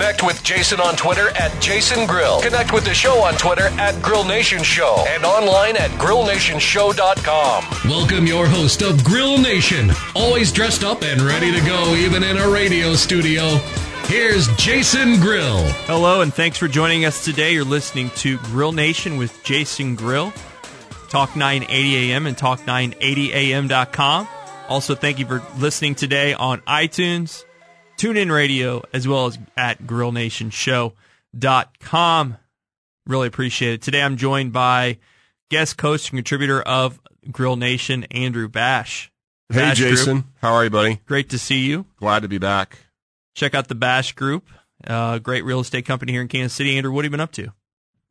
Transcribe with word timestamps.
Connect 0.00 0.22
with 0.22 0.42
Jason 0.42 0.80
on 0.80 0.96
Twitter 0.96 1.28
at 1.36 1.60
Jason 1.60 2.06
Grill. 2.06 2.40
Connect 2.40 2.72
with 2.72 2.86
the 2.86 2.94
show 2.94 3.22
on 3.22 3.34
Twitter 3.34 3.66
at 3.78 4.00
Grill 4.00 4.24
Nation 4.24 4.62
Show 4.62 5.04
and 5.06 5.26
online 5.26 5.76
at 5.76 5.90
grillnationshow.com. 5.90 7.64
Welcome 7.84 8.26
your 8.26 8.46
host 8.46 8.80
of 8.80 9.04
Grill 9.04 9.36
Nation, 9.36 9.90
always 10.16 10.52
dressed 10.52 10.84
up 10.84 11.02
and 11.02 11.20
ready 11.20 11.52
to 11.52 11.60
go, 11.66 11.94
even 11.96 12.24
in 12.24 12.38
a 12.38 12.48
radio 12.48 12.94
studio. 12.94 13.42
Here's 14.06 14.48
Jason 14.56 15.20
Grill. 15.20 15.62
Hello, 15.84 16.22
and 16.22 16.32
thanks 16.32 16.56
for 16.56 16.66
joining 16.66 17.04
us 17.04 17.22
today. 17.22 17.52
You're 17.52 17.64
listening 17.64 18.08
to 18.16 18.38
Grill 18.38 18.72
Nation 18.72 19.18
with 19.18 19.44
Jason 19.44 19.96
Grill, 19.96 20.32
Talk 21.10 21.36
980 21.36 22.10
AM 22.10 22.26
and 22.26 22.38
Talk980am.com. 22.38 24.28
Also, 24.66 24.94
thank 24.94 25.18
you 25.18 25.26
for 25.26 25.42
listening 25.58 25.94
today 25.94 26.32
on 26.32 26.62
iTunes, 26.62 27.44
TuneIn 28.00 28.32
Radio, 28.32 28.82
as 28.94 29.06
well 29.06 29.26
as 29.26 29.38
at 29.58 29.82
grillnationshow.com. 29.82 32.36
Really 33.06 33.28
appreciate 33.28 33.74
it. 33.74 33.82
Today 33.82 34.00
I'm 34.00 34.16
joined 34.16 34.54
by 34.54 34.96
guest 35.50 35.78
host 35.78 36.08
and 36.08 36.16
contributor 36.16 36.62
of 36.62 36.98
Grill 37.30 37.56
Nation, 37.56 38.04
Andrew 38.04 38.48
Bash. 38.48 39.12
Hey, 39.50 39.56
Bash 39.56 39.80
Group. 39.80 39.90
Jason. 39.90 40.24
How 40.40 40.54
are 40.54 40.64
you, 40.64 40.70
buddy? 40.70 41.02
Great 41.04 41.28
to 41.28 41.38
see 41.38 41.58
you. 41.58 41.84
Glad 41.98 42.22
to 42.22 42.28
be 42.28 42.38
back. 42.38 42.78
Check 43.34 43.54
out 43.54 43.68
the 43.68 43.74
Bash 43.74 44.12
Group, 44.12 44.48
uh, 44.86 45.18
great 45.18 45.44
real 45.44 45.60
estate 45.60 45.84
company 45.84 46.12
here 46.12 46.22
in 46.22 46.28
Kansas 46.28 46.54
City. 46.54 46.78
Andrew, 46.78 46.92
what 46.92 47.04
have 47.04 47.10
you 47.10 47.18
been 47.18 47.20
up 47.20 47.32
to? 47.32 47.52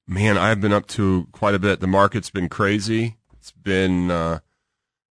Man, 0.06 0.38
I've 0.38 0.62
been 0.62 0.72
up 0.72 0.86
to 0.90 1.28
quite 1.32 1.56
a 1.56 1.60
bit. 1.60 1.80
The 1.80 1.88
market's 1.88 2.30
been 2.30 2.48
crazy. 2.48 3.18
It's 3.40 3.54
been 3.54 4.12
uh, 4.12 4.42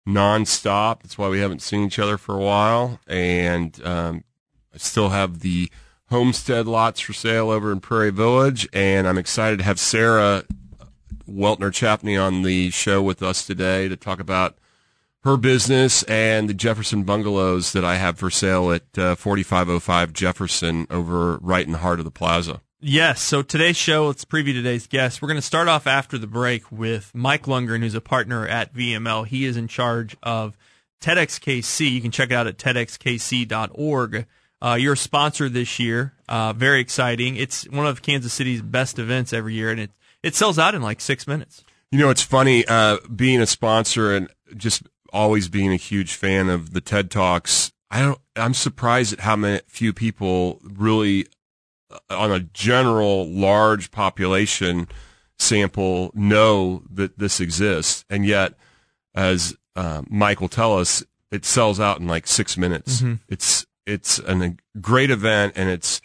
nonstop. 0.05 1.03
That's 1.03 1.17
why 1.17 1.29
we 1.29 1.39
haven't 1.39 1.61
seen 1.61 1.85
each 1.85 1.97
other 1.97 2.17
for 2.17 2.35
a 2.35 2.41
while. 2.41 2.99
And 3.07 3.81
um, 3.85 4.25
I 4.75 4.77
still 4.77 5.09
have 5.09 5.39
the 5.39 5.71
homestead 6.09 6.67
lots 6.67 6.99
for 6.99 7.13
sale 7.13 7.49
over 7.49 7.71
in 7.71 7.79
Prairie 7.79 8.11
Village. 8.11 8.67
And 8.73 9.07
I'm 9.07 9.17
excited 9.17 9.59
to 9.59 9.65
have 9.65 9.79
Sarah 9.79 10.43
Weltner 11.27 11.73
Chaffee 11.73 12.17
on 12.17 12.43
the 12.43 12.69
show 12.71 13.01
with 13.01 13.23
us 13.23 13.45
today 13.47 13.87
to 13.87 13.95
talk 13.95 14.19
about 14.19 14.57
her 15.23 15.37
business 15.37 16.03
and 16.03 16.47
the 16.47 16.53
Jefferson 16.53 17.03
bungalows 17.03 17.71
that 17.71 17.85
I 17.85 17.95
have 17.95 18.19
for 18.19 18.29
sale 18.29 18.71
at 18.71 18.97
uh, 18.97 19.15
4505 19.15 20.13
Jefferson 20.13 20.85
over 20.91 21.37
right 21.37 21.65
in 21.65 21.71
the 21.71 21.79
heart 21.79 21.99
of 21.99 22.05
the 22.05 22.11
plaza. 22.11 22.61
Yes. 22.81 23.21
So 23.21 23.41
today's 23.41 23.77
show, 23.77 24.07
let's 24.07 24.25
preview 24.25 24.53
today's 24.53 24.85
guest. 24.85 25.21
We're 25.21 25.29
going 25.29 25.37
to 25.37 25.41
start 25.41 25.67
off 25.69 25.87
after 25.87 26.19
the 26.19 26.27
break 26.27 26.71
with 26.71 27.11
Mike 27.15 27.43
Lundgren, 27.43 27.79
who's 27.79 27.95
a 27.95 28.01
partner 28.01 28.45
at 28.45 28.75
VML. 28.75 29.25
He 29.25 29.45
is 29.45 29.57
in 29.57 29.67
charge 29.67 30.15
of 30.21 30.55
TEDxKC. 31.01 31.89
You 31.89 32.01
can 32.01 32.11
check 32.11 32.29
it 32.29 32.35
out 32.35 32.45
at 32.45 32.57
TEDxKC.org. 32.57 34.27
Uh, 34.61 34.77
you're 34.79 34.93
a 34.93 34.97
sponsor 34.97 35.49
this 35.49 35.79
year. 35.79 36.13
Uh, 36.27 36.53
very 36.53 36.79
exciting. 36.79 37.35
It's 37.35 37.67
one 37.69 37.85
of 37.85 38.01
Kansas 38.01 38.33
City's 38.33 38.61
best 38.61 38.99
events 38.99 39.33
every 39.33 39.53
year, 39.53 39.69
and 39.69 39.79
it 39.79 39.91
it 40.23 40.35
sells 40.35 40.57
out 40.57 40.73
in 40.73 40.81
like 40.81 41.01
six 41.01 41.27
minutes. 41.27 41.63
You 41.91 41.99
know, 41.99 42.09
it's 42.09 42.23
funny 42.23 42.65
uh, 42.65 42.97
being 43.13 43.41
a 43.41 43.45
sponsor 43.45 44.15
and 44.15 44.29
just 44.57 44.83
always 45.13 45.47
being 45.47 45.71
a 45.71 45.77
huge 45.77 46.13
fan 46.15 46.49
of 46.49 46.73
the 46.73 46.81
TED 46.81 47.11
Talks. 47.11 47.71
I 47.91 48.01
don't. 48.01 48.19
I'm 48.35 48.53
surprised 48.53 49.13
at 49.13 49.19
how 49.19 49.35
many 49.35 49.61
few 49.67 49.93
people 49.93 50.59
really, 50.63 51.27
uh, 51.91 51.99
on 52.09 52.31
a 52.31 52.39
general 52.39 53.29
large 53.29 53.91
population 53.91 54.87
sample, 55.37 56.11
know 56.15 56.83
that 56.91 57.19
this 57.19 57.39
exists, 57.39 58.03
and 58.09 58.25
yet, 58.25 58.53
as 59.13 59.55
uh, 59.75 60.01
Mike 60.09 60.41
will 60.41 60.49
tell 60.49 60.77
us, 60.77 61.03
it 61.31 61.45
sells 61.45 61.79
out 61.79 61.99
in 61.99 62.07
like 62.07 62.25
six 62.25 62.57
minutes. 62.57 63.03
It's 63.29 63.65
it's 63.85 64.19
an, 64.19 64.41
a 64.41 64.79
great 64.79 65.09
event, 65.11 65.53
and 65.55 65.69
it's 65.69 66.01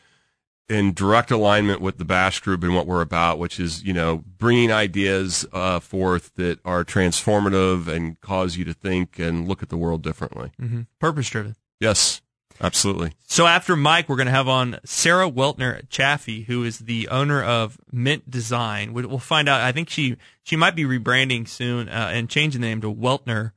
in 0.68 0.92
direct 0.94 1.32
alignment 1.32 1.80
with 1.80 1.98
the 1.98 2.04
Bash 2.04 2.38
Group 2.40 2.62
and 2.62 2.74
what 2.74 2.86
we're 2.86 3.00
about, 3.00 3.38
which 3.38 3.58
is 3.58 3.82
you 3.82 3.92
know 3.92 4.22
bringing 4.38 4.70
ideas 4.70 5.44
uh, 5.52 5.80
forth 5.80 6.32
that 6.36 6.58
are 6.64 6.84
transformative 6.84 7.88
and 7.88 8.20
cause 8.20 8.56
you 8.56 8.64
to 8.64 8.72
think 8.74 9.18
and 9.18 9.48
look 9.48 9.62
at 9.62 9.68
the 9.68 9.76
world 9.76 10.02
differently. 10.02 10.52
Mm-hmm. 10.60 10.82
Purpose 11.00 11.28
driven. 11.30 11.56
Yes, 11.80 12.20
absolutely. 12.60 13.14
So 13.26 13.46
after 13.46 13.74
Mike, 13.74 14.08
we're 14.08 14.16
going 14.16 14.26
to 14.26 14.32
have 14.32 14.48
on 14.48 14.78
Sarah 14.84 15.30
Weltner 15.30 15.88
Chaffee, 15.88 16.42
who 16.42 16.62
is 16.62 16.80
the 16.80 17.08
owner 17.08 17.42
of 17.42 17.78
Mint 17.90 18.30
Design. 18.30 18.92
We- 18.92 19.06
We'll 19.06 19.18
find 19.18 19.48
out. 19.48 19.60
I 19.62 19.72
think 19.72 19.88
she 19.90 20.16
she 20.44 20.54
might 20.56 20.76
be 20.76 20.84
rebranding 20.84 21.48
soon 21.48 21.88
uh, 21.88 22.10
and 22.12 22.28
changing 22.30 22.60
the 22.60 22.68
name 22.68 22.80
to 22.82 22.92
Weltner 22.94 23.52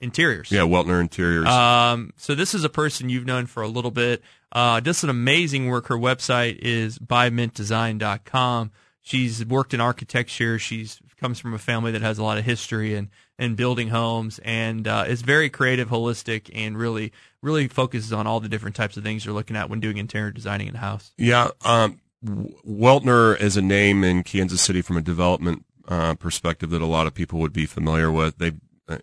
Interiors. 0.00 0.50
Yeah, 0.50 0.62
Weltner 0.62 1.00
Interiors. 1.00 1.46
Um, 1.46 2.12
so 2.16 2.34
this 2.34 2.54
is 2.54 2.64
a 2.64 2.68
person 2.68 3.08
you've 3.08 3.26
known 3.26 3.46
for 3.46 3.62
a 3.62 3.68
little 3.68 3.90
bit. 3.90 4.22
Uh, 4.52 4.80
does 4.80 4.98
some 4.98 5.10
amazing 5.10 5.68
work. 5.68 5.88
Her 5.88 5.96
website 5.96 6.58
is 6.60 6.98
bymintdesign.com. 6.98 8.70
She's 9.02 9.44
worked 9.44 9.74
in 9.74 9.80
architecture. 9.80 10.58
She's 10.58 11.00
comes 11.20 11.38
from 11.38 11.52
a 11.52 11.58
family 11.58 11.92
that 11.92 12.00
has 12.00 12.18
a 12.18 12.24
lot 12.24 12.38
of 12.38 12.44
history 12.44 12.94
and 12.94 13.08
and 13.38 13.56
building 13.56 13.88
homes 13.88 14.38
and 14.44 14.86
uh, 14.88 15.04
is 15.06 15.22
very 15.22 15.48
creative, 15.48 15.88
holistic, 15.88 16.50
and 16.54 16.76
really 16.76 17.12
really 17.42 17.68
focuses 17.68 18.12
on 18.12 18.26
all 18.26 18.40
the 18.40 18.48
different 18.48 18.76
types 18.76 18.96
of 18.96 19.04
things 19.04 19.24
you're 19.24 19.34
looking 19.34 19.56
at 19.56 19.70
when 19.70 19.80
doing 19.80 19.98
interior 19.98 20.30
designing 20.30 20.68
in 20.68 20.74
a 20.74 20.78
house. 20.78 21.12
Yeah, 21.16 21.50
um, 21.64 22.00
Weltner 22.24 23.38
is 23.40 23.56
a 23.56 23.62
name 23.62 24.04
in 24.04 24.22
Kansas 24.22 24.60
City 24.60 24.82
from 24.82 24.96
a 24.96 25.02
development 25.02 25.64
uh, 25.88 26.14
perspective 26.14 26.70
that 26.70 26.82
a 26.82 26.86
lot 26.86 27.06
of 27.06 27.14
people 27.14 27.38
would 27.40 27.52
be 27.52 27.66
familiar 27.66 28.10
with. 28.10 28.38
They've 28.38 28.60
uh, 28.88 28.98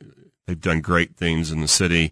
they've 0.47 0.59
done 0.59 0.81
great 0.81 1.15
things 1.15 1.51
in 1.51 1.61
the 1.61 1.67
city 1.67 2.11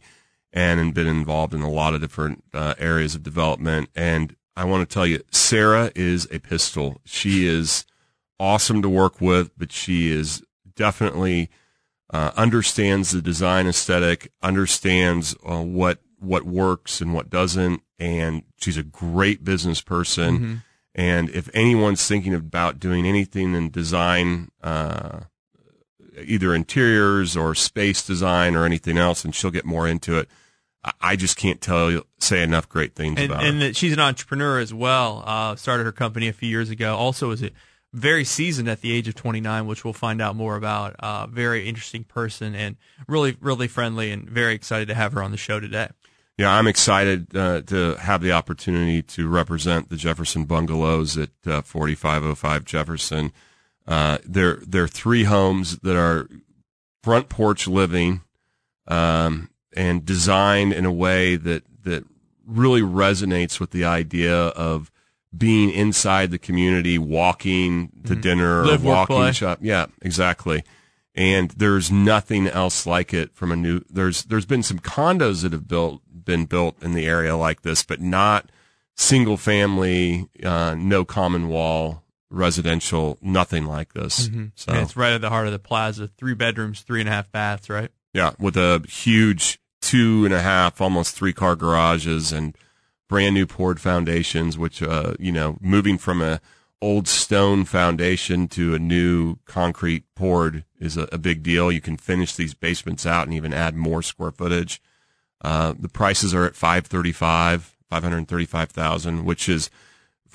and 0.53 0.93
been 0.93 1.07
involved 1.07 1.53
in 1.53 1.61
a 1.61 1.69
lot 1.69 1.95
of 1.95 2.01
different 2.01 2.43
uh, 2.53 2.75
areas 2.77 3.15
of 3.15 3.23
development. 3.23 3.89
And 3.95 4.35
I 4.55 4.63
want 4.65 4.87
to 4.87 4.93
tell 4.93 5.05
you, 5.07 5.21
Sarah 5.31 5.91
is 5.95 6.27
a 6.31 6.39
pistol. 6.39 7.01
She 7.03 7.47
is 7.47 7.85
awesome 8.39 8.81
to 8.81 8.89
work 8.89 9.19
with, 9.19 9.51
but 9.57 9.71
she 9.71 10.11
is 10.11 10.43
definitely 10.75 11.49
uh, 12.13 12.31
understands 12.37 13.11
the 13.11 13.21
design 13.21 13.67
aesthetic, 13.67 14.31
understands 14.41 15.35
uh, 15.49 15.61
what 15.61 15.99
what 16.19 16.43
works 16.43 17.01
and 17.01 17.13
what 17.13 17.29
doesn't, 17.29 17.81
and 17.99 18.43
she's 18.57 18.77
a 18.77 18.83
great 18.83 19.43
business 19.43 19.81
person. 19.81 20.63
And 20.95 21.29
if 21.29 21.49
anyone's 21.53 22.07
thinking 22.07 22.33
about 22.33 22.79
doing 22.79 23.05
anything 23.05 23.53
in 23.53 23.69
design, 23.69 24.49
uh, 24.63 25.21
either 26.23 26.53
interiors 26.53 27.35
or 27.35 27.55
space 27.55 28.05
design 28.05 28.55
or 28.55 28.65
anything 28.65 28.97
else, 28.97 29.25
and 29.25 29.33
she'll 29.33 29.51
get 29.51 29.65
more 29.65 29.87
into 29.87 30.17
it. 30.17 30.29
I- 31.01 31.15
just 31.15 31.35
can't 31.35 31.61
tell 31.61 31.89
you, 31.89 32.05
say 32.19 32.43
enough 32.43 32.69
great 32.69 32.93
things 32.93 33.19
and, 33.19 33.31
about 33.31 33.43
and 33.43 33.55
her. 33.61 33.67
that 33.67 33.75
she's 33.75 33.93
an 33.93 33.99
entrepreneur 33.99 34.59
as 34.59 34.73
well. 34.73 35.23
Uh, 35.25 35.55
started 35.55 35.85
her 35.85 35.91
company 35.91 36.27
a 36.27 36.33
few 36.33 36.47
years 36.49 36.69
ago. 36.69 36.95
Also, 36.95 37.31
is 37.31 37.41
a 37.41 37.49
very 37.91 38.23
seasoned 38.23 38.69
at 38.69 38.81
the 38.81 38.91
age 38.91 39.07
of 39.07 39.15
29, 39.15 39.65
which 39.65 39.83
we'll 39.83 39.93
find 39.93 40.21
out 40.21 40.35
more 40.35 40.55
about. 40.55 40.95
Uh, 40.99 41.25
very 41.27 41.67
interesting 41.67 42.03
person 42.03 42.53
and 42.53 42.75
really, 43.07 43.35
really 43.39 43.67
friendly, 43.67 44.11
and 44.11 44.29
very 44.29 44.53
excited 44.53 44.87
to 44.89 44.93
have 44.93 45.13
her 45.13 45.23
on 45.23 45.31
the 45.31 45.37
show 45.37 45.59
today. 45.59 45.87
Yeah, 46.37 46.53
I'm 46.53 46.67
excited 46.67 47.35
uh, 47.35 47.61
to 47.61 47.95
have 47.95 48.21
the 48.21 48.33
opportunity 48.33 49.01
to 49.01 49.29
represent 49.29 49.89
the 49.89 49.95
Jefferson 49.95 50.43
Bungalows 50.43 51.17
at 51.17 51.29
uh, 51.47 51.61
4505 51.61 52.65
Jefferson. 52.65 53.31
Uh, 53.87 54.17
they're 54.25 54.57
they're 54.67 54.87
three 54.87 55.23
homes 55.25 55.77
that 55.79 55.95
are 55.95 56.27
front 57.03 57.29
porch 57.29 57.67
living, 57.67 58.21
um, 58.87 59.49
and 59.75 60.05
designed 60.05 60.73
in 60.73 60.85
a 60.85 60.91
way 60.91 61.35
that 61.35 61.63
that 61.83 62.03
really 62.45 62.81
resonates 62.81 63.59
with 63.59 63.71
the 63.71 63.85
idea 63.85 64.35
of 64.35 64.91
being 65.35 65.69
inside 65.69 66.31
the 66.31 66.37
community, 66.37 66.97
walking 66.97 67.91
to 68.05 68.15
dinner, 68.15 68.61
Mm-hmm. 68.61 68.69
Live, 68.69 68.85
or 68.85 68.89
walking 68.89 69.15
play. 69.17 69.31
shop. 69.33 69.59
Yeah, 69.61 69.87
exactly. 70.01 70.63
And 71.13 71.51
there's 71.51 71.91
nothing 71.91 72.47
else 72.47 72.85
like 72.85 73.13
it 73.13 73.33
from 73.35 73.51
a 73.51 73.55
new. 73.55 73.81
There's 73.89 74.23
there's 74.23 74.45
been 74.45 74.63
some 74.63 74.79
condos 74.79 75.43
that 75.43 75.51
have 75.53 75.67
built 75.67 76.01
been 76.25 76.45
built 76.45 76.81
in 76.81 76.93
the 76.93 77.05
area 77.05 77.37
like 77.37 77.61
this, 77.61 77.83
but 77.83 78.01
not 78.01 78.49
single 78.95 79.37
family, 79.37 80.27
uh, 80.43 80.75
no 80.77 81.05
common 81.05 81.47
wall 81.49 82.01
residential, 82.35 83.17
nothing 83.21 83.65
like 83.65 83.93
this. 83.93 84.29
So 84.55 84.71
And 84.71 84.81
it's 84.81 84.95
right 84.95 85.13
at 85.13 85.21
the 85.21 85.29
heart 85.29 85.47
of 85.47 85.53
the 85.53 85.59
plaza. 85.59 86.07
Three 86.07 86.33
bedrooms, 86.33 86.81
three 86.81 86.99
and 86.99 87.09
a 87.09 87.11
half 87.11 87.31
baths, 87.31 87.69
right? 87.69 87.91
yeah, 88.15 88.31
with 88.39 88.55
a 88.55 88.81
huge 88.87 89.59
two 89.81 90.23
and 90.23 90.33
a 90.33 90.41
half, 90.41 90.79
almost 90.79 91.15
three 91.15 91.33
car 91.33 91.55
garages 91.55 92.31
and 92.31 92.57
brand 93.09 93.35
new 93.35 93.45
poured 93.45 93.81
foundations, 93.81 94.57
which 94.57 94.81
uh, 94.81 95.13
you 95.19 95.33
know, 95.33 95.57
moving 95.59 95.97
from 95.97 96.21
a 96.21 96.39
old 96.81 97.09
stone 97.09 97.65
foundation 97.65 98.47
to 98.47 98.73
a 98.73 98.79
new 98.79 99.37
concrete 99.45 100.03
poured 100.15 100.63
is 100.79 100.95
a, 100.95 101.09
a 101.11 101.17
big 101.17 101.43
deal. 101.43 101.71
You 101.71 101.81
can 101.81 101.97
finish 101.97 102.33
these 102.35 102.53
basements 102.53 103.05
out 103.05 103.27
and 103.27 103.33
even 103.33 103.53
add 103.53 103.75
more 103.75 104.01
square 104.01 104.31
footage. 104.31 104.81
Uh, 105.41 105.73
the 105.77 105.89
prices 105.89 106.33
are 106.33 106.45
at 106.45 106.55
535, 106.55 107.75
535,000, 107.89 109.25
which 109.25 109.49
is 109.49 109.69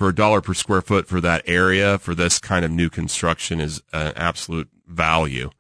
for 0.01 0.09
a 0.09 0.15
dollar 0.15 0.41
per 0.41 0.55
square 0.55 0.81
foot 0.81 1.07
for 1.07 1.21
that 1.21 1.43
area 1.45 1.99
for 1.99 2.15
this 2.15 2.39
kind 2.39 2.65
of 2.65 2.71
new 2.71 2.89
construction 2.89 3.61
is 3.61 3.83
an 3.93 4.15
absolute 4.17 4.67
value. 4.87 5.51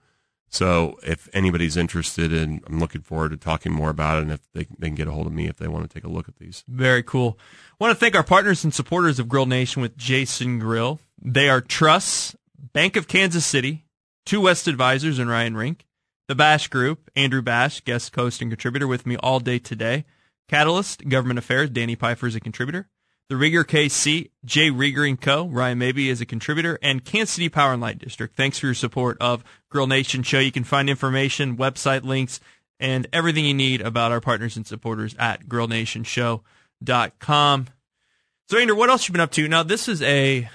So 0.48 0.98
if 1.02 1.28
anybody's 1.34 1.76
interested 1.76 2.32
in, 2.32 2.62
I'm 2.66 2.80
looking 2.80 3.02
forward 3.02 3.32
to 3.32 3.36
talking 3.36 3.70
more 3.70 3.90
about 3.90 4.16
it 4.16 4.22
and 4.22 4.32
if 4.32 4.40
they, 4.54 4.66
they 4.78 4.86
can 4.86 4.94
get 4.94 5.08
a 5.08 5.10
hold 5.10 5.26
of 5.26 5.34
me 5.34 5.46
if 5.46 5.58
they 5.58 5.68
want 5.68 5.86
to 5.86 5.92
take 5.92 6.04
a 6.04 6.08
look 6.08 6.26
at 6.26 6.36
these. 6.36 6.64
Very 6.66 7.02
cool. 7.02 7.38
I 7.72 7.84
want 7.84 7.94
to 7.94 8.00
thank 8.00 8.16
our 8.16 8.22
partners 8.22 8.64
and 8.64 8.72
supporters 8.72 9.18
of 9.18 9.28
Grill 9.28 9.44
Nation 9.44 9.82
with 9.82 9.94
Jason 9.98 10.58
Grill. 10.58 11.00
They 11.20 11.50
are 11.50 11.60
Truss, 11.60 12.34
Bank 12.72 12.96
of 12.96 13.08
Kansas 13.08 13.44
City, 13.44 13.84
Two 14.24 14.40
West 14.40 14.66
Advisors 14.66 15.18
and 15.18 15.28
Ryan 15.28 15.54
Rink, 15.54 15.84
the 16.28 16.34
Bash 16.34 16.68
Group, 16.68 17.10
Andrew 17.14 17.42
Bash, 17.42 17.82
guest 17.82 18.16
host 18.16 18.40
and 18.40 18.50
contributor 18.50 18.86
with 18.86 19.04
me 19.04 19.18
all 19.18 19.38
day 19.38 19.58
today. 19.58 20.06
Catalyst, 20.48 21.06
Government 21.10 21.38
Affairs, 21.38 21.68
Danny 21.68 21.94
Pfeiffer 21.94 22.26
is 22.26 22.34
a 22.34 22.40
contributor. 22.40 22.88
The 23.30 23.36
Rieger 23.36 23.64
KC, 23.64 24.28
Jay 24.44 24.70
Rieger 24.72 25.08
and 25.08 25.18
Co., 25.20 25.46
Ryan 25.46 25.78
Mabey 25.78 26.08
is 26.08 26.20
a 26.20 26.26
contributor, 26.26 26.80
and 26.82 27.04
Kansas 27.04 27.36
City 27.36 27.48
Power 27.48 27.72
and 27.72 27.80
Light 27.80 28.00
District. 28.00 28.36
Thanks 28.36 28.58
for 28.58 28.66
your 28.66 28.74
support 28.74 29.16
of 29.20 29.44
Grill 29.68 29.86
Nation 29.86 30.24
Show. 30.24 30.40
You 30.40 30.50
can 30.50 30.64
find 30.64 30.90
information, 30.90 31.56
website 31.56 32.02
links, 32.02 32.40
and 32.80 33.06
everything 33.12 33.44
you 33.44 33.54
need 33.54 33.82
about 33.82 34.10
our 34.10 34.20
partners 34.20 34.56
and 34.56 34.66
supporters 34.66 35.14
at 35.16 35.48
grillnationshow.com. 35.48 37.66
So, 38.48 38.58
Andrew, 38.58 38.74
what 38.74 38.90
else 38.90 39.06
you 39.06 39.12
been 39.12 39.20
up 39.20 39.30
to? 39.30 39.46
Now, 39.46 39.62
this 39.62 39.86
is 39.86 40.02
a 40.02 40.50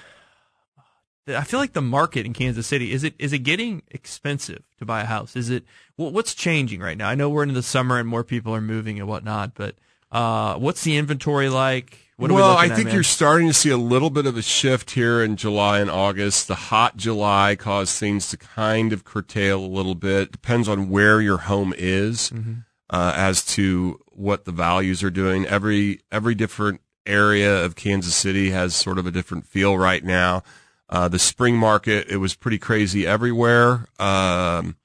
I 1.28 1.44
feel 1.44 1.60
like 1.60 1.72
the 1.72 1.80
market 1.80 2.26
in 2.26 2.34
Kansas 2.34 2.66
City 2.66 2.92
is 2.92 3.04
it 3.04 3.14
is 3.18 3.32
it 3.32 3.38
getting 3.38 3.84
expensive 3.90 4.64
to 4.80 4.84
buy 4.84 5.00
a 5.00 5.06
house? 5.06 5.34
Is 5.34 5.48
it 5.48 5.64
what's 5.96 6.34
changing 6.34 6.80
right 6.80 6.98
now? 6.98 7.08
I 7.08 7.14
know 7.14 7.30
we're 7.30 7.44
into 7.44 7.54
the 7.54 7.62
summer 7.62 7.98
and 7.98 8.06
more 8.06 8.22
people 8.22 8.54
are 8.54 8.60
moving 8.60 8.98
and 8.98 9.08
whatnot, 9.08 9.54
but 9.54 9.76
uh, 10.10 10.56
what's 10.56 10.84
the 10.84 10.96
inventory 10.96 11.48
like? 11.48 11.98
What 12.16 12.32
well, 12.32 12.56
we 12.56 12.64
I 12.64 12.74
think 12.74 12.88
at, 12.88 12.94
you're 12.94 13.02
starting 13.02 13.46
to 13.46 13.52
see 13.52 13.68
a 13.68 13.76
little 13.76 14.08
bit 14.08 14.24
of 14.24 14.38
a 14.38 14.42
shift 14.42 14.92
here 14.92 15.22
in 15.22 15.36
July 15.36 15.80
and 15.80 15.90
August. 15.90 16.48
The 16.48 16.54
hot 16.54 16.96
July 16.96 17.56
caused 17.56 17.98
things 17.98 18.30
to 18.30 18.38
kind 18.38 18.94
of 18.94 19.04
curtail 19.04 19.62
a 19.62 19.66
little 19.66 19.94
bit. 19.94 20.32
Depends 20.32 20.66
on 20.66 20.88
where 20.88 21.20
your 21.20 21.38
home 21.38 21.74
is 21.76 22.30
mm-hmm. 22.30 22.60
uh, 22.88 23.12
as 23.14 23.44
to 23.46 24.00
what 24.06 24.46
the 24.46 24.52
values 24.52 25.02
are 25.02 25.10
doing. 25.10 25.44
Every 25.44 26.00
every 26.10 26.34
different 26.34 26.80
area 27.04 27.64
of 27.64 27.76
Kansas 27.76 28.14
City 28.14 28.50
has 28.50 28.74
sort 28.74 28.98
of 28.98 29.06
a 29.06 29.10
different 29.10 29.46
feel 29.46 29.76
right 29.76 30.02
now. 30.02 30.42
Uh, 30.88 31.08
the 31.08 31.18
spring 31.18 31.56
market, 31.56 32.08
it 32.08 32.16
was 32.16 32.34
pretty 32.34 32.58
crazy 32.58 33.06
everywhere. 33.06 33.88
Um, 33.98 34.76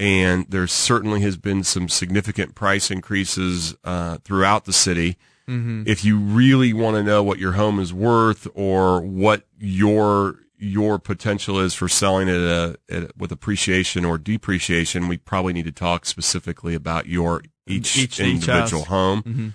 and 0.00 0.46
there 0.48 0.66
certainly 0.66 1.20
has 1.20 1.36
been 1.36 1.62
some 1.62 1.90
significant 1.90 2.54
price 2.54 2.90
increases 2.90 3.76
uh, 3.84 4.16
throughout 4.24 4.64
the 4.64 4.72
city. 4.72 5.18
Mm-hmm. 5.46 5.82
If 5.86 6.04
you 6.06 6.18
really 6.18 6.72
want 6.72 6.96
to 6.96 7.02
know 7.02 7.22
what 7.22 7.38
your 7.38 7.52
home 7.52 7.78
is 7.78 7.92
worth 7.92 8.48
or 8.54 9.02
what 9.02 9.44
your 9.58 10.36
your 10.56 10.98
potential 10.98 11.58
is 11.58 11.74
for 11.74 11.88
selling 11.88 12.28
it 12.28 12.40
at 12.40 12.76
at, 12.88 13.16
with 13.16 13.30
appreciation 13.30 14.06
or 14.06 14.16
depreciation, 14.16 15.06
we 15.06 15.18
probably 15.18 15.52
need 15.52 15.66
to 15.66 15.72
talk 15.72 16.06
specifically 16.06 16.74
about 16.74 17.06
your 17.06 17.42
each, 17.66 17.98
each 17.98 18.20
individual 18.20 18.82
each 18.82 18.88
home. 18.88 19.22
Mm-hmm. 19.22 19.48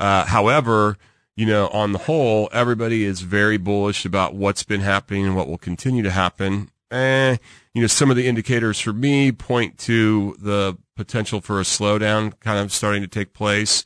Uh, 0.00 0.24
however, 0.24 0.96
you 1.36 1.44
know, 1.44 1.68
on 1.68 1.92
the 1.92 1.98
whole, 1.98 2.48
everybody 2.50 3.04
is 3.04 3.20
very 3.20 3.58
bullish 3.58 4.06
about 4.06 4.34
what's 4.34 4.62
been 4.62 4.80
happening 4.80 5.26
and 5.26 5.36
what 5.36 5.48
will 5.48 5.58
continue 5.58 6.02
to 6.02 6.10
happen. 6.10 6.70
Eh, 6.90 7.36
you 7.74 7.80
know, 7.80 7.86
some 7.86 8.10
of 8.10 8.16
the 8.16 8.26
indicators 8.26 8.78
for 8.78 8.92
me 8.92 9.32
point 9.32 9.78
to 9.78 10.36
the 10.38 10.76
potential 10.96 11.40
for 11.40 11.58
a 11.58 11.64
slowdown 11.64 12.38
kind 12.40 12.58
of 12.58 12.72
starting 12.72 13.02
to 13.02 13.08
take 13.08 13.32
place. 13.32 13.84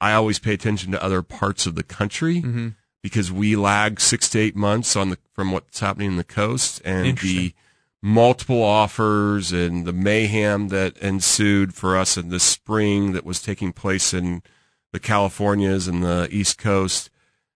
I 0.00 0.12
always 0.12 0.38
pay 0.38 0.54
attention 0.54 0.92
to 0.92 1.02
other 1.02 1.22
parts 1.22 1.66
of 1.66 1.74
the 1.74 1.82
country 1.82 2.36
mm-hmm. 2.36 2.68
because 3.02 3.32
we 3.32 3.56
lag 3.56 4.00
six 4.00 4.28
to 4.30 4.38
eight 4.38 4.56
months 4.56 4.96
on 4.96 5.10
the 5.10 5.18
from 5.32 5.52
what's 5.52 5.80
happening 5.80 6.12
in 6.12 6.16
the 6.16 6.24
coast 6.24 6.80
and 6.84 7.18
the 7.18 7.54
multiple 8.02 8.62
offers 8.62 9.52
and 9.52 9.84
the 9.86 9.92
mayhem 9.92 10.68
that 10.68 10.96
ensued 10.98 11.74
for 11.74 11.96
us 11.96 12.16
in 12.16 12.28
the 12.28 12.40
spring 12.40 13.12
that 13.12 13.24
was 13.24 13.42
taking 13.42 13.72
place 13.72 14.14
in 14.14 14.42
the 14.92 15.00
Californias 15.00 15.88
and 15.88 16.02
the 16.02 16.28
East 16.30 16.58
Coast, 16.58 17.10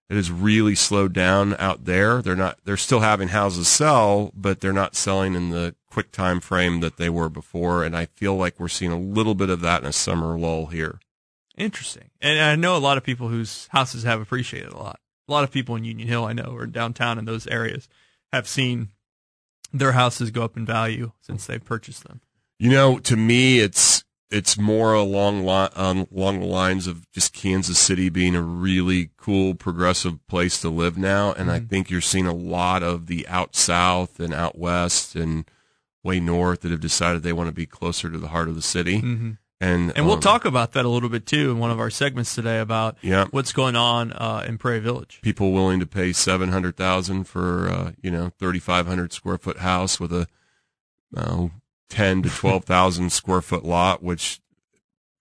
it 0.08 0.16
has 0.16 0.30
really 0.30 0.74
slowed 0.74 1.12
down 1.12 1.54
out 1.58 1.84
there. 1.84 2.20
They're 2.20 2.36
not 2.36 2.58
they're 2.64 2.76
still 2.76 3.00
having 3.00 3.28
houses 3.28 3.68
sell, 3.68 4.30
but 4.34 4.60
they're 4.60 4.72
not 4.72 4.94
selling 4.94 5.34
in 5.34 5.50
the 5.50 5.74
quick 5.90 6.12
time 6.12 6.40
frame 6.40 6.80
that 6.80 6.96
they 6.96 7.08
were 7.08 7.28
before. 7.28 7.84
And 7.84 7.96
I 7.96 8.06
feel 8.06 8.36
like 8.36 8.58
we're 8.58 8.68
seeing 8.68 8.92
a 8.92 8.98
little 8.98 9.34
bit 9.34 9.50
of 9.50 9.60
that 9.60 9.82
in 9.82 9.88
a 9.88 9.92
summer 9.92 10.38
lull 10.38 10.66
here. 10.66 11.00
Interesting. 11.56 12.10
And 12.20 12.40
I 12.40 12.56
know 12.56 12.76
a 12.76 12.78
lot 12.78 12.98
of 12.98 13.04
people 13.04 13.28
whose 13.28 13.68
houses 13.68 14.02
have 14.04 14.20
appreciated 14.20 14.72
a 14.72 14.78
lot. 14.78 15.00
A 15.28 15.32
lot 15.32 15.44
of 15.44 15.50
people 15.50 15.76
in 15.76 15.84
Union 15.84 16.08
Hill, 16.08 16.24
I 16.24 16.32
know, 16.32 16.54
or 16.54 16.66
downtown 16.66 17.18
in 17.18 17.24
those 17.24 17.46
areas, 17.46 17.88
have 18.32 18.48
seen 18.48 18.88
their 19.72 19.92
houses 19.92 20.30
go 20.30 20.42
up 20.42 20.56
in 20.56 20.66
value 20.66 21.12
since 21.20 21.46
they've 21.46 21.64
purchased 21.64 22.04
them. 22.04 22.20
You 22.58 22.70
know, 22.70 22.98
to 23.00 23.16
me, 23.16 23.60
it's 23.60 24.01
it's 24.32 24.58
more 24.58 24.94
along 24.94 25.44
li- 25.44 25.68
um, 25.76 26.06
along 26.14 26.40
the 26.40 26.46
lines 26.46 26.86
of 26.86 27.10
just 27.12 27.32
Kansas 27.32 27.78
City 27.78 28.08
being 28.08 28.34
a 28.34 28.42
really 28.42 29.10
cool, 29.16 29.54
progressive 29.54 30.26
place 30.26 30.60
to 30.62 30.68
live 30.68 30.96
now, 30.96 31.32
and 31.32 31.48
mm-hmm. 31.48 31.50
I 31.50 31.60
think 31.60 31.90
you're 31.90 32.00
seeing 32.00 32.26
a 32.26 32.34
lot 32.34 32.82
of 32.82 33.06
the 33.06 33.28
out 33.28 33.54
south 33.54 34.18
and 34.18 34.32
out 34.32 34.58
west 34.58 35.14
and 35.14 35.44
way 36.02 36.18
north 36.18 36.62
that 36.62 36.70
have 36.70 36.80
decided 36.80 37.22
they 37.22 37.32
want 37.32 37.48
to 37.48 37.54
be 37.54 37.66
closer 37.66 38.10
to 38.10 38.18
the 38.18 38.28
heart 38.28 38.48
of 38.48 38.54
the 38.54 38.62
city. 38.62 39.02
Mm-hmm. 39.02 39.30
And, 39.60 39.92
and 39.94 40.06
we'll 40.06 40.16
um, 40.16 40.20
talk 40.20 40.44
about 40.44 40.72
that 40.72 40.84
a 40.84 40.88
little 40.88 41.08
bit 41.08 41.24
too 41.24 41.52
in 41.52 41.60
one 41.60 41.70
of 41.70 41.78
our 41.78 41.90
segments 41.90 42.34
today 42.34 42.58
about 42.58 42.96
yeah. 43.00 43.26
what's 43.30 43.52
going 43.52 43.76
on 43.76 44.12
uh, 44.12 44.44
in 44.44 44.58
Prairie 44.58 44.80
Village. 44.80 45.20
People 45.22 45.52
willing 45.52 45.78
to 45.78 45.86
pay 45.86 46.12
seven 46.12 46.48
hundred 46.48 46.76
thousand 46.76 47.24
for 47.24 47.68
uh, 47.68 47.92
you 48.02 48.10
know 48.10 48.32
thirty 48.40 48.58
five 48.58 48.88
hundred 48.88 49.12
square 49.12 49.38
foot 49.38 49.58
house 49.58 50.00
with 50.00 50.12
a 50.12 50.26
uh, 51.16 51.46
ten 51.92 52.22
to 52.22 52.30
twelve 52.30 52.64
thousand 52.64 53.10
square 53.12 53.42
foot 53.42 53.64
lot, 53.64 54.02
which 54.02 54.40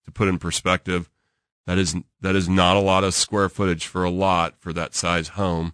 to 0.05 0.11
put 0.11 0.27
in 0.27 0.39
perspective, 0.39 1.09
that 1.67 1.77
is 1.77 1.95
that 2.21 2.35
is 2.35 2.49
not 2.49 2.77
a 2.77 2.81
lot 2.81 3.03
of 3.03 3.13
square 3.13 3.49
footage 3.49 3.85
for 3.85 4.03
a 4.03 4.09
lot 4.09 4.55
for 4.59 4.73
that 4.73 4.95
size 4.95 5.29
home. 5.29 5.73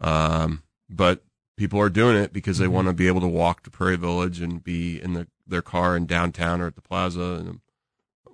Um, 0.00 0.62
but 0.88 1.24
people 1.56 1.80
are 1.80 1.90
doing 1.90 2.16
it 2.16 2.32
because 2.32 2.58
they 2.58 2.66
mm-hmm. 2.66 2.74
want 2.74 2.88
to 2.88 2.94
be 2.94 3.08
able 3.08 3.20
to 3.20 3.28
walk 3.28 3.62
to 3.64 3.70
Prairie 3.70 3.96
Village 3.96 4.40
and 4.40 4.62
be 4.62 5.02
in 5.02 5.14
the, 5.14 5.26
their 5.46 5.62
car 5.62 5.96
in 5.96 6.06
downtown 6.06 6.60
or 6.60 6.68
at 6.68 6.76
the 6.76 6.82
plaza 6.82 7.20
in 7.20 7.48
a 7.48 7.54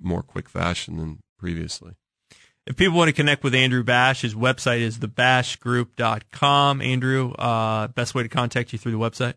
more 0.01 0.23
quick 0.23 0.49
fashion 0.49 0.99
than 0.99 1.23
previously. 1.39 1.95
If 2.67 2.77
people 2.77 2.97
want 2.97 3.09
to 3.09 3.13
connect 3.13 3.45
with 3.45 3.55
Andrew 3.55 3.83
Bash, 3.83 4.23
his 4.23 4.35
website 4.35 4.81
is 4.81 4.99
thebashgroup.com. 4.99 6.81
Andrew, 6.81 7.33
uh, 7.33 7.89
best 7.89 8.15
way 8.15 8.23
to 8.23 8.29
contact 8.29 8.73
you 8.73 8.79
through 8.79 8.93
the 8.93 8.99
website? 8.99 9.35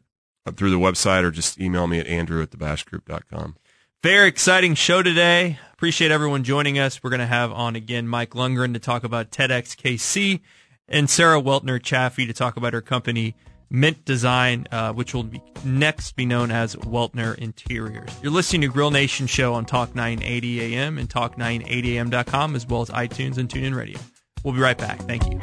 Through 0.51 0.71
the 0.71 0.79
website 0.79 1.23
or 1.23 1.31
just 1.31 1.59
email 1.59 1.87
me 1.87 1.99
at 1.99 2.07
andrew 2.07 2.41
at 2.41 2.51
thebashgroup.com. 2.51 3.55
Very 4.03 4.27
exciting 4.27 4.75
show 4.75 5.01
today. 5.01 5.59
Appreciate 5.73 6.11
everyone 6.11 6.43
joining 6.43 6.79
us. 6.79 7.03
We're 7.03 7.09
going 7.09 7.19
to 7.19 7.25
have 7.25 7.51
on 7.51 7.75
again 7.75 8.07
Mike 8.07 8.31
Lundgren 8.31 8.73
to 8.73 8.79
talk 8.79 9.03
about 9.03 9.31
TEDxKC 9.31 10.39
and 10.87 11.09
Sarah 11.09 11.41
Weltner 11.41 11.81
Chaffee 11.81 12.25
to 12.25 12.33
talk 12.33 12.57
about 12.57 12.73
her 12.73 12.81
company 12.81 13.35
Mint 13.69 14.05
Design, 14.05 14.67
uh, 14.71 14.93
which 14.93 15.13
will 15.13 15.23
be 15.23 15.41
next 15.65 16.15
be 16.15 16.25
known 16.25 16.51
as 16.51 16.75
Weltner 16.75 17.35
Interiors. 17.37 18.09
You're 18.21 18.31
listening 18.31 18.61
to 18.61 18.67
Grill 18.69 18.91
Nation 18.91 19.27
Show 19.27 19.53
on 19.53 19.65
Talk 19.65 19.93
980 19.93 20.75
AM 20.75 20.97
and 20.97 21.09
Talk980am.com 21.09 22.55
as 22.55 22.65
well 22.65 22.81
as 22.81 22.89
iTunes 22.89 23.37
and 23.37 23.49
TuneIn 23.49 23.75
Radio. 23.75 23.99
We'll 24.43 24.53
be 24.53 24.61
right 24.61 24.77
back. 24.77 24.99
Thank 25.01 25.25
you. 25.25 25.39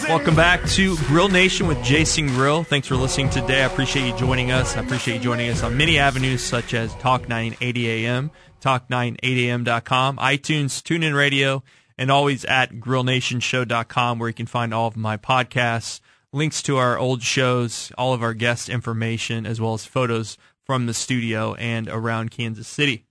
Welcome 0.08 0.36
back 0.36 0.64
to 0.70 0.96
Grill 1.08 1.28
Nation 1.28 1.68
with 1.68 1.84
Jason 1.84 2.28
Grill. 2.28 2.64
Thanks 2.64 2.88
for 2.88 2.96
listening 2.96 3.30
today. 3.30 3.64
I 3.64 3.66
appreciate 3.66 4.08
you 4.08 4.16
joining 4.18 4.52
us. 4.52 4.78
I 4.78 4.82
appreciate 4.82 5.16
you 5.16 5.22
joining 5.22 5.50
us 5.50 5.64
on 5.64 5.76
many 5.78 6.00
avenues 6.00 6.42
such 6.42 6.74
as 6.74 6.96
Talk 6.96 7.28
980 7.28 7.88
AM, 7.90 8.32
Talk980am.com, 8.62 10.18
iTunes, 10.18 10.82
TuneIn 10.82 11.14
Radio, 11.16 11.62
and 11.98 12.12
always 12.12 12.46
at 12.46 12.74
grillnationshow.com 12.74 14.20
where 14.20 14.30
you 14.30 14.34
can 14.34 14.46
find 14.46 14.74
all 14.74 14.88
of 14.88 14.98
my 14.98 15.18
podcasts, 15.18 16.00
links 16.32 16.62
to 16.64 16.78
our 16.78 16.98
old 16.98 17.24
shows, 17.24 17.92
all 17.98 18.14
of 18.14 18.22
our 18.22 18.34
guest 18.34 18.70
information, 18.70 19.46
as 19.46 19.60
well 19.60 19.74
as 19.74 19.86
photos 19.86 20.38
from 20.64 20.86
the 20.86 20.94
studio 20.94 21.54
and 21.56 21.88
around 21.88 22.32
Kansas 22.32 22.68
City. 22.68 23.06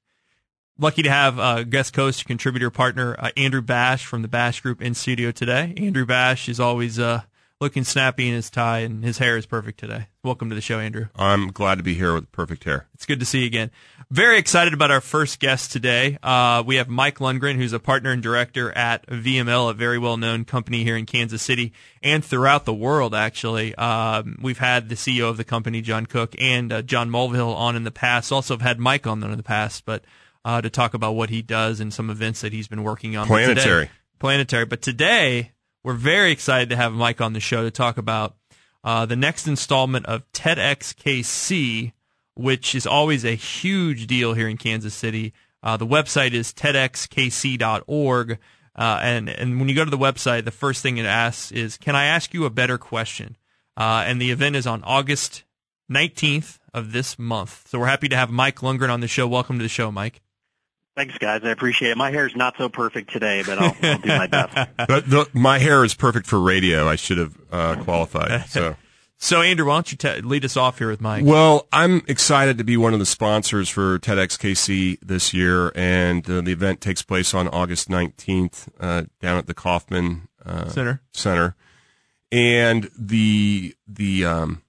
Lucky 0.78 1.02
to 1.02 1.10
have 1.10 1.38
uh, 1.38 1.62
guest 1.64 1.96
host, 1.96 2.26
contributor, 2.26 2.70
partner 2.70 3.16
uh, 3.18 3.30
Andrew 3.36 3.62
Bash 3.62 4.04
from 4.04 4.20
the 4.20 4.28
Bash 4.28 4.60
Group 4.60 4.82
in 4.82 4.92
studio 4.92 5.30
today. 5.30 5.72
Andrew 5.78 6.04
Bash 6.04 6.50
is 6.50 6.60
always 6.60 6.98
uh, 6.98 7.22
looking 7.60 7.84
snappy 7.84 8.28
in 8.28 8.34
his 8.34 8.50
tie, 8.50 8.80
and 8.80 9.02
his 9.02 9.18
hair 9.18 9.36
is 9.36 9.46
perfect 9.46 9.80
today. 9.80 10.08
Welcome 10.22 10.50
to 10.50 10.54
the 10.54 10.60
show, 10.60 10.78
Andrew. 10.78 11.06
I'm 11.16 11.48
glad 11.48 11.78
to 11.78 11.84
be 11.84 11.94
here 11.94 12.12
with 12.12 12.30
perfect 12.30 12.64
hair. 12.64 12.86
It's 12.94 13.06
good 13.06 13.20
to 13.20 13.26
see 13.26 13.40
you 13.40 13.46
again. 13.46 13.70
Very 14.10 14.38
excited 14.38 14.74
about 14.74 14.90
our 14.90 15.00
first 15.00 15.40
guest 15.40 15.72
today. 15.72 16.18
Uh, 16.22 16.62
we 16.66 16.76
have 16.76 16.88
Mike 16.88 17.18
Lundgren, 17.18 17.56
who's 17.56 17.72
a 17.72 17.80
partner 17.80 18.10
and 18.10 18.22
director 18.22 18.70
at 18.72 19.06
VML, 19.06 19.70
a 19.70 19.72
very 19.72 19.98
well 19.98 20.16
known 20.16 20.44
company 20.44 20.84
here 20.84 20.96
in 20.96 21.06
Kansas 21.06 21.42
City 21.42 21.72
and 22.02 22.24
throughout 22.24 22.66
the 22.66 22.74
world, 22.74 23.14
actually. 23.14 23.74
Um, 23.76 24.38
we've 24.42 24.58
had 24.58 24.88
the 24.88 24.94
CEO 24.94 25.30
of 25.30 25.38
the 25.38 25.44
company, 25.44 25.80
Jon 25.80 26.06
Cook, 26.06 26.34
and 26.38 26.72
uh, 26.72 26.82
John 26.82 27.10
Mulvihill 27.10 27.54
on 27.54 27.74
in 27.74 27.84
the 27.84 27.90
past. 27.90 28.32
Also 28.32 28.54
have 28.54 28.60
had 28.62 28.78
Mike 28.78 29.06
on 29.06 29.22
in 29.22 29.36
the 29.36 29.42
past, 29.42 29.84
but 29.86 30.04
uh, 30.44 30.60
to 30.60 30.68
talk 30.68 30.94
about 30.94 31.12
what 31.12 31.30
he 31.30 31.40
does 31.40 31.80
and 31.80 31.92
some 31.92 32.10
events 32.10 32.42
that 32.42 32.52
he's 32.52 32.68
been 32.68 32.82
working 32.82 33.16
on. 33.16 33.26
Planetary. 33.26 33.90
Planetary. 34.18 34.66
But 34.66 34.82
today, 34.82 35.52
we're 35.86 35.92
very 35.92 36.32
excited 36.32 36.68
to 36.70 36.74
have 36.74 36.92
Mike 36.92 37.20
on 37.20 37.32
the 37.32 37.38
show 37.38 37.62
to 37.62 37.70
talk 37.70 37.96
about 37.96 38.34
uh, 38.82 39.06
the 39.06 39.14
next 39.14 39.46
installment 39.46 40.04
of 40.06 40.24
TEDxKC, 40.32 41.92
which 42.34 42.74
is 42.74 42.88
always 42.88 43.24
a 43.24 43.36
huge 43.36 44.08
deal 44.08 44.34
here 44.34 44.48
in 44.48 44.56
Kansas 44.56 44.94
City. 44.94 45.32
Uh, 45.62 45.76
the 45.76 45.86
website 45.86 46.32
is 46.32 46.52
tedxkc.org. 46.52 48.38
Uh, 48.74 49.00
and, 49.00 49.28
and 49.28 49.60
when 49.60 49.68
you 49.68 49.76
go 49.76 49.84
to 49.84 49.90
the 49.90 49.96
website, 49.96 50.44
the 50.44 50.50
first 50.50 50.82
thing 50.82 50.96
it 50.96 51.06
asks 51.06 51.52
is, 51.52 51.76
Can 51.76 51.94
I 51.94 52.06
ask 52.06 52.34
you 52.34 52.46
a 52.46 52.50
better 52.50 52.78
question? 52.78 53.36
Uh, 53.76 54.02
and 54.08 54.20
the 54.20 54.32
event 54.32 54.56
is 54.56 54.66
on 54.66 54.82
August 54.82 55.44
19th 55.88 56.58
of 56.74 56.90
this 56.90 57.16
month. 57.16 57.68
So 57.68 57.78
we're 57.78 57.86
happy 57.86 58.08
to 58.08 58.16
have 58.16 58.30
Mike 58.32 58.56
Lundgren 58.56 58.90
on 58.90 59.02
the 59.02 59.06
show. 59.06 59.28
Welcome 59.28 59.58
to 59.60 59.62
the 59.62 59.68
show, 59.68 59.92
Mike. 59.92 60.20
Thanks, 60.96 61.18
guys. 61.18 61.42
I 61.44 61.50
appreciate 61.50 61.90
it. 61.90 61.96
My 61.98 62.10
hair 62.10 62.26
is 62.26 62.34
not 62.34 62.54
so 62.56 62.70
perfect 62.70 63.12
today, 63.12 63.42
but 63.44 63.58
I'll, 63.58 63.76
I'll 63.82 63.98
do 63.98 64.08
my 64.08 64.26
best. 64.26 64.70
But 64.88 65.10
the, 65.10 65.28
my 65.34 65.58
hair 65.58 65.84
is 65.84 65.92
perfect 65.94 66.26
for 66.26 66.40
radio. 66.40 66.88
I 66.88 66.96
should 66.96 67.18
have 67.18 67.36
uh, 67.52 67.76
qualified. 67.84 68.48
So. 68.48 68.76
So, 69.18 69.40
Andrew, 69.40 69.64
why 69.64 69.76
don't 69.76 69.90
you 69.90 69.96
t- 69.96 70.20
lead 70.20 70.44
us 70.44 70.58
off 70.58 70.76
here 70.76 70.90
with 70.90 71.00
Mike? 71.00 71.24
Well, 71.24 71.66
I'm 71.72 72.02
excited 72.06 72.58
to 72.58 72.64
be 72.64 72.76
one 72.76 72.92
of 72.92 72.98
the 72.98 73.06
sponsors 73.06 73.70
for 73.70 73.98
TEDxKC 73.98 74.98
this 75.00 75.32
year, 75.32 75.72
and 75.74 76.28
uh, 76.28 76.42
the 76.42 76.52
event 76.52 76.82
takes 76.82 77.00
place 77.00 77.32
on 77.32 77.48
August 77.48 77.88
19th 77.88 78.68
uh, 78.78 79.04
down 79.22 79.38
at 79.38 79.46
the 79.46 79.54
Kauffman 79.54 80.28
uh, 80.44 80.68
Center. 80.68 81.00
Center, 81.14 81.56
and 82.30 82.90
the 82.94 83.74
the 83.88 84.26
um, 84.26 84.60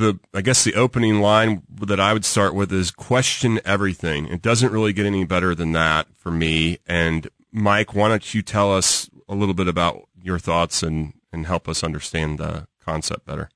the 0.00 0.18
I 0.34 0.40
guess 0.40 0.64
the 0.64 0.74
opening 0.74 1.20
line 1.20 1.62
that 1.80 2.00
I 2.00 2.12
would 2.12 2.24
start 2.24 2.54
with 2.54 2.72
is 2.72 2.90
question 2.90 3.60
everything. 3.64 4.26
It 4.26 4.42
doesn't 4.42 4.72
really 4.72 4.92
get 4.92 5.06
any 5.06 5.24
better 5.24 5.54
than 5.54 5.72
that 5.72 6.08
for 6.16 6.30
me. 6.30 6.78
And 6.86 7.28
Mike, 7.52 7.94
why 7.94 8.08
don't 8.08 8.34
you 8.34 8.42
tell 8.42 8.74
us 8.74 9.08
a 9.28 9.34
little 9.34 9.54
bit 9.54 9.68
about 9.68 10.08
your 10.20 10.38
thoughts 10.38 10.82
and 10.82 11.12
and 11.32 11.46
help 11.46 11.68
us 11.68 11.84
understand 11.84 12.38
the 12.38 12.66
concept 12.84 13.26
better? 13.26 13.50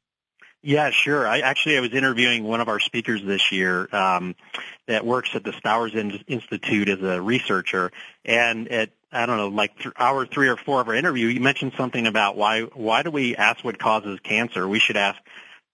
Yeah, 0.62 0.90
sure. 0.90 1.26
I 1.26 1.40
actually 1.40 1.76
I 1.76 1.80
was 1.80 1.92
interviewing 1.92 2.44
one 2.44 2.62
of 2.62 2.68
our 2.68 2.80
speakers 2.80 3.22
this 3.22 3.52
year 3.52 3.86
um, 3.94 4.34
that 4.86 5.04
works 5.04 5.30
at 5.34 5.44
the 5.44 5.52
Stowers 5.52 5.94
Institute 6.26 6.88
as 6.88 7.02
a 7.02 7.20
researcher, 7.20 7.92
and 8.24 8.68
at 8.68 8.90
I 9.12 9.26
don't 9.26 9.36
know, 9.36 9.48
like 9.48 9.78
th- 9.78 9.94
hour 9.98 10.26
three 10.26 10.48
or 10.48 10.56
four 10.56 10.80
of 10.80 10.88
our 10.88 10.94
interview, 10.94 11.26
you 11.26 11.40
mentioned 11.40 11.72
something 11.76 12.06
about 12.06 12.36
why 12.36 12.62
why 12.62 13.02
do 13.02 13.10
we 13.10 13.36
ask 13.36 13.62
what 13.62 13.78
causes 13.78 14.18
cancer? 14.20 14.66
We 14.66 14.78
should 14.78 14.96
ask 14.96 15.20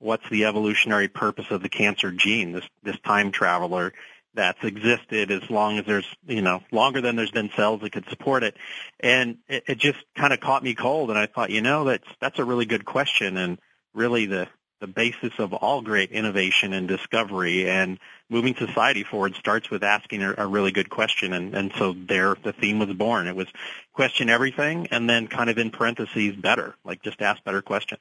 what's 0.01 0.29
the 0.31 0.47
evolutionary 0.47 1.09
purpose 1.09 1.47
of 1.51 1.63
the 1.63 1.69
cancer 1.69 2.11
gene, 2.11 2.53
this 2.53 2.65
this 2.83 2.99
time 3.01 3.31
traveler 3.31 3.93
that's 4.35 4.63
existed 4.63 5.31
as 5.31 5.49
long 5.51 5.79
as 5.79 5.87
there's 5.87 6.07
you 6.27 6.43
know 6.43 6.63
longer 6.73 7.01
than 7.01 7.17
there's 7.17 7.31
been 7.31 7.51
cells 7.55 7.81
that 7.83 7.93
could 7.93 8.09
support 8.09 8.43
it, 8.43 8.57
and 8.99 9.39
it, 9.49 9.65
it 9.69 9.79
just 9.79 9.99
kind 10.17 10.33
of 10.33 10.41
caught 10.41 10.65
me 10.65 10.75
cold, 10.75 11.11
and 11.11 11.19
I 11.19 11.27
thought 11.27 11.51
you 11.51 11.61
know 11.61 11.85
that's 11.85 12.09
that's 12.21 12.39
a 12.39 12.45
really 12.45 12.67
good 12.67 12.85
question, 12.85 13.37
and 13.37 13.59
really 13.95 14.27
the 14.27 14.49
the 14.81 14.87
basis 14.87 15.33
of 15.39 15.53
all 15.53 15.83
great 15.83 16.11
innovation 16.11 16.73
and 16.73 16.89
discovery 16.89 17.69
and 17.69 17.99
moving 18.31 18.55
society 18.55 19.05
forward 19.05 19.35
starts 19.35 19.69
with 19.69 19.83
asking 19.83 20.23
a, 20.23 20.35
a, 20.39 20.47
really 20.47 20.73
good 20.73 20.89
question 20.89 21.35
and, 21.35 21.55
and 21.55 21.71
so 21.77 21.93
there 21.93 22.35
the 22.43 22.55
theme 22.55 22.79
was 22.79 22.91
born. 22.95 23.27
It 23.27 23.37
was 23.37 23.47
question 23.93 24.31
everything 24.31 24.89
and 24.91 25.09
then 25.09 25.29
kind 25.29 25.51
of 25.51 25.59
in 25.59 25.71
parentheses 25.71 26.35
better 26.35 26.75
like 26.83 27.03
just 27.03 27.21
ask 27.21 27.45
better 27.45 27.61
questions 27.61 28.01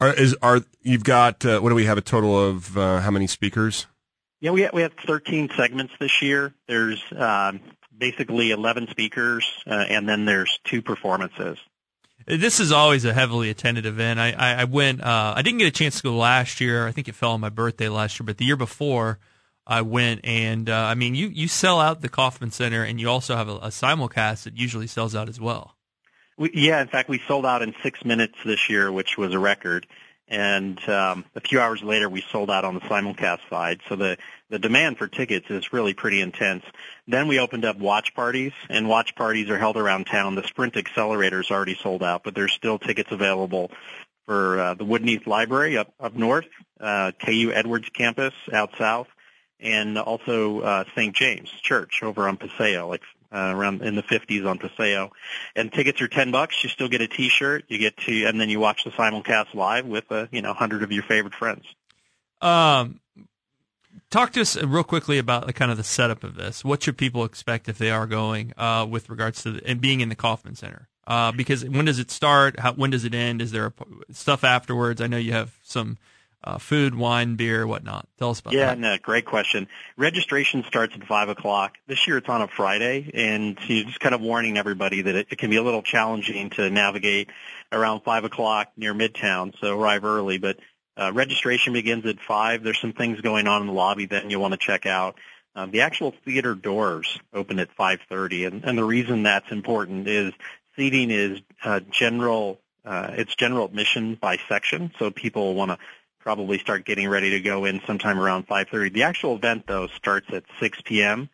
are, 0.00 0.12
is, 0.12 0.36
are 0.42 0.60
you've 0.82 1.04
got 1.04 1.44
uh, 1.44 1.60
what 1.60 1.70
do 1.70 1.74
we 1.74 1.86
have 1.86 1.98
a 1.98 2.02
total 2.02 2.38
of 2.38 2.76
uh, 2.76 3.00
how 3.00 3.10
many 3.10 3.26
speakers? 3.26 3.86
Yeah, 4.40 4.50
we 4.50 4.62
have, 4.62 4.74
we 4.74 4.82
have 4.82 4.92
13 5.06 5.50
segments 5.56 5.94
this 5.98 6.20
year. 6.20 6.52
There's 6.68 7.02
um, 7.16 7.60
basically 7.96 8.50
11 8.50 8.88
speakers, 8.90 9.50
uh, 9.66 9.86
and 9.88 10.08
then 10.08 10.26
there's 10.26 10.58
two 10.64 10.82
performances. 10.82 11.58
This 12.26 12.60
is 12.60 12.72
always 12.72 13.04
a 13.04 13.12
heavily 13.12 13.50
attended 13.50 13.86
event. 13.86 14.18
I, 14.18 14.32
I, 14.32 14.52
I 14.62 14.64
went. 14.64 15.02
Uh, 15.02 15.34
I 15.36 15.42
didn't 15.42 15.58
get 15.58 15.68
a 15.68 15.70
chance 15.70 15.96
to 15.96 16.02
go 16.02 16.16
last 16.16 16.60
year. 16.60 16.86
I 16.86 16.92
think 16.92 17.08
it 17.08 17.14
fell 17.14 17.32
on 17.32 17.40
my 17.40 17.50
birthday 17.50 17.88
last 17.88 18.18
year, 18.18 18.24
but 18.26 18.38
the 18.38 18.44
year 18.44 18.56
before, 18.56 19.18
I 19.66 19.82
went 19.82 20.20
and 20.24 20.68
uh, 20.68 20.74
I 20.74 20.94
mean, 20.94 21.14
you 21.14 21.28
you 21.28 21.48
sell 21.48 21.80
out 21.80 22.00
the 22.00 22.08
Kauffman 22.08 22.50
Center, 22.50 22.82
and 22.82 23.00
you 23.00 23.08
also 23.08 23.36
have 23.36 23.48
a, 23.48 23.56
a 23.56 23.68
simulcast 23.68 24.44
that 24.44 24.56
usually 24.56 24.86
sells 24.86 25.14
out 25.14 25.28
as 25.28 25.40
well. 25.40 25.76
We, 26.36 26.50
yeah, 26.54 26.80
in 26.80 26.88
fact, 26.88 27.08
we 27.08 27.20
sold 27.28 27.46
out 27.46 27.62
in 27.62 27.74
six 27.82 28.04
minutes 28.04 28.34
this 28.44 28.68
year, 28.68 28.90
which 28.90 29.16
was 29.16 29.32
a 29.34 29.38
record. 29.38 29.86
And 30.26 30.78
um, 30.88 31.26
a 31.34 31.40
few 31.40 31.60
hours 31.60 31.82
later, 31.82 32.08
we 32.08 32.24
sold 32.32 32.50
out 32.50 32.64
on 32.64 32.74
the 32.74 32.80
simulcast 32.80 33.40
side. 33.50 33.80
So 33.88 33.96
the, 33.96 34.16
the 34.48 34.58
demand 34.58 34.96
for 34.96 35.06
tickets 35.06 35.46
is 35.50 35.72
really 35.72 35.92
pretty 35.92 36.20
intense. 36.22 36.64
Then 37.06 37.28
we 37.28 37.38
opened 37.38 37.64
up 37.64 37.78
watch 37.78 38.14
parties, 38.14 38.52
and 38.70 38.88
watch 38.88 39.14
parties 39.14 39.50
are 39.50 39.58
held 39.58 39.76
around 39.76 40.06
town. 40.06 40.34
The 40.34 40.46
Sprint 40.46 40.76
Accelerator 40.76 41.40
is 41.40 41.50
already 41.50 41.76
sold 41.82 42.02
out, 42.02 42.24
but 42.24 42.34
there's 42.34 42.52
still 42.52 42.78
tickets 42.78 43.12
available 43.12 43.70
for 44.24 44.58
uh, 44.58 44.74
the 44.74 44.84
Woodneath 44.84 45.26
Library 45.26 45.76
up, 45.76 45.92
up 46.00 46.14
north, 46.14 46.46
uh, 46.80 47.12
KU 47.24 47.52
Edwards 47.54 47.88
campus 47.90 48.32
out 48.52 48.70
south, 48.78 49.08
and 49.60 49.98
also 49.98 50.60
uh, 50.60 50.84
St. 50.94 51.14
James 51.14 51.50
Church 51.62 52.00
over 52.02 52.26
on 52.26 52.38
Paseo, 52.38 52.88
like 52.88 53.02
uh, 53.34 53.52
around 53.54 53.82
in 53.82 53.96
the 53.96 54.02
50s 54.02 54.46
on 54.48 54.58
Paseo. 54.58 55.10
And 55.56 55.72
tickets 55.72 56.00
are 56.00 56.08
10 56.08 56.30
bucks. 56.30 56.62
You 56.62 56.70
still 56.70 56.88
get 56.88 57.00
a 57.00 57.08
T-shirt. 57.08 57.64
You 57.68 57.78
get 57.78 57.96
to, 57.98 58.24
and 58.26 58.40
then 58.40 58.48
you 58.48 58.60
watch 58.60 58.84
the 58.84 58.90
simulcast 58.90 59.54
live 59.54 59.86
with, 59.86 60.04
uh, 60.10 60.26
you 60.30 60.40
know, 60.40 60.50
100 60.50 60.82
of 60.82 60.92
your 60.92 61.02
favorite 61.02 61.34
friends. 61.34 61.64
Um, 62.40 63.00
talk 64.10 64.32
to 64.32 64.40
us 64.40 64.56
real 64.62 64.84
quickly 64.84 65.18
about 65.18 65.46
the 65.46 65.52
kind 65.52 65.70
of 65.70 65.76
the 65.76 65.84
setup 65.84 66.22
of 66.22 66.36
this. 66.36 66.64
What 66.64 66.82
should 66.82 66.96
people 66.96 67.24
expect 67.24 67.68
if 67.68 67.78
they 67.78 67.90
are 67.90 68.06
going 68.06 68.52
uh, 68.56 68.86
with 68.88 69.10
regards 69.10 69.42
to 69.42 69.52
the, 69.52 69.66
and 69.66 69.80
being 69.80 70.00
in 70.00 70.08
the 70.08 70.14
Kauffman 70.14 70.54
Center? 70.54 70.88
Uh, 71.06 71.32
because 71.32 71.64
when 71.64 71.84
does 71.84 71.98
it 71.98 72.10
start? 72.10 72.60
How, 72.60 72.72
when 72.72 72.90
does 72.90 73.04
it 73.04 73.14
end? 73.14 73.42
Is 73.42 73.50
there 73.50 73.66
a, 73.66 73.72
stuff 74.12 74.44
afterwards? 74.44 75.00
I 75.00 75.06
know 75.06 75.18
you 75.18 75.32
have 75.32 75.58
some 75.62 75.98
uh, 76.44 76.58
food, 76.58 76.94
wine, 76.94 77.36
beer, 77.36 77.66
whatnot. 77.66 78.06
Tell 78.18 78.30
us 78.30 78.40
about 78.40 78.52
yeah, 78.52 78.66
that. 78.66 78.78
Yeah, 78.78 78.90
no, 78.90 78.98
great 78.98 79.24
question. 79.24 79.66
Registration 79.96 80.62
starts 80.66 80.94
at 80.94 81.04
five 81.06 81.30
o'clock. 81.30 81.76
This 81.86 82.06
year 82.06 82.18
it's 82.18 82.28
on 82.28 82.42
a 82.42 82.48
Friday, 82.48 83.10
and 83.14 83.58
just 83.58 83.98
kind 83.98 84.14
of 84.14 84.20
warning 84.20 84.58
everybody 84.58 85.02
that 85.02 85.14
it, 85.14 85.26
it 85.30 85.38
can 85.38 85.50
be 85.50 85.56
a 85.56 85.62
little 85.62 85.82
challenging 85.82 86.50
to 86.50 86.68
navigate 86.68 87.30
around 87.72 88.02
five 88.02 88.24
o'clock 88.24 88.72
near 88.76 88.94
Midtown. 88.94 89.54
So 89.58 89.78
arrive 89.78 90.04
early, 90.04 90.38
but 90.38 90.58
uh, 90.96 91.12
registration 91.14 91.72
begins 91.72 92.04
at 92.04 92.20
five. 92.20 92.62
There's 92.62 92.80
some 92.80 92.92
things 92.92 93.20
going 93.22 93.48
on 93.48 93.62
in 93.62 93.66
the 93.66 93.72
lobby 93.72 94.06
that 94.06 94.30
you'll 94.30 94.42
want 94.42 94.52
to 94.52 94.58
check 94.58 94.86
out. 94.86 95.16
Um, 95.56 95.70
the 95.70 95.82
actual 95.82 96.12
theater 96.24 96.54
doors 96.54 97.18
open 97.32 97.58
at 97.58 97.74
5:30, 97.76 98.46
and, 98.46 98.64
and 98.64 98.76
the 98.76 98.84
reason 98.84 99.22
that's 99.22 99.50
important 99.50 100.08
is 100.08 100.32
seating 100.76 101.10
is 101.10 101.40
uh, 101.64 101.80
general. 101.90 102.60
Uh, 102.84 103.12
it's 103.12 103.34
general 103.34 103.64
admission 103.64 104.14
by 104.14 104.38
section, 104.46 104.92
so 104.98 105.10
people 105.10 105.54
want 105.54 105.70
to 105.70 105.78
probably 106.24 106.58
start 106.58 106.86
getting 106.86 107.06
ready 107.06 107.30
to 107.30 107.40
go 107.40 107.66
in 107.66 107.82
sometime 107.86 108.18
around 108.18 108.48
5:30. 108.48 108.94
The 108.94 109.02
actual 109.02 109.36
event 109.36 109.66
though 109.66 109.86
starts 109.88 110.26
at 110.32 110.42
6 110.58 110.78
p.m. 110.84 111.28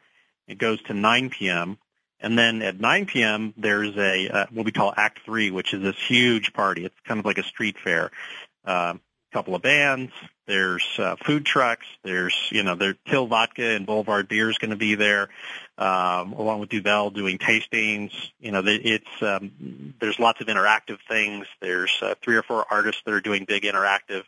It 0.49 0.59
goes 0.59 0.83
to 0.83 0.95
9 0.95 1.31
p.m. 1.31 1.79
And 2.19 2.37
then 2.37 2.61
at 2.61 2.79
9 2.79 3.07
p.m. 3.07 3.55
there's 3.57 3.97
a 3.97 4.29
uh, 4.29 4.47
what 4.51 4.67
we 4.67 4.73
call 4.73 4.93
Act 4.95 5.21
Three, 5.25 5.53
which 5.53 5.73
is 5.73 5.83
this 5.83 5.97
huge 5.97 6.53
party. 6.53 6.85
It's 6.85 7.01
kind 7.07 7.21
of 7.21 7.25
like 7.25 7.39
a 7.39 7.45
street 7.45 7.79
fair. 7.79 8.11
A 8.65 8.71
uh, 8.71 8.95
couple 9.33 9.55
of 9.55 9.63
bands. 9.63 10.13
There's 10.49 10.85
uh, 10.99 11.15
food 11.25 11.47
trucks. 11.47 11.87
There's 12.03 12.37
you 12.51 12.65
know 12.65 12.75
there 12.75 12.97
Till 13.09 13.29
Vodka 13.29 13.77
and 13.77 13.87
Boulevard 13.87 14.27
Beer 14.27 14.51
is 14.51 14.59
going 14.59 14.73
to 14.73 14.77
be 14.77 14.97
there, 14.97 15.29
um, 15.79 16.33
along 16.33 16.59
with 16.59 16.69
Duvel 16.69 17.11
doing 17.11 17.39
tastings. 17.39 18.11
You 18.41 18.51
know 18.51 18.63
it's 18.67 19.23
um, 19.23 19.95
there's 20.01 20.19
lots 20.19 20.41
of 20.41 20.49
interactive 20.49 20.99
things. 21.09 21.47
There's 21.61 21.97
uh, 22.03 22.17
three 22.21 22.37
or 22.37 22.43
four 22.43 22.67
artists 22.69 23.03
that 23.07 23.15
are 23.15 23.21
doing 23.21 23.45
big 23.45 23.63
interactive 23.63 24.25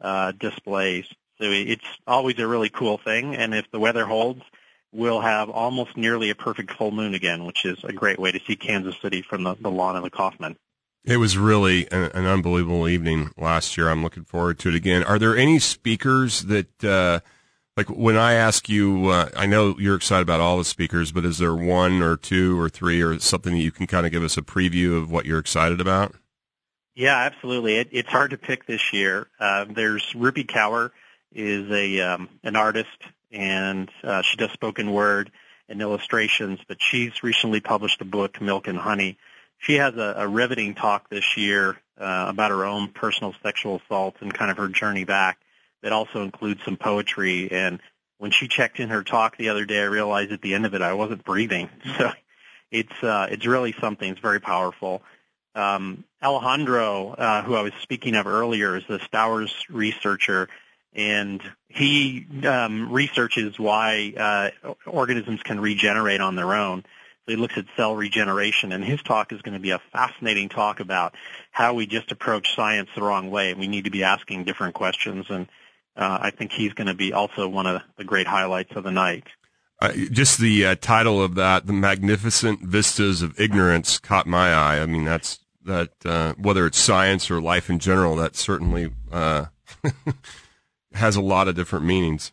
uh, 0.00 0.32
displays. 0.32 1.06
So 1.38 1.44
it's 1.50 1.84
always 2.06 2.38
a 2.38 2.46
really 2.46 2.68
cool 2.68 2.98
thing. 2.98 3.36
And 3.36 3.54
if 3.54 3.70
the 3.70 3.78
weather 3.78 4.04
holds, 4.04 4.42
we'll 4.92 5.20
have 5.20 5.50
almost 5.50 5.96
nearly 5.96 6.30
a 6.30 6.34
perfect 6.34 6.72
full 6.72 6.90
moon 6.90 7.14
again, 7.14 7.44
which 7.44 7.64
is 7.64 7.78
a 7.84 7.92
great 7.92 8.18
way 8.18 8.32
to 8.32 8.40
see 8.46 8.56
Kansas 8.56 8.96
City 9.00 9.22
from 9.22 9.44
the, 9.44 9.54
the 9.60 9.70
lawn 9.70 9.96
of 9.96 10.02
the 10.02 10.10
Kauffman. 10.10 10.56
It 11.04 11.18
was 11.18 11.38
really 11.38 11.90
an, 11.92 12.10
an, 12.12 12.26
unbelievable 12.26 12.88
evening 12.88 13.30
last 13.38 13.76
year. 13.76 13.88
I'm 13.88 14.02
looking 14.02 14.24
forward 14.24 14.58
to 14.60 14.68
it 14.68 14.74
again. 14.74 15.04
Are 15.04 15.18
there 15.18 15.36
any 15.36 15.58
speakers 15.58 16.42
that 16.42 16.84
uh, 16.84 17.20
Like 17.78 17.88
when 17.88 18.16
I 18.16 18.32
ask 18.32 18.68
you, 18.68 19.06
uh, 19.08 19.28
I 19.36 19.46
know 19.46 19.76
you're 19.78 19.94
excited 19.94 20.22
about 20.22 20.40
all 20.40 20.58
the 20.58 20.64
speakers, 20.64 21.12
but 21.12 21.24
is 21.24 21.38
there 21.38 21.54
one 21.54 22.02
or 22.02 22.16
two 22.16 22.60
or 22.60 22.68
three 22.68 23.00
or 23.00 23.20
something 23.20 23.52
that 23.52 23.60
you 23.60 23.70
can 23.70 23.86
kind 23.86 24.04
of 24.04 24.10
give 24.10 24.24
us 24.24 24.36
a 24.36 24.42
preview 24.42 25.00
of 25.00 25.12
what 25.12 25.26
you're 25.26 25.38
excited 25.38 25.80
about? 25.80 26.16
Yeah, 26.98 27.16
absolutely. 27.16 27.76
It, 27.76 27.90
it's 27.92 28.08
hard 28.08 28.32
to 28.32 28.36
pick 28.36 28.66
this 28.66 28.92
year. 28.92 29.28
Uh, 29.38 29.66
there's 29.70 30.04
Rupi 30.14 30.44
Kaur 30.44 30.90
is 31.32 31.70
a 31.70 32.00
um, 32.00 32.28
an 32.42 32.56
artist 32.56 32.88
and 33.30 33.88
uh, 34.02 34.22
she 34.22 34.36
does 34.36 34.50
spoken 34.50 34.90
word 34.90 35.30
and 35.68 35.80
illustrations, 35.80 36.58
but 36.66 36.78
she's 36.80 37.22
recently 37.22 37.60
published 37.60 38.00
a 38.00 38.04
book, 38.04 38.40
Milk 38.40 38.66
and 38.66 38.76
Honey. 38.76 39.16
She 39.58 39.74
has 39.74 39.94
a, 39.94 40.14
a 40.16 40.26
riveting 40.26 40.74
talk 40.74 41.08
this 41.08 41.36
year 41.36 41.76
uh, 42.00 42.26
about 42.30 42.50
her 42.50 42.64
own 42.64 42.88
personal 42.88 43.32
sexual 43.44 43.80
assault 43.84 44.16
and 44.18 44.34
kind 44.34 44.50
of 44.50 44.56
her 44.56 44.66
journey 44.66 45.04
back 45.04 45.38
that 45.84 45.92
also 45.92 46.24
includes 46.24 46.64
some 46.64 46.76
poetry. 46.76 47.48
And 47.52 47.78
when 48.16 48.32
she 48.32 48.48
checked 48.48 48.80
in 48.80 48.88
her 48.88 49.04
talk 49.04 49.36
the 49.36 49.50
other 49.50 49.66
day, 49.66 49.82
I 49.82 49.84
realized 49.84 50.32
at 50.32 50.42
the 50.42 50.52
end 50.52 50.66
of 50.66 50.74
it 50.74 50.82
I 50.82 50.94
wasn't 50.94 51.24
breathing. 51.24 51.70
So 51.96 52.10
it's 52.70 53.02
uh, 53.02 53.28
it's 53.30 53.46
really 53.46 53.74
something. 53.80 54.10
It's 54.10 54.20
very 54.20 54.40
powerful. 54.40 55.02
Um, 55.54 56.04
Alejandro, 56.22 57.10
uh, 57.10 57.42
who 57.42 57.54
I 57.54 57.62
was 57.62 57.72
speaking 57.82 58.14
of 58.14 58.26
earlier, 58.26 58.76
is 58.76 58.84
the 58.88 58.98
Stowers 58.98 59.52
researcher, 59.68 60.48
and 60.94 61.42
he 61.68 62.26
um, 62.46 62.92
researches 62.92 63.58
why 63.58 64.14
uh, 64.64 64.74
organisms 64.86 65.42
can 65.42 65.60
regenerate 65.60 66.20
on 66.20 66.36
their 66.36 66.54
own. 66.54 66.82
So 66.82 67.32
he 67.32 67.36
looks 67.36 67.58
at 67.58 67.66
cell 67.76 67.94
regeneration, 67.94 68.72
and 68.72 68.82
his 68.82 69.02
talk 69.02 69.32
is 69.32 69.42
going 69.42 69.54
to 69.54 69.60
be 69.60 69.70
a 69.70 69.80
fascinating 69.92 70.48
talk 70.48 70.80
about 70.80 71.14
how 71.50 71.74
we 71.74 71.86
just 71.86 72.10
approach 72.10 72.54
science 72.54 72.88
the 72.94 73.02
wrong 73.02 73.30
way, 73.30 73.50
and 73.50 73.60
we 73.60 73.68
need 73.68 73.84
to 73.84 73.90
be 73.90 74.04
asking 74.04 74.44
different 74.44 74.74
questions. 74.74 75.26
And 75.28 75.46
uh, 75.96 76.18
I 76.22 76.30
think 76.30 76.52
he's 76.52 76.72
going 76.72 76.86
to 76.86 76.94
be 76.94 77.12
also 77.12 77.48
one 77.48 77.66
of 77.66 77.82
the 77.96 78.04
great 78.04 78.26
highlights 78.26 78.74
of 78.76 78.84
the 78.84 78.90
night. 78.90 79.24
Uh, 79.80 79.92
just 80.10 80.38
the 80.38 80.66
uh, 80.66 80.74
title 80.80 81.22
of 81.22 81.36
that, 81.36 81.66
"The 81.66 81.72
Magnificent 81.72 82.62
Vistas 82.62 83.22
of 83.22 83.38
Ignorance," 83.38 83.98
caught 83.98 84.26
my 84.26 84.52
eye. 84.52 84.80
I 84.80 84.86
mean, 84.86 85.04
that's 85.04 85.38
that. 85.64 85.90
Uh, 86.04 86.34
whether 86.34 86.66
it's 86.66 86.78
science 86.78 87.30
or 87.30 87.40
life 87.40 87.70
in 87.70 87.78
general, 87.78 88.16
that 88.16 88.34
certainly 88.34 88.90
uh, 89.12 89.46
has 90.94 91.14
a 91.14 91.20
lot 91.20 91.46
of 91.46 91.54
different 91.54 91.84
meanings. 91.84 92.32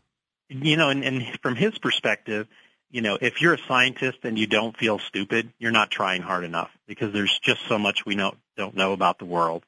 You 0.49 0.77
know, 0.77 0.89
and, 0.89 1.03
and 1.03 1.23
from 1.41 1.55
his 1.55 1.77
perspective, 1.77 2.47
you 2.89 3.01
know, 3.01 3.17
if 3.19 3.41
you're 3.41 3.53
a 3.53 3.67
scientist 3.67 4.19
and 4.23 4.39
you 4.39 4.47
don't 4.47 4.77
feel 4.77 4.99
stupid, 4.99 5.51
you're 5.59 5.71
not 5.71 5.91
trying 5.91 6.21
hard 6.21 6.43
enough 6.43 6.69
because 6.87 7.13
there's 7.13 7.37
just 7.39 7.61
so 7.67 7.77
much 7.77 8.05
we 8.05 8.15
know, 8.15 8.35
don't 8.57 8.75
know 8.75 8.93
about 8.93 9.19
the 9.19 9.25
world. 9.25 9.65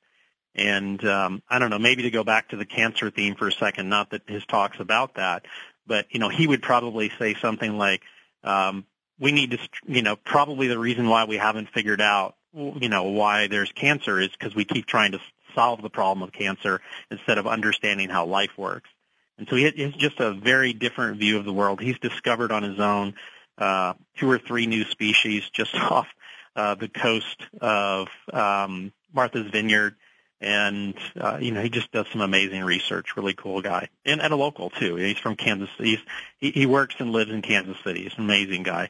And 0.56 1.04
um, 1.06 1.44
I 1.50 1.60
don't 1.60 1.70
know, 1.70 1.78
maybe 1.78 2.04
to 2.04 2.10
go 2.10 2.24
back 2.24 2.50
to 2.50 2.58
the 2.58 2.66
cancer 2.66 3.12
theme 3.12 3.36
for 3.36 3.48
a 3.48 3.52
second, 3.52 3.90
not 3.90 4.12
that 4.12 4.22
his 4.28 4.46
talk's 4.46 4.80
about 4.80 5.16
that, 5.16 5.46
but 5.88 6.08
you 6.12 6.20
know, 6.20 6.30
he 6.30 6.48
would 6.48 6.62
probably 6.62 7.12
say 7.18 7.36
something 7.36 7.78
like, 7.78 8.02
um, 8.44 8.86
"We 9.20 9.32
need 9.32 9.52
to, 9.52 9.60
you 9.88 10.02
know, 10.02 10.16
probably 10.16 10.68
the 10.68 10.80
reason 10.80 11.10
why 11.10 11.26
we 11.26 11.38
haven't 11.38 11.70
figured 11.70 12.02
out, 12.02 12.36
you 12.54 12.90
know, 12.90 13.04
why 13.04 13.48
there's 13.48 13.72
cancer 13.72 14.20
is 14.20 14.30
because 14.30 14.56
we 14.56 14.66
keep 14.66 14.86
trying 14.86 15.14
to 15.14 15.20
solve 15.56 15.82
the 15.82 15.90
problem 15.90 16.24
of 16.24 16.32
cancer 16.34 16.82
instead 17.10 17.38
of 17.38 17.48
understanding 17.48 18.10
how 18.10 18.26
life 18.26 18.58
works." 18.58 18.90
And 19.38 19.48
so 19.50 19.56
he 19.56 19.64
has 19.64 19.94
just 19.94 20.20
a 20.20 20.34
very 20.34 20.74
different 20.74 21.20
view 21.20 21.38
of 21.38 21.46
the 21.46 21.54
world. 21.54 21.80
He's 21.80 22.00
discovered 22.00 22.52
on 22.52 22.64
his 22.64 22.80
own 22.80 23.14
uh, 23.58 23.94
two 24.18 24.30
or 24.30 24.40
three 24.40 24.66
new 24.66 24.84
species 24.86 25.48
just 25.50 25.76
off 25.92 26.08
uh, 26.56 26.76
the 26.76 26.88
coast 26.88 27.42
of 27.62 28.08
um, 28.34 28.92
Martha's 29.14 29.50
Vineyard 29.52 29.96
and 30.40 30.96
uh, 31.20 31.38
you 31.40 31.52
know 31.52 31.62
he 31.62 31.70
just 31.70 31.92
does 31.92 32.08
some 32.12 32.22
amazing 32.22 32.64
research. 32.64 33.16
Really 33.16 33.34
cool 33.34 33.62
guy, 33.62 33.90
and, 34.06 34.22
and 34.22 34.34
a 34.34 34.36
local 34.36 34.70
too. 34.70 34.96
He's 34.96 35.18
from 35.18 35.36
Kansas. 35.36 35.70
He's 35.78 36.00
he, 36.38 36.52
he 36.52 36.66
works 36.66 36.96
and 37.00 37.12
lives 37.12 37.32
in 37.32 37.42
Kansas 37.42 37.78
City. 37.84 38.04
He's 38.04 38.14
an 38.18 38.24
amazing 38.26 38.64
guy. 38.64 38.90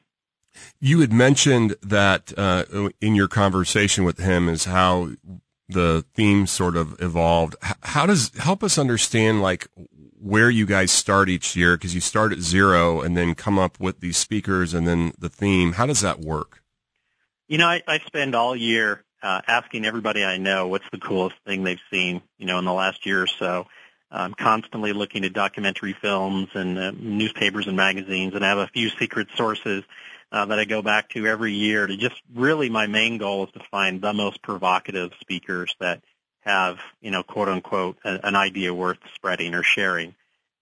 You 0.80 1.01
had 1.01 1.13
mentioned 1.13 1.75
that 1.84 2.34
uh, 2.38 2.89
in 3.00 3.16
your 3.16 3.27
conversation 3.27 4.04
with 4.04 4.18
him 4.18 4.50
is 4.50 4.66
how 4.66 5.12
the 5.70 6.05
theme 6.16 6.48
sort 6.48 6.75
of 6.75 7.00
evolved. 7.00 7.55
How 7.62 8.05
does 8.05 8.31
help 8.38 8.64
us 8.64 8.77
understand 8.77 9.42
like 9.42 9.68
where 10.20 10.50
you 10.50 10.66
guys 10.66 10.92
start 10.92 11.29
each 11.29 11.55
year 11.55 11.77
because 11.77 11.94
you 11.94 12.01
start 12.01 12.31
at 12.31 12.40
zero 12.40 13.01
and 13.01 13.16
then 13.16 13.36
come 13.36 13.60
up 13.60 13.79
with 13.79 14.00
these 14.00 14.18
speakers 14.18 14.74
and 14.74 14.88
then 14.88 15.14
the 15.18 15.29
theme. 15.29 15.74
How 15.74 15.86
does 15.86 16.01
that 16.01 16.20
work? 16.20 16.64
You 17.48 17.57
know, 17.57 17.68
I, 17.68 17.81
I 17.88 18.00
spend 18.00 18.36
all 18.36 18.55
year 18.55 19.03
uh, 19.27 19.42
asking 19.46 19.83
everybody 19.83 20.24
I 20.24 20.37
know 20.37 20.70
what's 20.70 20.90
the 20.90 21.00
coolest 21.00 21.35
thing 21.46 21.66
they've 21.66 21.81
seen, 21.92 22.22
you 22.37 22.46
know, 22.46 22.59
in 22.59 22.66
the 22.66 22.72
last 22.72 23.05
year 23.05 23.24
or 23.24 23.27
so. 23.27 23.68
I'm 24.09 24.33
constantly 24.33 24.94
looking 24.94 25.25
at 25.25 25.33
documentary 25.33 25.92
films 26.01 26.48
and 26.53 26.79
uh, 26.79 26.92
newspapers 26.98 27.68
and 27.68 27.75
magazines, 27.75 28.35
and 28.35 28.46
I 28.46 28.48
have 28.48 28.57
a 28.59 28.68
few 28.68 28.90
secret 28.90 29.27
sources 29.35 29.83
uh, 30.31 30.46
that 30.46 30.59
I 30.59 30.63
go 30.63 30.81
back 30.81 31.09
to 31.09 31.27
every 31.27 31.51
year 31.51 31.85
to 31.87 31.98
just 31.98 32.16
really 32.33 32.70
my 32.70 32.87
main 32.87 33.18
goal 33.18 33.44
is 33.48 33.51
to 33.51 33.59
find 33.70 34.01
the 34.01 34.13
most 34.13 34.42
provocative 34.42 35.11
speakers 35.20 35.75
that 35.81 36.01
have, 36.40 36.79
you 37.01 37.11
know, 37.11 37.22
quote 37.22 37.50
unquote, 37.50 37.98
a, 38.05 38.25
an 38.25 38.37
idea 38.37 38.74
worth 38.74 39.00
spreading 39.16 39.55
or 39.55 39.63
sharing. 39.63 40.16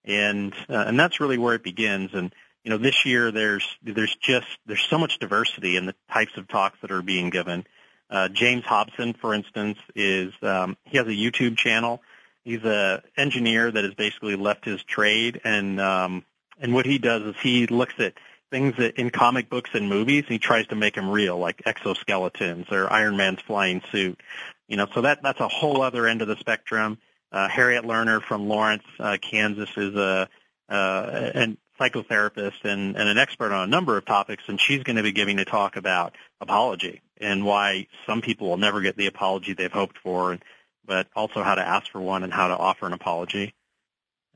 And, 0.06 0.54
uh, 0.68 0.86
and 0.88 1.00
that's 1.00 1.20
really 1.20 1.38
where 1.38 1.54
it 1.54 1.64
begins. 1.64 2.16
And, 2.16 2.34
you 2.64 2.72
know, 2.72 2.78
this 2.80 3.06
year 3.06 3.32
there's, 3.32 3.68
there's 3.84 4.16
just, 4.16 4.48
there's 4.66 4.88
so 4.90 4.98
much 4.98 5.20
diversity 5.20 5.78
in 5.78 5.86
the 5.86 5.94
types 6.12 6.36
of 6.36 6.48
talks 6.48 6.80
that 6.82 6.90
are 6.90 7.04
being 7.04 7.30
given. 7.30 7.64
Uh, 8.10 8.30
James 8.30 8.64
Hobson, 8.66 9.14
for 9.14 9.34
instance, 9.34 9.78
is 9.96 10.34
um, 10.42 10.78
he 10.84 10.98
has 10.98 11.08
a 11.08 11.12
YouTube 11.12 11.58
channel. 11.58 12.02
He's 12.44 12.64
a 12.64 13.02
engineer 13.18 13.72
that 13.72 13.84
has 13.84 13.96
basically 13.96 14.36
left 14.36 14.66
his 14.66 14.84
trade, 14.84 15.42
and 15.44 15.82
um, 15.82 16.24
and 16.60 16.74
what 16.74 16.86
he 16.86 17.00
does 17.00 17.24
is 17.24 17.36
he 17.42 17.66
looks 17.66 17.96
at 17.98 18.14
things 18.52 18.76
that 18.78 18.98
in 18.98 19.10
comic 19.10 19.50
books 19.50 19.72
and 19.74 19.90
movies, 19.90 20.24
and 20.28 20.34
he 20.34 20.40
tries 20.40 20.68
to 20.68 20.76
make 20.76 20.94
them 20.94 21.10
real, 21.10 21.38
like 21.40 21.64
exoskeletons 21.64 22.72
or 22.72 22.92
Iron 22.92 23.18
Man's 23.18 23.42
flying 23.42 23.82
suit. 23.92 24.22
You 24.68 24.78
know, 24.78 24.86
so 24.94 25.02
that 25.02 25.24
that's 25.24 25.40
a 25.40 25.48
whole 25.48 25.82
other 25.82 26.08
end 26.08 26.22
of 26.22 26.28
the 26.28 26.38
spectrum. 26.38 27.00
Uh, 27.32 27.50
Harriet 27.50 27.84
Lerner 27.84 28.22
from 28.22 28.48
Lawrence, 28.48 28.84
uh, 29.00 29.18
Kansas, 29.20 29.70
is 29.76 29.96
a 29.96 30.30
uh, 30.70 31.32
and 31.34 31.58
psychotherapist 31.80 32.64
and, 32.64 32.96
and 32.96 33.10
an 33.10 33.18
expert 33.18 33.52
on 33.52 33.64
a 33.64 33.68
number 33.68 33.98
of 33.98 34.06
topics, 34.06 34.44
and 34.48 34.62
she's 34.62 34.84
going 34.84 34.96
to 34.96 35.04
be 35.04 35.12
giving 35.12 35.40
a 35.40 35.46
talk 35.46 35.76
about 35.76 36.16
apology 36.40 37.02
and 37.20 37.46
why 37.46 37.88
some 38.06 38.22
people 38.22 38.50
will 38.50 38.58
never 38.58 38.82
get 38.82 38.98
the 38.98 39.08
apology 39.08 39.54
they've 39.54 39.72
hoped 39.72 39.98
for, 40.00 40.38
but 40.86 41.08
also 41.16 41.44
how 41.44 41.56
to 41.56 41.66
ask 41.66 41.92
for 41.92 42.02
one 42.02 42.24
and 42.24 42.34
how 42.34 42.48
to 42.48 42.58
offer 42.58 42.86
an 42.86 42.94
apology. 42.94 43.54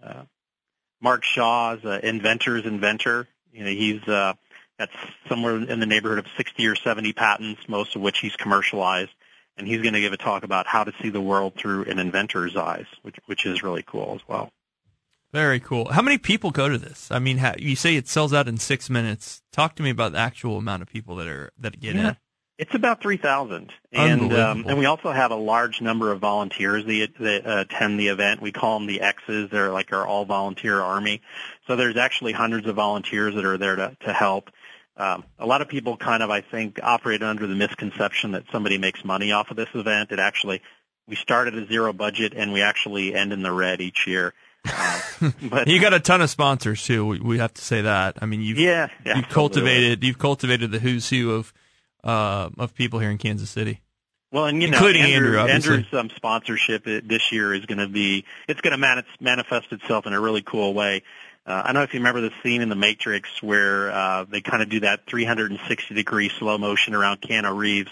Uh, 0.02 0.24
Mark 1.02 1.24
Shaw 1.24 1.76
is 1.76 1.84
an 1.84 2.02
inventor's 2.02 2.66
inventor. 2.66 3.28
You 3.52 3.64
know, 3.64 3.72
he's 3.72 4.02
uh, 4.08 4.34
got 4.78 4.90
somewhere 5.28 5.56
in 5.56 5.80
the 5.80 5.86
neighborhood 5.86 6.20
of 6.20 6.26
60 6.38 6.66
or 6.68 6.76
70 6.76 7.14
patents, 7.14 7.62
most 7.68 7.96
of 7.96 8.02
which 8.02 8.20
he's 8.20 8.36
commercialized, 8.36 9.12
and 9.58 9.68
he's 9.68 9.82
going 9.82 9.94
to 9.94 10.02
give 10.02 10.14
a 10.14 10.18
talk 10.18 10.44
about 10.44 10.68
how 10.68 10.84
to 10.84 10.94
see 11.02 11.10
the 11.10 11.22
world 11.22 11.54
through 11.56 11.86
an 11.86 12.00
inventor's 12.00 12.56
eyes, 12.56 12.86
which 13.02 13.16
which 13.26 13.46
is 13.46 13.64
really 13.64 13.84
cool 13.86 14.14
as 14.16 14.28
well. 14.28 14.52
Very 15.32 15.60
cool. 15.60 15.92
How 15.92 16.02
many 16.02 16.18
people 16.18 16.50
go 16.50 16.70
to 16.70 16.78
this? 16.78 17.12
I 17.12 17.20
mean, 17.20 17.40
you 17.60 17.76
say 17.76 17.96
it 17.96 18.08
sells 18.08 18.34
out 18.34 18.48
in 18.48 18.58
six 18.58 18.90
minutes. 18.90 19.44
Talk 19.52 19.76
to 19.76 19.84
me 19.84 19.92
about 19.92 20.14
the 20.14 20.18
actual 20.18 20.58
amount 20.58 20.82
of 20.82 20.88
people 20.88 21.16
that 21.18 21.28
are 21.28 21.52
that 21.60 21.80
get 21.80 21.96
yeah. 21.96 22.10
in. 22.10 22.18
It's 22.60 22.76
about 22.76 23.02
three 23.02 23.16
thousand, 23.16 23.72
and 23.94 24.34
um, 24.34 24.66
and 24.68 24.78
we 24.78 24.86
also 24.86 25.14
have 25.14 25.32
a 25.32 25.36
large 25.36 25.80
number 25.80 26.12
of 26.12 26.20
volunteers 26.20 26.84
that, 26.86 27.08
that 27.18 27.48
uh, 27.48 27.60
attend 27.62 27.98
the 27.98 28.10
event. 28.10 28.42
We 28.42 28.52
call 28.52 28.78
them 28.78 28.86
the 28.86 29.00
X's. 29.00 29.50
They're 29.50 29.72
like 29.72 29.94
our 29.94 30.06
all 30.06 30.26
volunteer 30.26 30.82
army. 30.82 31.22
So 31.68 31.78
there's 31.78 31.96
actually 31.96 32.34
hundreds 32.34 32.68
of 32.68 32.76
volunteers 32.76 33.34
that 33.36 33.46
are 33.46 33.58
there 33.58 33.78
to 33.78 33.98
to 34.02 34.12
help. 34.12 34.50
Um, 34.98 35.24
a 35.40 35.46
lot 35.46 35.62
of 35.62 35.70
people 35.70 35.96
kind 35.96 36.22
of, 36.22 36.30
I 36.30 36.42
think, 36.42 36.82
operate 36.84 37.24
under 37.24 37.48
the 37.48 37.56
misconception 37.56 38.32
that 38.32 38.44
somebody 38.52 38.78
makes 38.78 39.06
money 39.06 39.32
off 39.32 39.50
of 39.50 39.56
this 39.56 39.70
event. 39.74 40.12
It 40.12 40.20
actually, 40.20 40.62
we 41.08 41.16
start 41.16 41.48
at 41.48 41.54
a 41.54 41.66
zero 41.66 41.94
budget 41.94 42.34
and 42.36 42.52
we 42.52 42.62
actually 42.62 43.16
end 43.16 43.32
in 43.32 43.42
the 43.42 43.54
red 43.54 43.80
each 43.80 44.06
year. 44.06 44.34
but 45.50 45.70
you 45.70 45.80
got 45.80 45.94
a 45.94 46.02
ton 46.02 46.22
of 46.22 46.30
sponsors 46.30 46.84
too. 46.84 47.06
We, 47.06 47.20
we 47.22 47.38
have 47.38 47.54
to 47.54 47.62
say 47.62 47.80
that. 47.84 48.18
I 48.22 48.26
mean, 48.26 48.42
you've 48.42 48.60
yeah, 48.60 48.90
yeah 49.06 49.16
you've 49.16 49.30
cultivated 49.30 50.04
you've 50.04 50.20
cultivated 50.20 50.72
the 50.72 50.80
who's 50.80 51.10
who 51.10 51.32
of 51.32 51.54
uh, 52.04 52.50
of 52.58 52.74
people 52.76 53.00
here 53.00 53.10
in 53.10 53.18
Kansas 53.18 53.50
City. 53.50 53.82
Well, 54.32 54.46
and 54.46 54.62
you 54.62 54.70
know, 54.70 54.78
including 54.78 55.02
Andrew, 55.04 55.40
Andrew 55.40 55.76
Andrew's 55.76 55.94
um, 55.94 56.10
sponsorship 56.16 56.84
this 56.84 57.32
year 57.32 57.54
is 57.54 57.66
going 57.66 57.80
to 57.80 57.88
be 57.88 58.26
it's 58.48 58.62
going 58.62 58.80
to 58.80 59.04
manifest 59.20 59.72
itself 59.72 60.06
in 60.06 60.14
a 60.14 60.20
really 60.20 60.44
cool 60.44 60.74
way. 60.74 61.04
Uh, 61.48 61.64
I 61.64 61.68
don't 61.68 61.76
know 61.76 61.84
if 61.84 61.94
you 61.96 62.00
remember 62.00 62.22
the 62.22 62.32
scene 62.44 62.62
in 62.62 62.70
The 62.70 62.76
Matrix 62.76 63.42
where 63.42 63.92
uh, 63.92 64.26
they 64.26 64.42
kind 64.42 64.62
of 64.62 64.70
do 64.70 64.82
that 64.82 65.08
360 65.08 65.96
degree 65.96 66.30
slow 66.30 66.60
motion 66.60 66.94
around 66.94 67.22
Keanu 67.22 67.58
Reeves. 67.58 67.90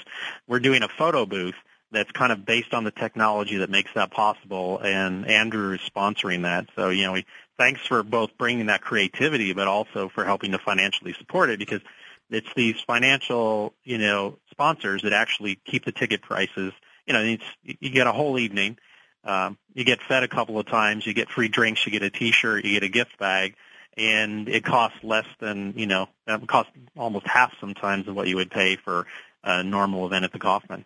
We're 0.47 0.59
doing 0.59 0.83
a 0.83 0.87
photo 0.87 1.25
booth 1.25 1.55
that's 1.91 2.11
kind 2.11 2.31
of 2.31 2.45
based 2.45 2.73
on 2.73 2.83
the 2.83 2.91
technology 2.91 3.57
that 3.57 3.69
makes 3.69 3.91
that 3.95 4.11
possible, 4.11 4.79
and 4.79 5.25
Andrew 5.25 5.73
is 5.73 5.81
sponsoring 5.89 6.43
that. 6.43 6.67
So, 6.75 6.89
you 6.89 7.05
know, 7.05 7.13
we, 7.13 7.25
thanks 7.57 7.81
for 7.87 8.03
both 8.03 8.37
bringing 8.37 8.67
that 8.67 8.81
creativity, 8.81 9.53
but 9.53 9.67
also 9.67 10.09
for 10.09 10.25
helping 10.25 10.51
to 10.51 10.59
financially 10.59 11.13
support 11.13 11.49
it 11.49 11.57
because 11.59 11.81
it's 12.29 12.47
these 12.55 12.79
financial, 12.81 13.73
you 13.83 13.97
know, 13.97 14.37
sponsors 14.51 15.03
that 15.03 15.13
actually 15.13 15.59
keep 15.65 15.85
the 15.85 15.91
ticket 15.91 16.21
prices. 16.21 16.73
You 17.05 17.13
know, 17.13 17.21
it's, 17.21 17.43
you 17.63 17.89
get 17.89 18.07
a 18.07 18.11
whole 18.11 18.37
evening. 18.37 18.77
Um, 19.23 19.57
you 19.73 19.83
get 19.83 20.01
fed 20.01 20.23
a 20.23 20.27
couple 20.27 20.59
of 20.59 20.65
times. 20.65 21.05
You 21.05 21.13
get 21.13 21.29
free 21.29 21.47
drinks. 21.47 21.85
You 21.85 21.91
get 21.91 22.03
a 22.03 22.09
T-shirt. 22.09 22.65
You 22.65 22.73
get 22.73 22.83
a 22.83 22.89
gift 22.89 23.17
bag. 23.17 23.55
and 23.97 24.47
it 24.47 24.63
costs 24.63 24.99
less 25.03 25.25
than 25.39 25.73
you 25.75 25.87
know 25.87 26.07
it 26.27 26.47
costs 26.47 26.71
almost 26.95 27.27
half 27.27 27.51
sometimes 27.59 28.07
of 28.07 28.15
what 28.15 28.27
you 28.27 28.35
would 28.35 28.51
pay 28.51 28.75
for 28.75 29.07
a 29.43 29.63
normal 29.63 30.05
event 30.05 30.23
at 30.23 30.31
the 30.31 30.39
Kauffman. 30.39 30.85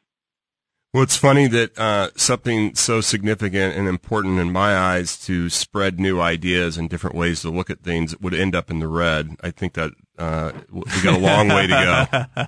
Well, 0.94 1.04
it's 1.04 1.16
funny 1.16 1.48
that 1.48 1.80
uh, 1.80 2.10
something 2.18 2.76
so 2.76 3.00
significant 3.00 3.78
and 3.78 3.88
important 3.88 4.40
in 4.40 4.52
my 4.52 4.76
eyes 4.76 5.18
to 5.26 5.50
spread 5.50 6.02
new 6.02 6.20
ideas 6.20 6.78
and 6.78 6.90
different 6.90 7.16
ways 7.16 7.42
to 7.42 7.50
look 7.50 7.70
at 7.70 7.82
things 7.82 8.18
would 8.20 8.34
end 8.34 8.56
up 8.56 8.70
in 8.70 8.80
the 8.80 8.90
red. 8.90 9.38
I 9.42 9.52
think 9.52 9.74
that 9.76 9.92
uh, 10.18 10.52
we 10.70 10.82
got 11.02 11.14
a 11.14 11.18
long 11.18 11.48
way 11.48 11.68
to 11.68 12.44
go. 12.44 12.46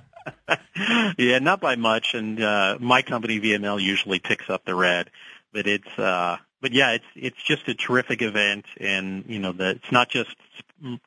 yeah, 1.18 1.38
not 1.38 1.62
by 1.62 1.76
much. 1.76 2.12
And 2.12 2.42
uh, 2.42 2.76
my 2.80 3.00
company 3.00 3.40
VML 3.40 3.80
usually 3.80 4.18
picks 4.18 4.50
up 4.50 4.66
the 4.66 4.74
red, 4.74 5.10
but 5.54 5.66
it's 5.66 5.98
uh, 5.98 6.36
but 6.60 6.72
yeah, 6.72 6.92
it's 6.92 7.06
it's 7.16 7.42
just 7.42 7.66
a 7.68 7.74
terrific 7.74 8.20
event, 8.20 8.66
and 8.78 9.24
you 9.26 9.38
know 9.38 9.52
the 9.52 9.70
it's 9.70 9.90
not 9.90 10.10
just 10.10 10.36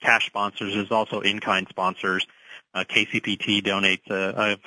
cash 0.02 0.26
sponsors. 0.26 0.74
There's 0.74 0.92
also 0.92 1.22
in-kind 1.22 1.68
sponsors. 1.70 2.26
Uh, 2.74 2.84
KCPT 2.84 3.64
donates 3.64 4.10
a, 4.10 4.54
a 4.54 4.58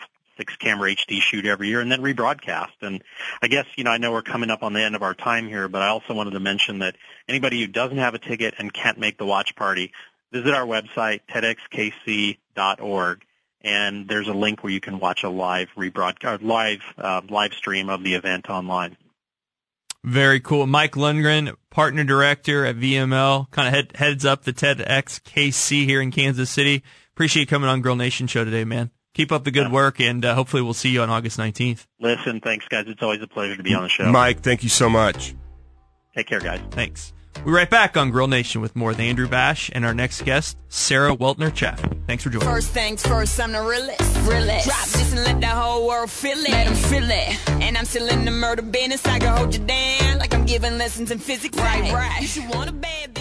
six 0.40 0.56
camera 0.56 0.94
HD 0.94 1.20
shoot 1.20 1.44
every 1.44 1.68
year 1.68 1.82
and 1.82 1.92
then 1.92 2.00
rebroadcast. 2.00 2.72
And 2.80 3.04
I 3.42 3.48
guess, 3.48 3.66
you 3.76 3.84
know, 3.84 3.90
I 3.90 3.98
know 3.98 4.10
we're 4.10 4.22
coming 4.22 4.48
up 4.48 4.62
on 4.62 4.72
the 4.72 4.80
end 4.80 4.96
of 4.96 5.02
our 5.02 5.12
time 5.12 5.46
here, 5.46 5.68
but 5.68 5.82
I 5.82 5.88
also 5.88 6.14
wanted 6.14 6.30
to 6.30 6.40
mention 6.40 6.78
that 6.78 6.96
anybody 7.28 7.60
who 7.60 7.66
doesn't 7.66 7.98
have 7.98 8.14
a 8.14 8.18
ticket 8.18 8.54
and 8.58 8.72
can't 8.72 8.98
make 8.98 9.18
the 9.18 9.26
watch 9.26 9.54
party, 9.54 9.92
visit 10.32 10.54
our 10.54 10.64
website, 10.64 11.20
tedxkc.org. 11.30 13.22
And 13.62 14.08
there's 14.08 14.28
a 14.28 14.32
link 14.32 14.64
where 14.64 14.72
you 14.72 14.80
can 14.80 14.98
watch 14.98 15.22
a 15.22 15.28
live 15.28 15.68
rebroadcast, 15.76 16.42
live 16.42 16.80
uh, 16.96 17.20
live 17.28 17.52
stream 17.52 17.90
of 17.90 18.02
the 18.02 18.14
event 18.14 18.48
online. 18.48 18.96
Very 20.02 20.40
cool. 20.40 20.66
Mike 20.66 20.92
Lundgren, 20.92 21.54
partner 21.68 22.04
director 22.04 22.64
at 22.64 22.76
VML, 22.76 23.50
kind 23.50 23.68
of 23.68 23.74
head, 23.74 23.96
heads 23.96 24.24
up 24.24 24.44
the 24.44 24.54
TEDxKC 24.54 25.84
here 25.84 26.00
in 26.00 26.10
Kansas 26.10 26.48
City. 26.48 26.82
Appreciate 27.12 27.42
you 27.42 27.46
coming 27.46 27.68
on 27.68 27.82
Grill 27.82 27.96
Nation 27.96 28.26
show 28.26 28.42
today, 28.42 28.64
man. 28.64 28.90
Keep 29.14 29.32
up 29.32 29.44
the 29.44 29.50
good 29.50 29.72
work, 29.72 30.00
and 30.00 30.24
uh, 30.24 30.34
hopefully 30.34 30.62
we'll 30.62 30.72
see 30.74 30.90
you 30.90 31.02
on 31.02 31.10
August 31.10 31.38
19th. 31.38 31.86
Listen, 32.00 32.40
thanks, 32.40 32.66
guys. 32.68 32.84
It's 32.86 33.02
always 33.02 33.20
a 33.20 33.26
pleasure 33.26 33.56
to 33.56 33.62
be 33.62 33.74
on 33.74 33.82
the 33.82 33.88
show. 33.88 34.10
Mike, 34.10 34.40
thank 34.40 34.62
you 34.62 34.68
so 34.68 34.88
much. 34.88 35.34
Take 36.14 36.28
care, 36.28 36.40
guys. 36.40 36.60
Thanks. 36.70 37.12
We're 37.44 37.56
right 37.56 37.70
back 37.70 37.96
on 37.96 38.10
Grill 38.10 38.28
Nation 38.28 38.60
with 38.60 38.76
more 38.76 38.90
with 38.90 39.00
Andrew 39.00 39.26
Bash 39.26 39.70
and 39.74 39.84
our 39.86 39.94
next 39.94 40.24
guest, 40.24 40.58
Sarah 40.68 41.16
Weltner 41.16 41.52
Chaffee. 41.54 41.88
Thanks 42.06 42.22
for 42.22 42.30
joining. 42.30 42.46
First 42.48 42.70
things 42.72 43.06
first, 43.06 43.40
I'm 43.40 43.52
the 43.52 43.62
realest. 43.62 44.28
realest. 44.28 44.66
Drop 44.66 44.84
this 44.88 45.12
and 45.12 45.24
let 45.24 45.40
the 45.40 45.46
whole 45.46 45.86
world 45.86 46.10
feel 46.10 46.38
it. 46.38 46.50
Let 46.50 46.66
them 46.66 46.74
feel 46.74 47.08
it. 47.08 47.50
And 47.62 47.78
I'm 47.78 47.86
still 47.86 48.08
in 48.08 48.24
the 48.24 48.30
murder 48.30 48.62
business. 48.62 49.06
I 49.06 49.18
can 49.18 49.36
hold 49.36 49.54
you 49.54 49.64
down 49.64 50.18
like 50.18 50.34
I'm 50.34 50.44
giving 50.44 50.76
lessons 50.76 51.10
in 51.10 51.18
physics. 51.18 51.56
Right, 51.56 51.92
right. 51.92 52.20
You 52.20 52.26
should 52.26 52.48
want 52.50 52.68
a 52.68 52.74
bad 52.74 53.14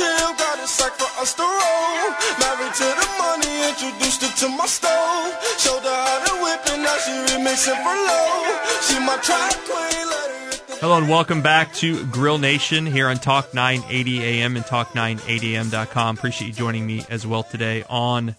chill, 0.00 0.32
got 0.40 0.56
a 0.58 0.66
sack 0.66 0.92
for 0.96 1.10
us 1.20 1.34
to 1.34 1.42
roll. 1.42 2.10
Married 2.40 2.74
to 2.80 2.88
the 3.00 3.08
money, 3.20 3.54
introduced 3.68 4.22
her 4.24 4.32
to 4.40 4.48
my 4.56 4.66
stove. 4.66 5.36
Showed 5.58 5.84
her 5.84 5.98
how 6.08 6.24
to 6.24 6.34
whip 6.42 6.62
and 6.72 6.82
now 6.82 6.96
she 7.04 7.12
remixing 7.28 7.76
for 7.84 7.96
low. 8.08 8.32
She 8.86 8.96
my 9.04 9.18
track 9.20 9.56
queen, 9.68 10.08
Hello 10.80 10.96
and 10.96 11.10
welcome 11.10 11.42
back 11.42 11.74
to 11.74 12.06
Grill 12.06 12.38
Nation 12.38 12.86
here 12.86 13.08
on 13.08 13.16
Talk 13.16 13.52
980 13.52 14.24
AM 14.24 14.56
and 14.56 14.64
Talk980am.com. 14.64 16.16
Appreciate 16.16 16.48
you 16.48 16.54
joining 16.54 16.86
me 16.86 17.04
as 17.10 17.26
well 17.26 17.42
today 17.42 17.84
on 17.90 18.34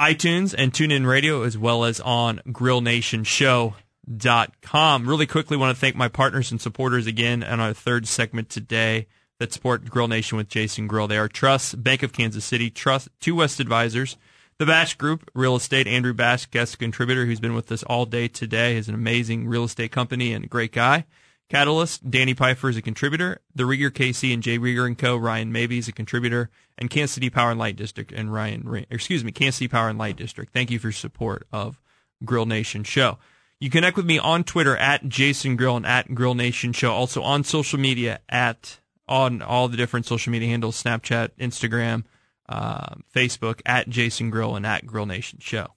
iTunes 0.00 0.52
and 0.58 0.72
TuneIn 0.72 1.06
Radio 1.06 1.42
as 1.42 1.56
well 1.56 1.84
as 1.84 2.00
on 2.00 2.40
GrillNationShow.com. 2.48 5.08
Really 5.08 5.26
quickly 5.26 5.56
want 5.56 5.76
to 5.76 5.80
thank 5.80 5.94
my 5.94 6.08
partners 6.08 6.50
and 6.50 6.60
supporters 6.60 7.06
again 7.06 7.44
on 7.44 7.60
our 7.60 7.72
third 7.72 8.08
segment 8.08 8.50
today 8.50 9.06
that 9.38 9.52
support 9.52 9.84
Grill 9.86 10.08
Nation 10.08 10.36
with 10.36 10.48
Jason 10.48 10.86
Grill. 10.86 11.08
They 11.08 11.18
are 11.18 11.28
Trust, 11.28 11.82
Bank 11.82 12.02
of 12.02 12.12
Kansas 12.12 12.44
City, 12.44 12.70
Trust, 12.70 13.08
Two 13.20 13.36
West 13.36 13.60
Advisors, 13.60 14.16
the 14.58 14.66
Bash 14.66 14.94
Group, 14.94 15.28
Real 15.34 15.56
Estate, 15.56 15.88
Andrew 15.88 16.14
Bash, 16.14 16.46
guest 16.46 16.78
contributor 16.78 17.26
who's 17.26 17.40
been 17.40 17.54
with 17.54 17.70
us 17.72 17.82
all 17.82 18.06
day 18.06 18.28
today. 18.28 18.76
is 18.76 18.88
an 18.88 18.94
amazing 18.94 19.48
real 19.48 19.64
estate 19.64 19.90
company 19.90 20.32
and 20.32 20.44
a 20.44 20.48
great 20.48 20.72
guy. 20.72 21.06
Catalyst, 21.50 22.08
Danny 22.10 22.34
Pfeiffer 22.34 22.68
is 22.68 22.76
a 22.76 22.82
contributor. 22.82 23.40
The 23.54 23.64
Rieger 23.64 23.90
KC 23.90 24.32
and 24.32 24.42
Jay 24.42 24.58
Rieger 24.58 24.86
and 24.86 24.96
Co. 24.96 25.16
Ryan 25.16 25.52
Mabey 25.52 25.78
is 25.78 25.88
a 25.88 25.92
contributor, 25.92 26.50
and 26.78 26.88
Kansas 26.88 27.14
City 27.14 27.30
Power 27.30 27.50
and 27.50 27.60
Light 27.60 27.76
District 27.76 28.12
and 28.12 28.32
Ryan, 28.32 28.86
excuse 28.90 29.24
me, 29.24 29.32
Kansas 29.32 29.56
City 29.56 29.68
Power 29.68 29.88
and 29.88 29.98
Light 29.98 30.16
District. 30.16 30.52
Thank 30.52 30.70
you 30.70 30.78
for 30.78 30.88
your 30.88 30.92
support 30.92 31.46
of 31.52 31.80
Grill 32.24 32.46
Nation 32.46 32.82
Show. 32.84 33.18
You 33.60 33.70
connect 33.70 33.96
with 33.96 34.06
me 34.06 34.18
on 34.18 34.44
Twitter 34.44 34.76
at 34.76 35.08
Jason 35.08 35.56
Grill 35.56 35.76
and 35.76 35.86
at 35.86 36.14
Grill 36.14 36.34
Nation 36.34 36.72
Show. 36.72 36.92
Also 36.92 37.22
on 37.22 37.44
social 37.44 37.78
media 37.78 38.20
at 38.28 38.80
on 39.08 39.42
all 39.42 39.68
the 39.68 39.76
different 39.76 40.06
social 40.06 40.30
media 40.30 40.48
handles: 40.48 40.82
Snapchat, 40.82 41.30
Instagram, 41.38 42.04
uh, 42.48 42.94
Facebook 43.14 43.60
at 43.66 43.88
Jason 43.88 44.30
Grill 44.30 44.56
and 44.56 44.66
at 44.66 44.86
Grill 44.86 45.06
Nation 45.06 45.38
Show. 45.40 45.68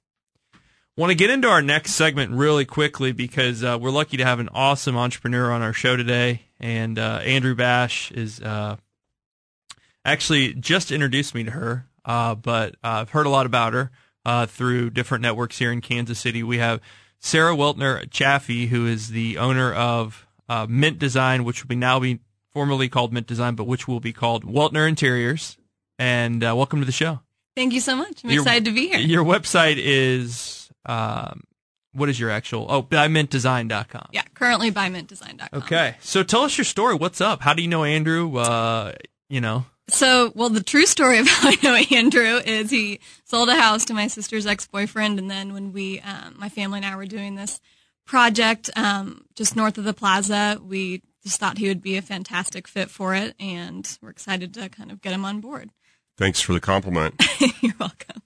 Want 0.97 1.11
to 1.11 1.15
get 1.15 1.29
into 1.29 1.47
our 1.47 1.61
next 1.61 1.91
segment 1.91 2.31
really 2.31 2.65
quickly 2.65 3.11
because 3.11 3.63
uh, 3.63 3.77
we're 3.79 3.91
lucky 3.91 4.17
to 4.17 4.25
have 4.25 4.39
an 4.39 4.49
awesome 4.51 4.97
entrepreneur 4.97 5.51
on 5.51 5.61
our 5.61 5.73
show 5.73 5.95
today, 5.95 6.47
and 6.59 6.97
uh, 6.97 7.21
Andrew 7.23 7.53
Bash 7.53 8.11
is 8.11 8.41
uh, 8.41 8.77
actually 10.03 10.55
just 10.55 10.91
introduced 10.91 11.35
me 11.35 11.43
to 11.43 11.51
her, 11.51 11.85
uh, 12.03 12.33
but 12.33 12.77
I've 12.83 13.11
heard 13.11 13.27
a 13.27 13.29
lot 13.29 13.45
about 13.45 13.73
her 13.73 13.91
uh, 14.25 14.47
through 14.47 14.89
different 14.89 15.21
networks 15.21 15.59
here 15.59 15.71
in 15.71 15.81
Kansas 15.81 16.17
City. 16.17 16.41
We 16.41 16.57
have 16.57 16.81
Sarah 17.19 17.55
Weltner 17.55 18.09
Chaffee, 18.09 18.65
who 18.65 18.87
is 18.87 19.09
the 19.09 19.37
owner 19.37 19.71
of 19.71 20.25
Mint 20.67 20.97
Design, 20.97 21.43
which 21.43 21.63
will 21.63 21.69
be 21.69 21.75
now 21.75 21.99
be 21.99 22.21
formerly 22.53 22.89
called 22.89 23.13
Mint 23.13 23.27
Design, 23.27 23.55
but 23.55 23.65
which 23.65 23.87
will 23.87 23.99
be 23.99 24.13
called 24.13 24.45
Weltner 24.45 24.87
Interiors. 24.87 25.57
And 25.99 26.41
welcome 26.41 26.79
to 26.79 26.85
the 26.85 26.91
show. 26.91 27.21
Thank 27.55 27.73
you 27.73 27.79
so 27.79 27.95
much. 27.95 28.23
I'm 28.23 28.29
your, 28.29 28.43
excited 28.43 28.65
to 28.65 28.71
be 28.71 28.89
here. 28.89 28.99
Your 28.99 29.23
website 29.23 29.77
is 29.79 30.69
um, 30.85 31.43
what 31.97 32.09
is 32.09 32.19
your 32.19 32.29
actual? 32.29 32.67
Oh, 32.69 32.83
bymintdesign.com. 32.83 34.09
Yeah, 34.11 34.21
currently 34.35 34.71
bymintdesign.com. 34.71 35.61
Okay, 35.63 35.95
so 35.99 36.21
tell 36.23 36.41
us 36.41 36.57
your 36.57 36.65
story. 36.65 36.95
What's 36.95 37.19
up? 37.19 37.41
How 37.41 37.53
do 37.53 37.61
you 37.63 37.67
know 37.67 37.83
Andrew? 37.83 38.37
Uh, 38.37 38.93
you 39.29 39.41
know. 39.41 39.65
So, 39.89 40.31
well, 40.35 40.49
the 40.49 40.61
true 40.61 40.85
story 40.85 41.17
of 41.17 41.27
how 41.27 41.49
I 41.49 41.57
know 41.63 41.75
Andrew 41.97 42.37
is 42.45 42.69
he 42.69 42.99
sold 43.25 43.49
a 43.49 43.55
house 43.55 43.85
to 43.85 43.93
my 43.93 44.07
sister's 44.07 44.45
ex-boyfriend, 44.45 45.17
and 45.17 45.29
then 45.31 45.53
when 45.53 45.73
we, 45.73 45.99
um, 46.01 46.35
my 46.37 46.49
family 46.49 46.79
and 46.79 46.85
I 46.85 46.95
were 46.95 47.05
doing 47.05 47.35
this 47.35 47.59
project 48.05 48.69
um, 48.75 49.25
just 49.35 49.55
north 49.55 49.77
of 49.77 49.83
the 49.83 49.93
plaza, 49.93 50.59
we 50.63 51.01
just 51.23 51.39
thought 51.39 51.57
he 51.57 51.67
would 51.67 51.81
be 51.81 51.97
a 51.97 52.01
fantastic 52.01 52.67
fit 52.67 52.89
for 52.89 53.15
it, 53.15 53.35
and 53.39 53.97
we're 54.01 54.09
excited 54.09 54.53
to 54.55 54.69
kind 54.69 54.91
of 54.91 55.01
get 55.01 55.13
him 55.13 55.25
on 55.25 55.41
board. 55.41 55.71
Thanks 56.17 56.41
for 56.41 56.53
the 56.53 56.59
compliment. 56.59 57.21
You're 57.61 57.75
welcome. 57.79 58.21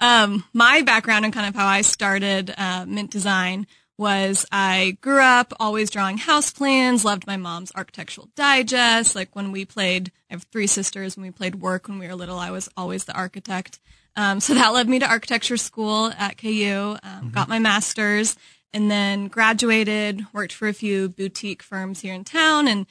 Um, 0.00 0.44
my 0.52 0.82
background 0.82 1.24
and 1.24 1.34
kind 1.34 1.48
of 1.48 1.54
how 1.54 1.66
I 1.66 1.82
started 1.82 2.54
uh, 2.56 2.84
Mint 2.86 3.10
Design 3.10 3.66
was 3.98 4.46
I 4.50 4.96
grew 5.00 5.20
up 5.20 5.52
always 5.60 5.90
drawing 5.90 6.18
house 6.18 6.50
plans, 6.50 7.04
loved 7.04 7.26
my 7.26 7.36
mom's 7.36 7.72
architectural 7.74 8.28
digest. 8.36 9.14
Like 9.14 9.34
when 9.34 9.52
we 9.52 9.64
played, 9.64 10.12
I 10.30 10.34
have 10.34 10.44
three 10.44 10.66
sisters. 10.66 11.16
When 11.16 11.24
we 11.24 11.30
played 11.30 11.56
work 11.56 11.88
when 11.88 11.98
we 11.98 12.06
were 12.06 12.14
little, 12.14 12.38
I 12.38 12.50
was 12.50 12.68
always 12.76 13.04
the 13.04 13.14
architect. 13.14 13.80
Um, 14.16 14.40
so 14.40 14.54
that 14.54 14.72
led 14.72 14.88
me 14.88 14.98
to 14.98 15.08
architecture 15.08 15.56
school 15.56 16.12
at 16.18 16.36
KU, 16.36 16.48
um, 16.48 16.98
mm-hmm. 17.02 17.28
got 17.30 17.48
my 17.48 17.58
master's, 17.58 18.36
and 18.74 18.90
then 18.90 19.28
graduated, 19.28 20.26
worked 20.32 20.52
for 20.52 20.68
a 20.68 20.72
few 20.72 21.08
boutique 21.08 21.62
firms 21.62 22.00
here 22.00 22.14
in 22.14 22.24
town, 22.24 22.68
and 22.68 22.86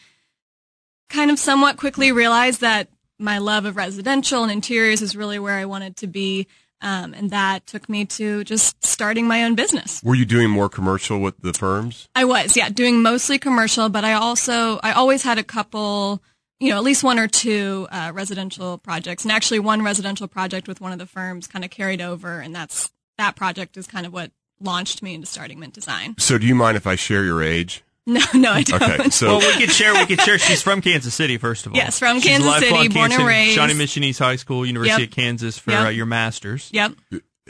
kind 1.09 1.31
of 1.31 1.39
somewhat 1.39 1.77
quickly 1.77 2.11
realized 2.11 2.61
that 2.61 2.89
my 3.19 3.37
love 3.37 3.65
of 3.65 3.75
residential 3.75 4.43
and 4.43 4.51
interiors 4.51 5.01
is 5.01 5.15
really 5.15 5.39
where 5.39 5.57
I 5.57 5.65
wanted 5.65 5.95
to 5.97 6.07
be. 6.07 6.47
Um, 6.83 7.13
and 7.13 7.29
that 7.29 7.67
took 7.67 7.87
me 7.89 8.05
to 8.05 8.43
just 8.43 8.83
starting 8.83 9.27
my 9.27 9.43
own 9.43 9.53
business. 9.53 10.01
Were 10.03 10.15
you 10.15 10.25
doing 10.25 10.49
more 10.49 10.67
commercial 10.67 11.19
with 11.19 11.39
the 11.39 11.53
firms? 11.53 12.09
I 12.15 12.25
was, 12.25 12.57
yeah, 12.57 12.69
doing 12.69 13.03
mostly 13.03 13.37
commercial, 13.37 13.87
but 13.89 14.03
I 14.03 14.13
also, 14.13 14.79
I 14.81 14.93
always 14.93 15.21
had 15.21 15.37
a 15.37 15.43
couple, 15.43 16.23
you 16.59 16.69
know, 16.69 16.77
at 16.77 16.83
least 16.83 17.03
one 17.03 17.19
or 17.19 17.27
two 17.27 17.87
uh, 17.91 18.11
residential 18.15 18.79
projects. 18.79 19.23
And 19.23 19.31
actually, 19.31 19.59
one 19.59 19.83
residential 19.83 20.27
project 20.27 20.67
with 20.67 20.81
one 20.81 20.91
of 20.91 20.97
the 20.97 21.05
firms 21.05 21.45
kind 21.45 21.63
of 21.63 21.69
carried 21.69 22.01
over, 22.01 22.39
and 22.39 22.55
that's 22.55 22.89
that 23.19 23.35
project 23.35 23.77
is 23.77 23.85
kind 23.85 24.07
of 24.07 24.13
what 24.13 24.31
launched 24.61 25.01
me 25.01 25.13
into 25.13 25.27
starting 25.27 25.59
Mint 25.59 25.73
Design. 25.73 26.15
So, 26.17 26.37
do 26.37 26.45
you 26.45 26.55
mind 26.55 26.77
if 26.77 26.87
I 26.87 26.95
share 26.95 27.23
your 27.23 27.41
age? 27.41 27.83
No, 28.07 28.19
no, 28.33 28.51
I 28.51 28.63
don't. 28.63 28.81
Okay, 28.81 29.09
so 29.11 29.37
well, 29.37 29.39
we 29.39 29.59
could 29.59 29.71
share. 29.71 29.93
We 29.93 30.07
could 30.07 30.19
share. 30.21 30.39
She's 30.39 30.63
from 30.63 30.81
Kansas 30.81 31.13
City, 31.13 31.37
first 31.37 31.67
of 31.67 31.71
all. 31.71 31.77
Yes, 31.77 31.99
from 31.99 32.19
She's 32.19 32.31
Kansas 32.31 32.55
City, 32.55 32.87
born 32.87 33.11
and 33.11 33.27
raised. 33.27 33.55
Shawnee 33.55 33.75
Mission 33.75 34.03
East 34.03 34.17
High 34.17 34.37
School, 34.37 34.65
University 34.65 35.03
yep. 35.03 35.09
of 35.11 35.15
Kansas 35.15 35.59
for 35.59 35.69
yep. 35.69 35.85
uh, 35.85 35.89
your 35.89 36.07
master's. 36.07 36.67
Yep. 36.73 36.93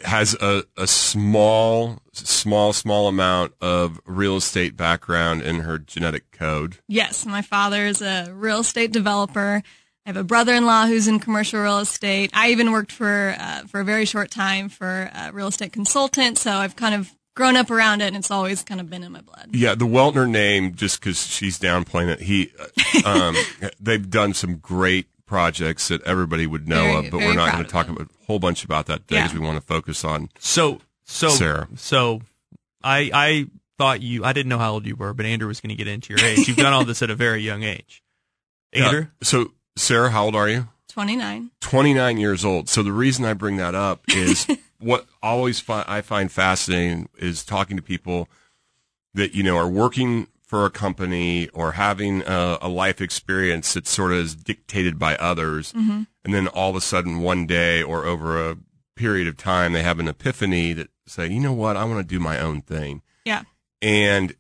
Has 0.04 0.36
a, 0.41 0.63
a 0.76 0.88
small, 0.88 2.02
small, 2.12 2.74
small 2.74 3.08
amount 3.08 3.54
of 3.62 4.02
real 4.06 4.36
estate 4.36 4.76
background 4.76 5.41
in 5.41 5.62
her 5.62 5.78
genetic 5.78 6.32
code. 6.32 6.80
Yes, 6.89 7.26
my 7.26 7.41
father 7.41 7.86
is 7.86 8.02
a 8.02 8.30
real 8.34 8.60
estate 8.60 8.91
developer. 8.91 9.63
I 10.05 10.09
have 10.09 10.17
a 10.17 10.23
brother-in-law 10.23 10.87
who's 10.87 11.07
in 11.07 11.19
commercial 11.19 11.61
real 11.61 11.77
estate. 11.79 12.31
I 12.33 12.49
even 12.49 12.71
worked 12.71 12.91
for 12.91 13.35
uh, 13.37 13.61
for 13.67 13.79
a 13.81 13.83
very 13.83 14.05
short 14.05 14.31
time 14.31 14.67
for 14.69 15.11
a 15.13 15.31
real 15.31 15.47
estate 15.47 15.73
consultant, 15.73 16.37
so 16.39 16.51
I've 16.53 16.75
kind 16.75 16.95
of 16.95 17.11
grown 17.35 17.55
up 17.55 17.69
around 17.69 18.01
it, 18.01 18.07
and 18.07 18.15
it's 18.17 18.31
always 18.31 18.63
kind 18.63 18.81
of 18.81 18.89
been 18.89 19.03
in 19.03 19.11
my 19.11 19.21
blood. 19.21 19.49
Yeah, 19.53 19.75
the 19.75 19.85
Weltner 19.85 20.27
name, 20.29 20.73
just 20.75 20.99
because 20.99 21.25
she's 21.27 21.59
downplaying 21.59 22.09
it, 22.09 22.19
he, 22.21 22.51
uh, 23.05 23.09
um, 23.09 23.35
they've 23.79 24.09
done 24.09 24.33
some 24.33 24.55
great 24.57 25.07
projects 25.27 25.87
that 25.89 26.01
everybody 26.03 26.45
would 26.47 26.67
know 26.67 26.83
Very- 26.83 27.05
of, 27.05 27.11
but 27.11 27.17
we're 27.19 27.33
not 27.35 27.53
going 27.53 27.63
to 27.63 27.69
talk 27.69 27.87
about 27.87 28.01
a 28.01 28.25
whole 28.25 28.39
bunch 28.39 28.65
about 28.65 28.87
that 28.87 29.07
today 29.07 29.19
because 29.21 29.33
Yeah. 29.33 29.39
we 29.39 29.45
want 29.45 29.57
to 29.57 29.65
focus 29.65 30.03
on 30.03 30.29
So 30.39 30.81
so 31.05 31.29
Sarah. 31.29 31.67
So 31.75 32.21
I 32.83 33.11
I 33.13 33.45
thought 33.77 34.01
you 34.01 34.25
I 34.25 34.33
didn't 34.33 34.49
know 34.49 34.57
how 34.57 34.73
old 34.73 34.85
you 34.87 34.95
were, 34.95 35.13
but 35.13 35.25
Andrew 35.27 35.47
was 35.47 35.61
going 35.61 35.69
to 35.69 35.75
get 35.75 35.87
into 35.87 36.13
your 36.13 36.25
age. 36.25 36.47
You've 36.47 36.57
done 36.57 36.73
all 36.73 36.83
this 36.85 37.01
at 37.03 37.09
a 37.11 37.15
very 37.15 37.41
young 37.43 37.61
age. 37.63 38.03
Andrew, 38.73 39.01
Yeah. 39.01 39.05
So, 39.21 39.51
Sarah, 39.75 40.12
how 40.12 40.25
old 40.25 40.36
are 40.36 40.49
you? 40.49 40.67
29. 40.89 41.51
29 41.62 42.17
years 42.17 42.43
old. 42.43 42.67
So 42.69 42.84
the 42.84 42.91
reason 42.91 43.23
I 43.25 43.34
bring 43.34 43.57
that 43.57 43.75
up 43.75 44.03
is 44.10 44.45
what 44.79 45.05
always 45.23 45.60
fi- 45.60 45.86
I 45.88 46.01
find 46.01 46.31
fascinating 46.31 47.07
is 47.17 47.43
talking 47.45 47.77
to 47.77 47.84
people 47.84 48.27
that, 49.13 49.34
you 49.34 49.43
know, 49.43 49.55
are 49.57 49.69
working 49.69 50.27
for 50.45 50.65
a 50.65 50.69
company 50.69 51.47
or 51.49 51.73
having 51.73 52.21
a, 52.23 52.57
a 52.62 52.67
life 52.67 52.99
experience 52.99 53.73
that 53.73 53.88
sort 53.88 54.12
of 54.12 54.17
is 54.17 54.36
dictated 54.36 54.99
by 54.99 55.15
others. 55.15 55.71
Mhm. 55.71 56.07
And 56.25 56.34
then 56.34 56.47
all 56.49 56.71
of 56.71 56.75
a 56.75 56.81
sudden 56.81 57.21
one 57.21 57.45
day 57.47 57.81
or 57.81 58.05
over 58.05 58.49
a 58.49 58.57
period 58.97 59.27
of 59.29 59.38
time, 59.38 59.71
they 59.71 59.84
have 59.84 59.99
an 59.99 60.10
epiphany 60.10 60.73
that 60.73 60.89
say, 61.07 61.27
you 61.27 61.39
know 61.39 61.53
what? 61.53 61.77
I 61.77 61.86
want 61.86 61.99
to 61.99 62.15
do 62.15 62.19
my 62.19 62.38
own 62.38 62.62
thing. 62.62 63.01
Yeah. 63.23 63.43
And 63.81 64.36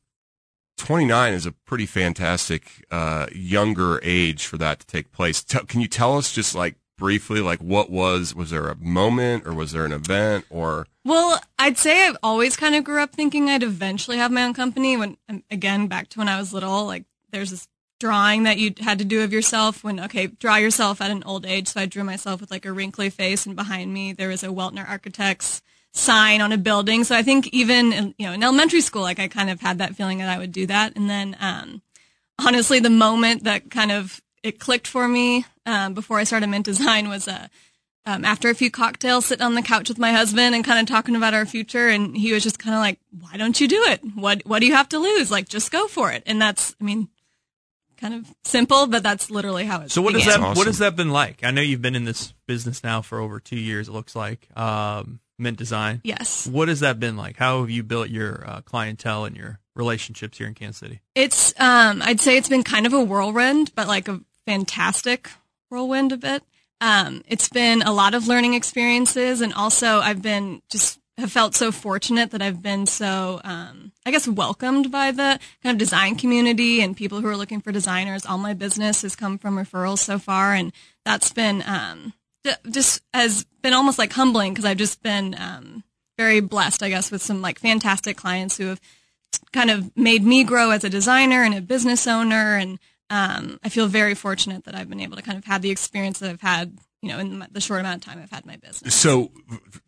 29 0.81 1.33
is 1.33 1.45
a 1.45 1.51
pretty 1.51 1.85
fantastic 1.85 2.83
uh, 2.89 3.27
younger 3.31 3.99
age 4.01 4.47
for 4.47 4.57
that 4.57 4.79
to 4.79 4.87
take 4.87 5.11
place. 5.11 5.43
Tell 5.43 5.63
can 5.63 5.79
you 5.79 5.87
tell 5.87 6.17
us 6.17 6.33
just 6.33 6.55
like 6.55 6.75
briefly, 6.97 7.39
like 7.39 7.59
what 7.59 7.91
was 7.91 8.33
was 8.33 8.49
there 8.49 8.67
a 8.67 8.75
moment 8.75 9.45
or 9.45 9.53
was 9.53 9.73
there 9.73 9.85
an 9.85 9.91
event 9.91 10.43
or 10.49 10.87
Well, 11.05 11.39
I'd 11.59 11.77
say 11.77 12.07
I've 12.07 12.17
always 12.23 12.57
kind 12.57 12.73
of 12.73 12.83
grew 12.83 12.99
up 12.99 13.11
thinking 13.11 13.47
I'd 13.47 13.61
eventually 13.61 14.17
have 14.17 14.31
my 14.31 14.43
own 14.43 14.55
company. 14.55 14.97
When 14.97 15.17
um, 15.29 15.43
again, 15.51 15.85
back 15.85 16.09
to 16.09 16.19
when 16.19 16.27
I 16.27 16.39
was 16.39 16.51
little, 16.51 16.85
like 16.87 17.05
there's 17.29 17.51
this 17.51 17.67
drawing 17.99 18.41
that 18.43 18.57
you 18.57 18.73
had 18.79 18.97
to 18.97 19.05
do 19.05 19.21
of 19.21 19.31
yourself 19.31 19.83
when 19.83 19.99
okay, 19.99 20.27
draw 20.27 20.55
yourself 20.55 20.99
at 20.99 21.11
an 21.11 21.21
old 21.27 21.45
age. 21.45 21.67
So 21.67 21.81
I 21.81 21.85
drew 21.85 22.03
myself 22.03 22.41
with 22.41 22.49
like 22.49 22.65
a 22.65 22.73
wrinkly 22.73 23.11
face, 23.11 23.45
and 23.45 23.55
behind 23.55 23.93
me 23.93 24.13
there 24.13 24.29
was 24.29 24.41
a 24.41 24.47
Weltner 24.47 24.89
Architects 24.89 25.61
sign 25.93 26.41
on 26.41 26.51
a 26.51 26.57
building. 26.57 27.03
So 27.03 27.15
I 27.15 27.21
think 27.21 27.47
even 27.47 27.93
in, 27.93 28.15
you 28.17 28.27
know 28.27 28.33
in 28.33 28.43
elementary 28.43 28.81
school, 28.81 29.01
like 29.01 29.19
I 29.19 29.27
kind 29.27 29.49
of 29.49 29.61
had 29.61 29.79
that 29.79 29.95
feeling 29.95 30.19
that 30.19 30.29
I 30.29 30.37
would 30.37 30.51
do 30.51 30.65
that, 30.67 30.95
and 30.95 31.09
then 31.09 31.35
um, 31.39 31.81
honestly, 32.39 32.79
the 32.79 32.89
moment 32.89 33.43
that 33.43 33.69
kind 33.69 33.91
of 33.91 34.21
it 34.43 34.59
clicked 34.59 34.87
for 34.87 35.07
me 35.07 35.45
um, 35.65 35.93
before 35.93 36.17
I 36.17 36.23
started 36.23 36.47
Mint 36.47 36.65
Design 36.65 37.09
was 37.09 37.27
uh, 37.27 37.47
um, 38.05 38.25
after 38.25 38.49
a 38.49 38.55
few 38.55 38.71
cocktails, 38.71 39.27
sitting 39.27 39.45
on 39.45 39.53
the 39.53 39.61
couch 39.61 39.87
with 39.87 39.99
my 39.99 40.11
husband 40.11 40.55
and 40.55 40.65
kind 40.65 40.79
of 40.79 40.87
talking 40.87 41.15
about 41.15 41.33
our 41.33 41.45
future. 41.45 41.87
And 41.87 42.17
he 42.17 42.33
was 42.33 42.43
just 42.43 42.57
kind 42.57 42.73
of 42.73 42.79
like, 42.79 42.99
"Why 43.19 43.37
don't 43.37 43.59
you 43.59 43.67
do 43.67 43.83
it? 43.83 44.01
What 44.15 44.41
What 44.45 44.59
do 44.59 44.67
you 44.67 44.73
have 44.73 44.89
to 44.89 44.99
lose? 44.99 45.29
Like, 45.29 45.47
just 45.47 45.71
go 45.71 45.87
for 45.87 46.11
it." 46.11 46.23
And 46.25 46.41
that's, 46.41 46.75
I 46.81 46.83
mean, 46.83 47.09
kind 47.97 48.15
of 48.15 48.33
simple, 48.43 48.87
but 48.87 49.03
that's 49.03 49.29
literally 49.29 49.65
how 49.65 49.81
it. 49.81 49.91
So 49.91 50.01
what 50.01 50.13
has 50.13 50.25
began. 50.25 50.41
that 50.41 50.57
what 50.57 50.67
has 50.67 50.79
that 50.79 50.95
been 50.95 51.11
like? 51.11 51.43
I 51.43 51.51
know 51.51 51.61
you've 51.61 51.81
been 51.81 51.95
in 51.95 52.05
this 52.05 52.33
business 52.47 52.83
now 52.83 53.01
for 53.01 53.19
over 53.19 53.39
two 53.39 53.59
years. 53.59 53.87
It 53.87 53.91
looks 53.91 54.15
like 54.15 54.47
um, 54.57 55.19
Mint 55.41 55.57
Design. 55.57 56.01
Yes. 56.03 56.47
What 56.47 56.67
has 56.67 56.79
that 56.79 56.99
been 56.99 57.17
like? 57.17 57.37
How 57.37 57.61
have 57.61 57.69
you 57.69 57.83
built 57.83 58.09
your 58.09 58.47
uh, 58.47 58.61
clientele 58.61 59.25
and 59.25 59.35
your 59.35 59.59
relationships 59.75 60.37
here 60.37 60.47
in 60.47 60.53
Kansas 60.53 60.77
City? 60.77 61.01
It's 61.15 61.53
um 61.59 62.01
I'd 62.01 62.19
say 62.19 62.37
it's 62.37 62.49
been 62.49 62.63
kind 62.63 62.85
of 62.85 62.93
a 62.93 63.01
whirlwind, 63.01 63.73
but 63.75 63.87
like 63.87 64.07
a 64.07 64.21
fantastic 64.45 65.29
whirlwind 65.69 66.11
a 66.11 66.17
bit. 66.17 66.43
Um 66.79 67.23
it's 67.27 67.49
been 67.49 67.81
a 67.81 67.93
lot 67.93 68.13
of 68.13 68.27
learning 68.27 68.53
experiences 68.53 69.41
and 69.41 69.53
also 69.53 69.99
I've 69.99 70.21
been 70.21 70.61
just 70.69 70.99
have 71.17 71.31
felt 71.31 71.53
so 71.55 71.71
fortunate 71.71 72.31
that 72.31 72.41
I've 72.41 72.61
been 72.61 72.85
so 72.85 73.41
um 73.43 73.91
I 74.05 74.11
guess 74.11 74.27
welcomed 74.27 74.91
by 74.91 75.11
the 75.11 75.39
kind 75.63 75.73
of 75.73 75.77
design 75.77 76.15
community 76.15 76.81
and 76.81 76.97
people 76.97 77.21
who 77.21 77.27
are 77.27 77.37
looking 77.37 77.61
for 77.61 77.71
designers. 77.71 78.25
All 78.25 78.37
my 78.37 78.53
business 78.53 79.03
has 79.03 79.15
come 79.15 79.37
from 79.37 79.57
referrals 79.57 79.99
so 79.99 80.19
far 80.19 80.53
and 80.53 80.73
that's 81.05 81.31
been 81.31 81.63
um 81.65 82.13
just 82.69 83.01
has 83.13 83.45
been 83.61 83.73
almost 83.73 83.99
like 83.99 84.11
humbling 84.13 84.53
because 84.53 84.65
I've 84.65 84.77
just 84.77 85.01
been 85.03 85.35
um 85.39 85.83
very 86.17 86.39
blessed 86.39 86.83
I 86.83 86.89
guess 86.89 87.11
with 87.11 87.21
some 87.21 87.41
like 87.41 87.59
fantastic 87.59 88.17
clients 88.17 88.57
who 88.57 88.67
have 88.67 88.81
kind 89.53 89.69
of 89.71 89.95
made 89.97 90.23
me 90.23 90.43
grow 90.43 90.71
as 90.71 90.83
a 90.83 90.89
designer 90.89 91.43
and 91.43 91.53
a 91.53 91.61
business 91.61 92.07
owner 92.07 92.55
and 92.57 92.79
um, 93.09 93.59
I 93.61 93.67
feel 93.67 93.87
very 93.87 94.15
fortunate 94.15 94.63
that 94.63 94.73
I've 94.75 94.89
been 94.89 95.01
able 95.01 95.17
to 95.17 95.21
kind 95.21 95.37
of 95.37 95.43
have 95.43 95.61
the 95.61 95.69
experience 95.69 96.19
that 96.19 96.29
I've 96.29 96.39
had, 96.39 96.77
you 97.01 97.09
know, 97.09 97.19
in 97.19 97.45
the 97.51 97.59
short 97.59 97.81
amount 97.81 97.97
of 98.05 98.09
time 98.09 98.21
I've 98.23 98.29
had 98.31 98.45
my 98.45 98.55
business. 98.55 98.95
so 98.95 99.31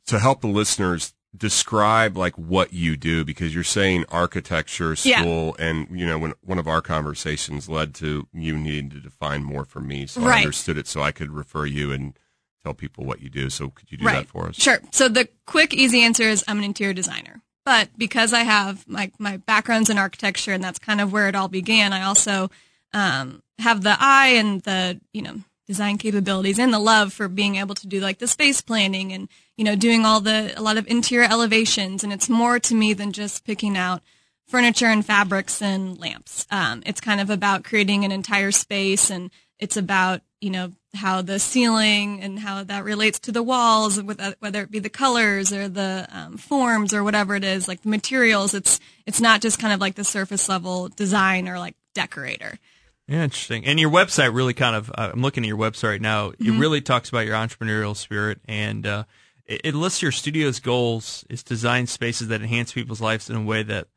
to 0.07 0.19
help 0.19 0.41
the 0.41 0.47
listeners 0.47 1.13
describe 1.35 2.15
like 2.17 2.37
what 2.37 2.73
you 2.73 2.95
do 2.97 3.23
because 3.23 3.53
you're 3.55 3.63
saying 3.63 4.03
architecture 4.09 4.95
Yeah. 5.03 5.21
school 5.21 5.55
and 5.57 5.87
you 5.97 6.05
know 6.05 6.19
when 6.19 6.33
one 6.41 6.59
of 6.59 6.67
our 6.67 6.81
conversations 6.81 7.67
led 7.69 7.93
to 7.95 8.27
you 8.33 8.57
needing 8.57 8.89
to 8.91 8.99
define 8.99 9.43
more 9.43 9.65
for 9.65 9.79
me 9.79 10.05
so 10.05 10.23
I 10.25 10.39
understood 10.39 10.77
it 10.77 10.85
so 10.87 11.01
I 11.01 11.11
could 11.11 11.31
refer 11.31 11.65
you 11.65 11.91
and 11.91 12.17
tell 12.63 12.73
people 12.73 13.05
what 13.05 13.21
you 13.21 13.29
do 13.29 13.49
so 13.49 13.69
could 13.69 13.91
you 13.91 13.97
do 13.97 14.05
right. 14.05 14.25
that 14.25 14.27
for 14.27 14.47
us 14.47 14.55
Sure. 14.55 14.79
So 14.91 15.09
the 15.09 15.27
quick, 15.45 15.73
easy 15.73 16.01
answer 16.01 16.23
is 16.23 16.43
I'm 16.47 16.57
an 16.57 16.63
interior 16.63 16.93
designer. 16.93 17.41
But 17.65 17.89
because 17.97 18.33
I 18.33 18.41
have 18.41 18.87
my, 18.87 19.11
my 19.19 19.37
backgrounds 19.37 19.89
in 19.89 19.97
architecture 19.97 20.51
and 20.51 20.63
that's 20.63 20.79
kind 20.79 20.99
of 20.99 21.13
where 21.13 21.29
it 21.29 21.35
all 21.35 21.47
began, 21.47 21.93
I 21.93 22.03
also 22.03 22.51
um, 22.93 23.41
have 23.59 23.83
the 23.83 23.95
eye 23.99 24.33
and 24.35 24.61
the, 24.61 24.99
you 25.13 25.21
know, 25.21 25.41
design 25.65 25.97
capabilities 25.97 26.59
and 26.59 26.73
the 26.73 26.79
love 26.79 27.13
for 27.13 27.29
being 27.29 27.55
able 27.55 27.75
to 27.75 27.87
do 27.87 28.01
like 28.01 28.19
the 28.19 28.27
space 28.27 28.61
planning 28.61 29.13
and, 29.13 29.29
you 29.55 29.63
know, 29.63 29.77
doing 29.77 30.05
all 30.05 30.19
the, 30.19 30.53
a 30.57 30.61
lot 30.61 30.77
of 30.77 30.87
interior 30.87 31.27
elevations. 31.29 32.03
And 32.03 32.11
it's 32.11 32.29
more 32.29 32.59
to 32.59 32.75
me 32.75 32.93
than 32.93 33.13
just 33.13 33.45
picking 33.45 33.77
out 33.77 34.01
furniture 34.47 34.87
and 34.87 35.05
fabrics 35.05 35.61
and 35.61 35.97
lamps. 35.97 36.45
Um, 36.51 36.83
it's 36.85 36.99
kind 36.99 37.21
of 37.21 37.29
about 37.29 37.63
creating 37.63 38.03
an 38.03 38.11
entire 38.11 38.51
space 38.51 39.09
and 39.09 39.31
it's 39.57 39.77
about, 39.77 40.21
you 40.41 40.49
know, 40.49 40.73
how 40.93 41.21
the 41.21 41.39
ceiling 41.39 42.21
and 42.21 42.39
how 42.39 42.63
that 42.63 42.83
relates 42.83 43.17
to 43.19 43.31
the 43.31 43.41
walls, 43.43 43.97
uh, 43.97 44.33
whether 44.39 44.61
it 44.61 44.71
be 44.71 44.79
the 44.79 44.89
colors 44.89 45.51
or 45.51 45.67
the 45.67 46.07
um, 46.11 46.37
forms 46.37 46.93
or 46.93 47.03
whatever 47.03 47.35
it 47.35 47.43
is, 47.43 47.67
like 47.67 47.81
the 47.81 47.89
materials. 47.89 48.53
It's, 48.53 48.79
it's 49.05 49.19
not 49.19 49.41
just 49.41 49.57
kind 49.59 49.73
of 49.73 49.79
like 49.79 49.95
the 49.95 50.03
surface 50.03 50.47
level 50.47 50.89
design 50.89 51.49
or 51.49 51.57
like 51.57 51.75
decorator. 51.95 52.59
Yeah, 53.07 53.23
interesting. 53.23 53.65
And 53.65 53.79
your 53.79 53.89
website 53.89 54.33
really 54.33 54.53
kind 54.53 54.75
of, 54.75 54.89
uh, 54.91 55.09
I'm 55.13 55.21
looking 55.21 55.43
at 55.43 55.47
your 55.47 55.57
website 55.57 55.89
right 55.89 56.01
now. 56.01 56.29
It 56.29 56.39
Mhm. 56.39 56.59
really 56.59 56.79
talks 56.81 57.09
about 57.09 57.25
your 57.25 57.35
entrepreneurial 57.35 57.95
spirit 57.97 58.39
and 58.45 58.85
uh, 58.85 59.03
it, 59.45 59.61
it 59.63 59.75
lists 59.75 60.01
your 60.01 60.11
studio's 60.11 60.59
goals 60.59 61.25
is 61.29 61.43
design 61.43 61.87
spaces 61.87 62.27
that 62.29 62.41
enhance 62.41 62.71
people's 62.71 63.01
lives 63.01 63.29
in 63.29 63.35
a 63.35 63.41
way 63.43 63.63
that 63.63 63.87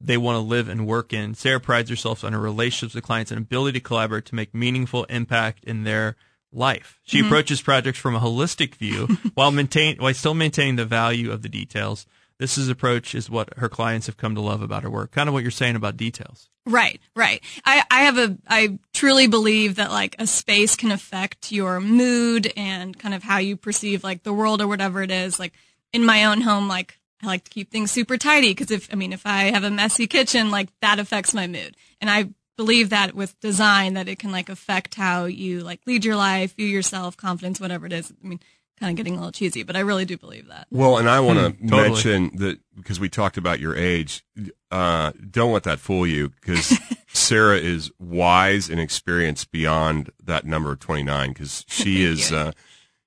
they 0.00 0.16
want 0.18 0.36
to 0.36 0.40
live 0.40 0.68
and 0.68 0.86
work 0.86 1.12
in. 1.12 1.34
Sarah 1.34 1.60
prides 1.60 1.90
herself 1.90 2.24
on 2.24 2.32
her 2.32 2.40
relationships 2.40 2.94
with 2.94 3.04
clients 3.04 3.30
and 3.30 3.38
ability 3.38 3.78
to 3.78 3.84
collaborate 3.84 4.24
to 4.26 4.34
make 4.34 4.52
meaningful 4.54 5.04
impact 5.04 5.62
in 5.64 5.84
their 5.84 6.16
life. 6.52 6.98
She 7.04 7.20
Mhm. 7.20 7.26
approaches 7.26 7.60
projects 7.62 7.98
from 7.98 8.14
a 8.14 8.20
holistic 8.20 8.74
view 8.74 9.06
while 9.34 9.50
maintain 9.50 9.96
while 9.98 10.14
still 10.14 10.34
maintaining 10.34 10.76
the 10.76 10.84
value 10.84 11.30
of 11.30 11.42
the 11.42 11.48
details. 11.48 12.06
This 12.38 12.56
is 12.56 12.68
approach 12.70 13.14
is 13.14 13.28
what 13.28 13.56
her 13.58 13.68
clients 13.68 14.06
have 14.06 14.16
come 14.16 14.34
to 14.34 14.40
love 14.40 14.62
about 14.62 14.82
her 14.82 14.90
work. 14.90 15.10
Kind 15.12 15.28
of 15.28 15.34
what 15.34 15.42
you're 15.42 15.50
saying 15.50 15.76
about 15.76 15.96
details. 15.98 16.48
Right, 16.66 16.98
right. 17.14 17.42
I, 17.64 17.84
I 17.90 18.02
have 18.02 18.16
a, 18.16 18.38
I 18.48 18.78
truly 18.94 19.26
believe 19.26 19.74
that 19.76 19.90
like 19.90 20.16
a 20.18 20.26
space 20.26 20.74
can 20.74 20.90
affect 20.90 21.52
your 21.52 21.80
mood 21.80 22.50
and 22.56 22.98
kind 22.98 23.14
of 23.14 23.22
how 23.22 23.38
you 23.38 23.56
perceive 23.56 24.02
like 24.02 24.22
the 24.22 24.32
world 24.32 24.62
or 24.62 24.68
whatever 24.68 25.02
it 25.02 25.10
is. 25.10 25.38
Like 25.38 25.52
in 25.92 26.04
my 26.04 26.24
own 26.24 26.40
home, 26.40 26.66
like 26.66 26.98
I 27.22 27.26
like 27.26 27.44
to 27.44 27.50
keep 27.50 27.70
things 27.70 27.90
super 27.90 28.16
tidy 28.16 28.50
because 28.52 28.70
if, 28.70 28.88
I 28.90 28.96
mean, 28.96 29.12
if 29.12 29.26
I 29.26 29.50
have 29.50 29.64
a 29.64 29.70
messy 29.70 30.06
kitchen, 30.06 30.50
like 30.50 30.68
that 30.80 30.98
affects 30.98 31.34
my 31.34 31.46
mood. 31.46 31.76
And 32.00 32.08
I 32.08 32.30
believe 32.60 32.90
that 32.90 33.14
with 33.14 33.40
design 33.40 33.94
that 33.94 34.06
it 34.06 34.18
can 34.18 34.30
like 34.30 34.50
affect 34.50 34.94
how 34.94 35.24
you 35.24 35.60
like 35.60 35.80
lead 35.86 36.04
your 36.04 36.14
life, 36.16 36.54
view 36.56 36.66
yourself, 36.66 37.16
confidence, 37.16 37.58
whatever 37.58 37.86
it 37.86 37.92
is. 37.94 38.12
I 38.22 38.28
mean, 38.28 38.38
kind 38.78 38.90
of 38.90 38.96
getting 38.98 39.14
a 39.14 39.16
little 39.16 39.32
cheesy, 39.32 39.62
but 39.62 39.76
I 39.76 39.80
really 39.80 40.04
do 40.04 40.18
believe 40.18 40.46
that. 40.48 40.66
Well, 40.70 40.98
and 40.98 41.08
I 41.08 41.20
want 41.20 41.38
to 41.38 41.50
Hmm, 41.58 41.68
totally. 41.68 41.88
mention 41.90 42.36
that 42.36 42.58
because 42.76 43.00
we 43.00 43.08
talked 43.08 43.38
about 43.38 43.60
your 43.60 43.74
age, 43.74 44.26
uh, 44.70 45.12
don't 45.30 45.54
let 45.54 45.62
that 45.62 45.78
fool 45.80 46.06
you 46.06 46.28
because 46.28 46.78
Sarah 47.08 47.56
is 47.56 47.90
wise 47.98 48.68
and 48.68 48.78
experienced 48.78 49.50
beyond 49.50 50.10
that 50.22 50.44
number 50.44 50.70
of 50.70 50.80
29 50.80 51.30
because 51.30 51.64
she 51.66 52.02
is, 52.02 52.30
you. 52.30 52.36
uh, 52.36 52.52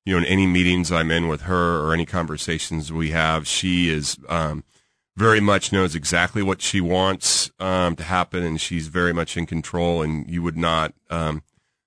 you 0.04 0.14
know, 0.14 0.18
in 0.18 0.26
any 0.26 0.48
meetings 0.48 0.92
I'm 0.92 1.12
in 1.12 1.28
with 1.28 1.42
her 1.42 1.86
or 1.86 1.94
any 1.94 2.08
conversations 2.08 2.92
we 2.92 3.12
have, 3.12 3.48
she 3.48 3.90
is, 3.92 4.18
um, 4.30 4.64
very 5.16 5.40
much 5.40 5.72
knows 5.72 5.96
exactly 5.96 6.42
what 6.42 6.62
she 6.62 6.82
wants, 6.82 7.52
um, 7.60 7.96
to 7.96 8.04
happen 8.04 8.44
and 8.44 8.60
she's 8.60 8.88
very 8.88 9.14
much 9.14 9.38
in 9.38 9.46
control 9.46 10.02
and 10.02 10.30
you 10.30 10.42
would 10.42 10.58
not, 10.58 10.94
um, 11.10 11.44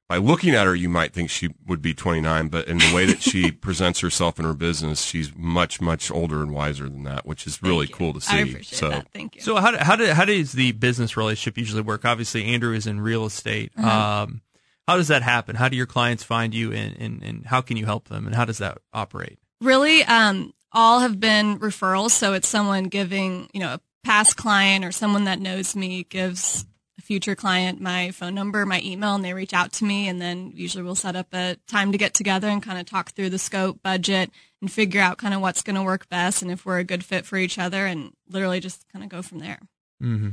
by 0.09 0.19
looking 0.19 0.55
at 0.55 0.67
her, 0.67 0.75
you 0.75 0.89
might 0.89 1.13
think 1.13 1.31
she 1.31 1.53
would 1.67 1.83
be 1.83 1.93
29, 1.93 2.47
but 2.47 2.69
in 2.69 2.79
the 2.79 2.93
way 2.95 3.07
that 3.07 3.21
she 3.21 3.51
presents 3.67 3.99
herself 4.01 4.39
in 4.39 4.45
her 4.45 4.55
business, 4.55 5.03
she's 5.03 5.35
much, 5.35 5.81
much 5.81 6.13
older 6.13 6.43
and 6.43 6.53
wiser 6.53 6.89
than 6.89 7.03
that, 7.03 7.27
which 7.27 7.45
is 7.47 7.61
really 7.61 7.89
cool 7.89 8.13
to 8.13 8.21
see. 8.21 8.37
I 8.37 8.41
appreciate 8.41 8.79
so, 8.79 8.91
that. 8.91 9.09
Thank 9.13 9.35
you. 9.35 9.41
So 9.41 9.57
how 9.57 9.73
do, 9.73 9.79
how 9.79 9.97
do, 9.97 10.07
how 10.13 10.25
does 10.25 10.53
the 10.53 10.71
business 10.73 11.17
relationship 11.17 11.59
usually 11.59 11.83
work? 11.83 12.05
Obviously, 12.05 12.45
Andrew 12.45 12.73
is 12.73 12.87
in 12.87 13.01
real 13.01 13.27
estate. 13.27 13.73
Uh-huh. 13.77 14.23
Um, 14.23 14.43
how 14.87 14.97
does 14.97 15.09
that 15.09 15.23
happen? 15.23 15.57
How 15.57 15.69
do 15.69 15.77
your 15.77 15.87
clients 15.87 16.23
find 16.23 16.55
you, 16.55 16.73
and, 16.73 16.97
and, 17.01 17.23
and 17.25 17.47
how 17.47 17.61
can 17.61 17.77
you 17.77 17.87
help 17.87 18.07
them? 18.07 18.27
And 18.27 18.37
how 18.37 18.45
does 18.45 18.59
that 18.59 18.79
operate? 18.93 19.41
really 19.61 20.03
um, 20.05 20.53
all 20.77 21.01
have 21.01 21.19
been 21.19 21.59
referrals 21.59 22.11
so 22.11 22.35
it's 22.35 22.47
someone 22.47 22.85
giving 22.85 23.49
you 23.53 23.59
know 23.59 23.75
a 23.75 23.81
past 24.07 24.37
client 24.37 24.85
or 24.85 24.93
someone 24.93 25.25
that 25.25 25.41
knows 25.41 25.75
me 25.75 26.05
gives 26.05 26.65
a 26.97 27.03
future 27.03 27.35
client 27.35 27.81
my 27.81 28.13
phone 28.13 28.35
number, 28.35 28.65
my 28.65 28.81
email, 28.83 29.17
and 29.17 29.25
they 29.25 29.35
reach 29.35 29.53
out 29.53 29.73
to 29.73 29.85
me. 29.85 30.09
And 30.09 30.21
then 30.21 30.53
usually 30.55 30.85
we'll 30.85 30.95
set 30.95 31.17
up 31.17 31.27
a 31.35 31.57
time 31.67 31.93
to 31.93 31.99
get 31.99 32.15
together 32.15 32.49
and 32.49 32.63
kind 32.63 32.79
of 32.79 32.87
talk 32.87 33.11
through 33.11 33.31
the 33.31 33.39
scope, 33.39 33.83
budget, 33.83 34.31
and 34.61 34.71
figure 34.71 35.01
out 35.01 35.19
kind 35.19 35.35
of 35.35 35.41
what's 35.41 35.63
going 35.63 35.77
to 35.77 35.83
work 35.83 36.09
best 36.09 36.41
and 36.41 36.51
if 36.51 36.65
we're 36.65 36.79
a 36.79 36.85
good 36.85 37.05
fit 37.05 37.27
for 37.27 37.37
each 37.37 37.59
other 37.59 37.85
and 37.85 38.13
literally 38.29 38.61
just 38.61 38.87
kind 38.93 39.05
of 39.05 39.11
go 39.11 39.23
from 39.23 39.41
there. 39.41 39.59
Mm-hmm. 40.03 40.31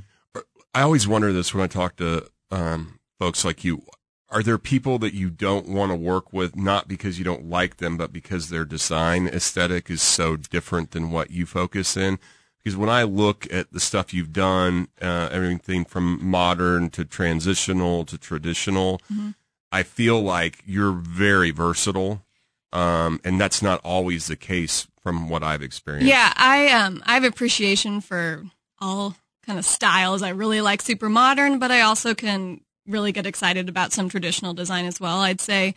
I 0.76 0.82
always 0.82 1.08
wonder 1.08 1.34
this 1.34 1.54
when 1.54 1.64
I 1.64 1.68
talk 1.68 1.96
to 1.98 2.28
um, 2.52 3.00
folks 3.20 3.44
like 3.44 3.64
you. 3.64 3.82
Are 4.34 4.44
there 4.44 4.58
people 4.58 4.98
that 5.00 5.14
you 5.14 5.30
don't 5.30 5.70
want 5.70 5.92
to 5.92 5.96
work 5.96 6.34
with, 6.34 6.56
not 6.56 6.88
because 6.88 7.20
you 7.20 7.24
don't 7.24 7.50
like 7.50 7.78
them, 7.78 7.98
but 7.98 8.12
because 8.12 8.50
their 8.50 8.66
design 8.66 9.28
aesthetic 9.28 9.90
is 9.92 10.02
so 10.02 10.36
different 10.36 10.92
than 10.92 11.12
what 11.12 11.30
you 11.30 11.46
focus 11.46 11.96
in? 11.96 12.18
Because 12.64 12.76
when 12.76 12.90
I 12.90 13.04
look 13.04 13.52
at 13.54 13.72
the 13.72 13.80
stuff 13.80 14.14
you've 14.14 14.34
done, 14.34 14.88
uh, 15.02 15.30
everything 15.32 15.86
from 15.86 16.26
modern 16.26 16.90
to 16.92 17.06
transitional 17.06 18.06
to 18.06 18.18
traditional, 18.18 19.00
mm-hmm. 19.12 19.32
I 19.72 19.84
feel 19.84 20.22
like 20.22 20.64
you're 20.66 20.94
very 20.94 21.52
versatile. 21.52 22.24
Um, 22.72 23.22
and 23.24 23.40
that's 23.40 23.62
not 23.62 23.82
always 23.84 24.28
the 24.28 24.36
case 24.36 24.88
from 25.04 25.30
what 25.30 25.44
I've 25.44 25.62
experienced. 25.62 26.08
Yeah, 26.08 26.34
I 26.36 26.70
um 26.70 27.04
I 27.06 27.14
have 27.14 27.24
appreciation 27.24 28.02
for 28.02 28.44
all 28.80 29.16
kind 29.46 29.60
of 29.60 29.66
styles. 29.66 30.24
I 30.24 30.30
really 30.30 30.62
like 30.62 30.82
super 30.82 31.10
modern, 31.10 31.60
but 31.60 31.70
I 31.70 31.82
also 31.82 32.16
can 32.16 32.62
really 32.88 33.12
get 33.12 33.26
excited 33.26 33.70
about 33.70 33.94
some 33.94 34.10
traditional 34.10 34.54
design 34.54 34.86
as 34.86 35.00
well. 35.00 35.22
I'd 35.22 35.42
say 35.42 35.76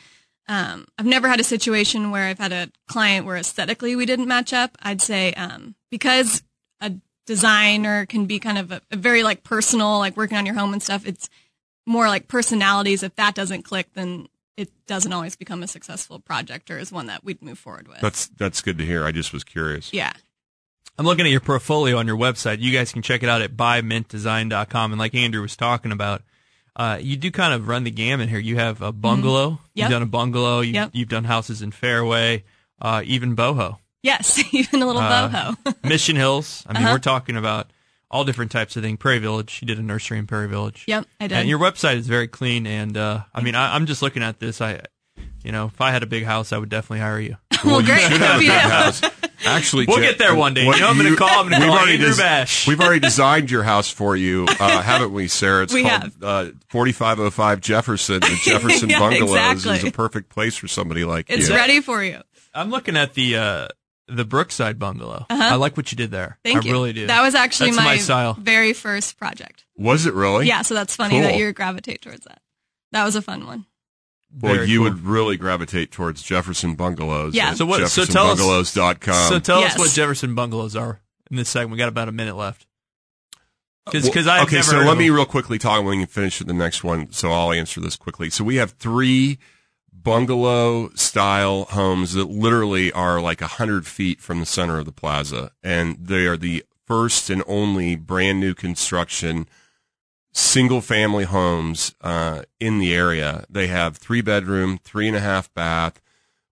um, 0.49 0.87
I've 0.99 1.07
never 1.07 1.29
had 1.29 1.41
a 1.41 1.45
situation 1.45 2.11
where 2.11 2.25
I've 2.25 2.39
had 2.39 2.53
a 2.53 2.71
client 2.89 3.27
where 3.27 3.37
aesthetically 3.37 3.97
we 3.97 4.07
didn't 4.07 4.29
match 4.29 4.53
up. 4.53 4.77
I'd 4.81 5.03
say 5.03 5.33
um, 5.35 5.75
because 5.91 6.43
a 6.81 6.93
designer 7.27 8.07
can 8.07 8.27
be 8.27 8.39
kind 8.39 8.59
of 8.59 8.71
a, 8.71 8.81
a, 8.91 8.97
very 8.97 9.23
like 9.23 9.43
personal, 9.43 9.99
like 9.99 10.17
working 10.17 10.39
on 10.39 10.47
your 10.47 10.55
home 10.55 10.73
and 10.73 10.83
stuff. 10.83 11.07
It's 11.07 11.29
more 11.85 12.07
like 12.09 12.29
personalities. 12.29 13.03
If 13.03 13.17
that 13.17 13.35
doesn't 13.35 13.63
click, 13.63 13.93
then 13.95 14.29
it 14.57 14.71
doesn't 14.87 15.13
always 15.13 15.37
become 15.37 15.63
a 15.63 15.69
successful 15.69 16.21
project 16.21 16.71
or 16.71 16.79
is 16.79 16.93
one 16.93 17.07
that 17.07 17.25
we'd 17.25 17.43
move 17.43 17.59
forward 17.59 17.89
with. 17.89 18.01
That's 18.01 18.29
that's 18.29 18.63
good 18.63 18.79
to 18.79 18.87
hear. 18.87 19.05
I 19.05 19.13
just 19.13 19.33
was 19.33 19.45
curious. 19.45 19.93
Yeah. 19.93 20.13
I'm 20.99 21.05
looking 21.05 21.27
at 21.27 21.31
your 21.31 21.41
portfolio 21.41 21.99
on 21.99 22.07
your 22.07 22.17
website. 22.17 22.61
You 22.61 22.73
guys 22.73 22.93
can 22.93 23.03
check 23.03 23.23
it 23.23 23.29
out 23.29 23.43
at 23.43 23.55
bymintdesign.com. 23.55 24.93
And 24.93 24.99
like 24.99 25.15
Andrew 25.15 25.43
was 25.43 25.57
talking 25.57 25.93
about, 25.93 26.23
uh, 26.77 26.99
you 27.01 27.17
do 27.17 27.31
kind 27.31 27.55
of 27.55 27.69
run 27.69 27.85
the 27.85 27.91
gamut 27.91 28.29
here. 28.29 28.39
You 28.39 28.57
have 28.57 28.83
a 28.83 28.93
bungalow. 28.93 29.53
Mm-hmm. 29.53 29.63
Yep. 29.75 29.85
You've 29.85 29.91
done 29.91 30.03
a 30.03 30.07
bungalow. 30.07 30.61
You've, 30.61 30.75
yep. 30.75 30.91
you've 30.93 31.09
done 31.09 31.25
houses 31.25 31.63
in 31.63 31.71
Fairway, 31.71 32.45
uh, 32.81 33.03
even 33.05 33.35
boho. 33.35 33.79
Yes, 34.03 34.39
even 34.53 34.83
a 34.83 34.87
little 34.87 35.01
uh, 35.01 35.31
boho. 35.31 35.85
Mission 35.89 36.17
Hills. 36.17 36.65
I 36.67 36.75
mean, 36.75 36.83
uh-huh. 36.83 36.95
we're 36.95 36.99
talking 36.99 37.37
about 37.37 37.71
all 38.11 38.25
different 38.25 38.53
types 38.53 38.77
of 38.77 38.83
things. 38.83 38.99
Prairie 38.99 39.19
Village. 39.19 39.59
You 39.63 39.67
did 39.67 39.79
a 39.79 39.83
nursery 39.83 40.19
in 40.19 40.27
Prairie 40.27 40.49
Village. 40.49 40.85
Yep, 40.87 41.07
I 41.19 41.29
did. 41.29 41.39
And 41.39 41.49
your 41.49 41.59
website 41.59 41.97
is 41.97 42.07
very 42.07 42.29
clean. 42.29 42.67
And 42.67 42.97
uh, 42.97 43.21
I 43.35 43.41
mean, 43.41 43.55
I, 43.55 43.75
am 43.75 43.87
just 43.87 44.03
looking 44.03 44.23
at 44.23 44.39
this. 44.39 44.61
I, 44.61 44.83
you 45.43 45.53
know, 45.53 45.67
if 45.67 45.81
I 45.81 45.93
had 45.93 46.03
a 46.03 46.07
big 46.07 46.25
house, 46.25 46.53
I 46.53 46.59
would 46.59 46.69
definitely 46.69 47.01
hire 47.01 47.21
you. 47.21 47.37
Well, 47.65 47.83
great. 47.83 48.03
You 48.03 48.09
should 48.09 48.21
have 48.21 48.37
a 48.37 48.39
big 48.41 48.51
house. 48.51 49.03
Actually, 49.45 49.87
we'll 49.87 50.01
get 50.01 50.19
there 50.19 50.35
one 50.35 50.55
day. 50.55 50.65
You 50.65 50.81
know, 50.81 50.89
I'm 50.89 50.97
going 50.97 51.11
to 51.11 51.17
call. 51.17 51.29
I'm 51.29 51.49
going 51.49 51.61
to 51.61 51.69
call 51.69 51.79
Andrew 51.79 52.11
des- 52.11 52.17
Bash. 52.17 52.67
We've 52.67 52.81
already 52.81 53.01
designed 53.07 53.51
your 53.51 53.63
house 53.63 53.91
for 53.91 54.17
you, 54.17 54.47
uh, 54.49 54.83
haven't 54.83 55.13
we, 55.13 55.29
Sarah? 55.29 55.65
It's 55.65 55.75
we 55.75 55.85
called 55.85 56.13
uh, 56.23 56.51
4505 56.69 57.61
Jefferson. 57.61 58.21
The 58.21 58.41
Jefferson 58.43 58.91
yeah, 58.91 58.99
Bungalows 58.99 59.31
exactly. 59.31 59.77
is 59.77 59.85
a 59.85 59.93
perfect 59.93 60.31
place 60.31 60.57
for 60.57 60.69
somebody 60.69 61.05
like 61.05 61.27
it's 61.29 61.49
you. 61.49 61.55
It's 61.55 61.61
ready 61.61 61.81
for 61.81 62.03
you. 62.03 62.21
I'm 62.55 62.71
looking 62.71 62.97
at 62.97 63.15
the. 63.15 63.37
Uh, 63.37 63.69
the 64.09 64.25
Brookside 64.25 64.79
bungalow. 64.79 65.27
Uh-huh. 65.29 65.55
I 65.55 65.57
like 65.57 65.77
what 65.77 65.91
you 65.91 65.97
did 65.97 66.13
there. 66.13 66.39
Thank 66.45 66.59
I 66.59 66.61
you. 66.61 66.71
really 66.71 66.93
do. 66.93 67.09
That 67.09 67.23
was 67.23 67.35
actually 67.35 67.73
my, 67.73 67.85
my, 67.85 67.97
style. 67.97 68.35
very 68.35 68.73
first 68.73 69.19
project. 69.19 69.65
Was 69.77 70.07
it 70.07 70.15
really? 70.15 70.47
Yeah, 70.47 70.63
so 70.63 70.75
that's 70.75 70.95
funny 70.95 71.17
cool. 71.17 71.23
that 71.23 71.37
you 71.37 71.53
gravitate 71.53 72.03
towards 72.03 72.25
that. 72.25 72.41
That 72.93 73.05
was 73.05 73.17
a 73.17 73.23
fun 73.23 73.47
one. 73.47 73.67
Well, 74.39 74.65
you 74.65 74.79
cool. 74.81 74.85
would 74.85 75.01
really 75.05 75.37
gravitate 75.37 75.93
towards 75.93 76.23
Jefferson 76.23 76.75
Bungalows. 76.75 77.35
Yeah. 77.35 77.55
So 77.55 77.65
what? 77.65 77.89
So 77.89 78.05
tell 78.05 78.29
us. 78.31 78.71
So 78.71 78.93
tell 79.39 79.61
yes. 79.61 79.75
us 79.75 79.79
what 79.79 79.91
Jefferson 79.91 80.35
Bungalows 80.35 80.77
are 80.77 81.01
in 81.31 81.37
this 81.37 81.49
segment. 81.49 81.73
We 81.73 81.79
got 81.79 81.89
about 81.89 82.09
a 82.09 82.13
minute 82.13 82.37
left. 82.37 82.67
Uh, 83.87 83.93
because 83.93 84.27
well, 84.27 84.41
I 84.41 84.43
okay. 84.43 84.63
so 84.63 84.79
let 84.81 84.99
me 84.99 85.11
real 85.11 85.27
quickly 85.27 85.59
talk 85.59 85.85
when 85.85 86.01
you 86.01 86.07
finish 86.07 86.41
with 86.41 86.49
the 86.49 86.55
next 86.55 86.83
one. 86.83 87.13
So 87.13 87.31
I'll 87.31 87.53
answer 87.53 87.81
this 87.81 87.97
quickly. 87.97 88.31
So 88.31 88.45
we 88.45 88.57
have 88.57 88.73
three 88.73 89.39
bungalow 89.93 90.91
style 90.95 91.65
homes 91.65 92.13
that 92.15 92.29
literally 92.29 92.93
are 92.93 93.21
like 93.21 93.41
a 93.41 93.47
hundred 93.47 93.87
feet 93.87 94.21
from 94.21 94.41
the 94.41 94.47
center 94.47 94.79
of 94.79 94.87
the 94.87 94.93
plaza, 94.93 95.53
and 95.63 95.97
they 95.99 96.27
are 96.27 96.37
the 96.37 96.65
first 96.85 97.31
and 97.31 97.43
only 97.47 97.97
brand 97.97 98.41
new 98.41 98.55
construction 98.55 99.49
single 100.37 100.83
family 100.83 101.25
homes 101.25 101.95
uh, 102.03 102.43
in 102.61 102.79
the 102.79 102.95
area. 102.95 103.47
They 103.49 103.69
have 103.69 103.97
three 103.97 104.21
bedroom, 104.21 104.79
three 104.85 105.09
and 105.09 105.17
a 105.17 105.21
half 105.21 105.53
bath, 105.55 105.99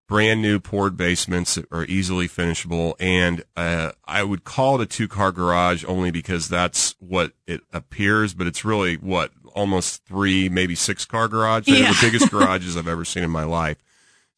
brand 0.09 0.40
new 0.40 0.59
poured 0.59 0.97
basements 0.97 1.55
that 1.57 1.66
are 1.70 1.85
easily 1.85 2.27
finishable. 2.27 2.97
And 2.99 3.44
uh, 3.55 3.92
I 4.07 4.23
would 4.23 4.44
call 4.44 4.81
it 4.81 4.85
a 4.85 4.87
two 4.87 5.07
car 5.07 5.33
garage 5.33 5.85
only 5.87 6.11
because 6.11 6.49
that's 6.49 6.94
what 6.99 7.33
it 7.47 7.61
appears, 7.75 8.33
but 8.33 8.47
it's 8.47 8.64
really 8.64 8.97
what 8.97 9.33
almost 9.55 10.07
three, 10.07 10.49
maybe 10.49 10.75
six 10.75 11.05
car 11.05 11.29
garage. 11.29 11.66
They're 11.66 11.83
yeah. 11.83 11.92
the 11.92 11.99
biggest 12.01 12.31
garages 12.31 12.79
I've 12.79 12.88
ever 12.88 13.05
seen 13.05 13.23
in 13.23 13.31
my 13.31 13.44
life. 13.44 13.77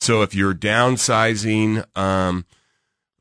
So 0.00 0.22
if 0.22 0.34
you're 0.34 0.54
downsizing 0.54 1.86
um, 1.96 2.46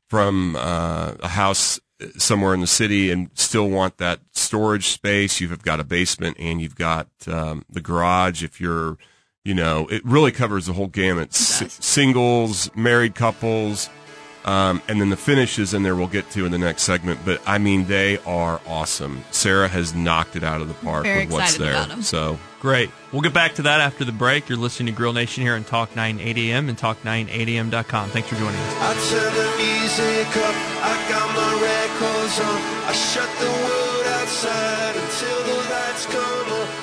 from 0.08 0.56
uh, 0.56 1.14
a 1.20 1.28
house 1.28 1.78
somewhere 2.16 2.54
in 2.54 2.60
the 2.60 2.66
city 2.66 3.10
and 3.10 3.30
still 3.34 3.68
want 3.68 3.98
that 3.98 4.20
storage 4.32 4.88
space, 4.88 5.40
you've 5.40 5.62
got 5.62 5.80
a 5.80 5.84
basement 5.84 6.36
and 6.38 6.60
you've 6.60 6.76
got 6.76 7.08
um, 7.26 7.64
the 7.70 7.80
garage. 7.80 8.42
If 8.42 8.60
you're, 8.60 8.98
you 9.44 9.54
know, 9.54 9.86
it 9.88 10.04
really 10.04 10.32
covers 10.32 10.66
the 10.66 10.74
whole 10.74 10.88
gamut. 10.88 11.30
S- 11.30 11.78
singles, 11.84 12.70
married 12.74 13.14
couples, 13.14 13.88
um, 14.46 14.80
and 14.86 15.00
then 15.00 15.10
the 15.10 15.16
finishes 15.16 15.74
in 15.74 15.82
there 15.82 15.96
we'll 15.96 16.06
get 16.06 16.30
to 16.30 16.46
in 16.46 16.52
the 16.52 16.58
next 16.58 16.82
segment. 16.82 17.20
But 17.24 17.42
I 17.46 17.58
mean, 17.58 17.86
they 17.86 18.18
are 18.18 18.60
awesome. 18.66 19.24
Sarah 19.32 19.68
has 19.68 19.94
knocked 19.94 20.36
it 20.36 20.44
out 20.44 20.60
of 20.60 20.68
the 20.68 20.74
park 20.74 21.04
Very 21.04 21.26
with 21.26 21.32
what's 21.32 21.56
there. 21.58 21.84
So 22.02 22.38
great. 22.60 22.90
We'll 23.12 23.22
get 23.22 23.34
back 23.34 23.56
to 23.56 23.62
that 23.62 23.80
after 23.80 24.04
the 24.04 24.12
break. 24.12 24.48
You're 24.48 24.58
listening 24.58 24.86
to 24.86 24.96
Grill 24.96 25.12
Nation 25.12 25.42
here 25.42 25.54
on 25.54 25.64
Talk 25.64 25.94
980 25.96 26.52
AM 26.52 26.68
and 26.68 26.78
Talk980am.com. 26.78 28.10
Thanks 28.10 28.28
for 28.28 28.36
joining 28.36 28.60
us. 28.60 28.74
I 28.78 28.94
turn 29.10 29.34
the 29.34 29.50
music 29.58 30.36
up. 30.36 30.54
I 30.82 30.94
got 31.10 31.28
my 31.34 31.52
records 31.60 32.40
on. 32.40 32.60
I 32.86 32.92
shut 32.92 33.28
the 33.38 33.50
world 33.50 34.06
outside 34.20 34.96
until 34.96 35.42
the 35.42 35.56
lights 35.70 36.06
come 36.06 36.52
on. 36.52 36.75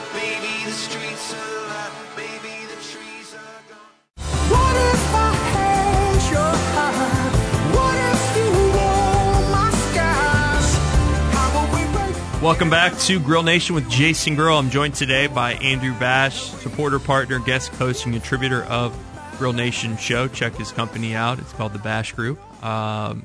Welcome 12.44 12.70
back 12.70 12.98
to 13.00 13.22
Grill 13.22 13.42
Nation 13.42 13.74
with 13.74 13.90
Jason 13.90 14.36
Grill. 14.36 14.58
I'm 14.58 14.70
joined 14.70 14.96
today 14.96 15.28
by 15.28 15.54
Andrew 15.54 15.98
Bash, 15.98 16.42
supporter, 16.42 17.00
partner, 17.00 17.40
guest 17.40 17.74
host, 17.76 18.04
and 18.04 18.14
contributor 18.14 18.64
of 18.66 18.94
Grill 19.38 19.54
Nation 19.54 19.96
Show. 19.96 20.28
Check 20.28 20.56
his 20.56 20.70
company 20.74 21.16
out. 21.16 21.40
It's 21.40 21.54
called 21.54 21.72
the 21.72 21.80
Bash 21.80 22.12
Group. 22.12 22.38
Um, 22.62 23.24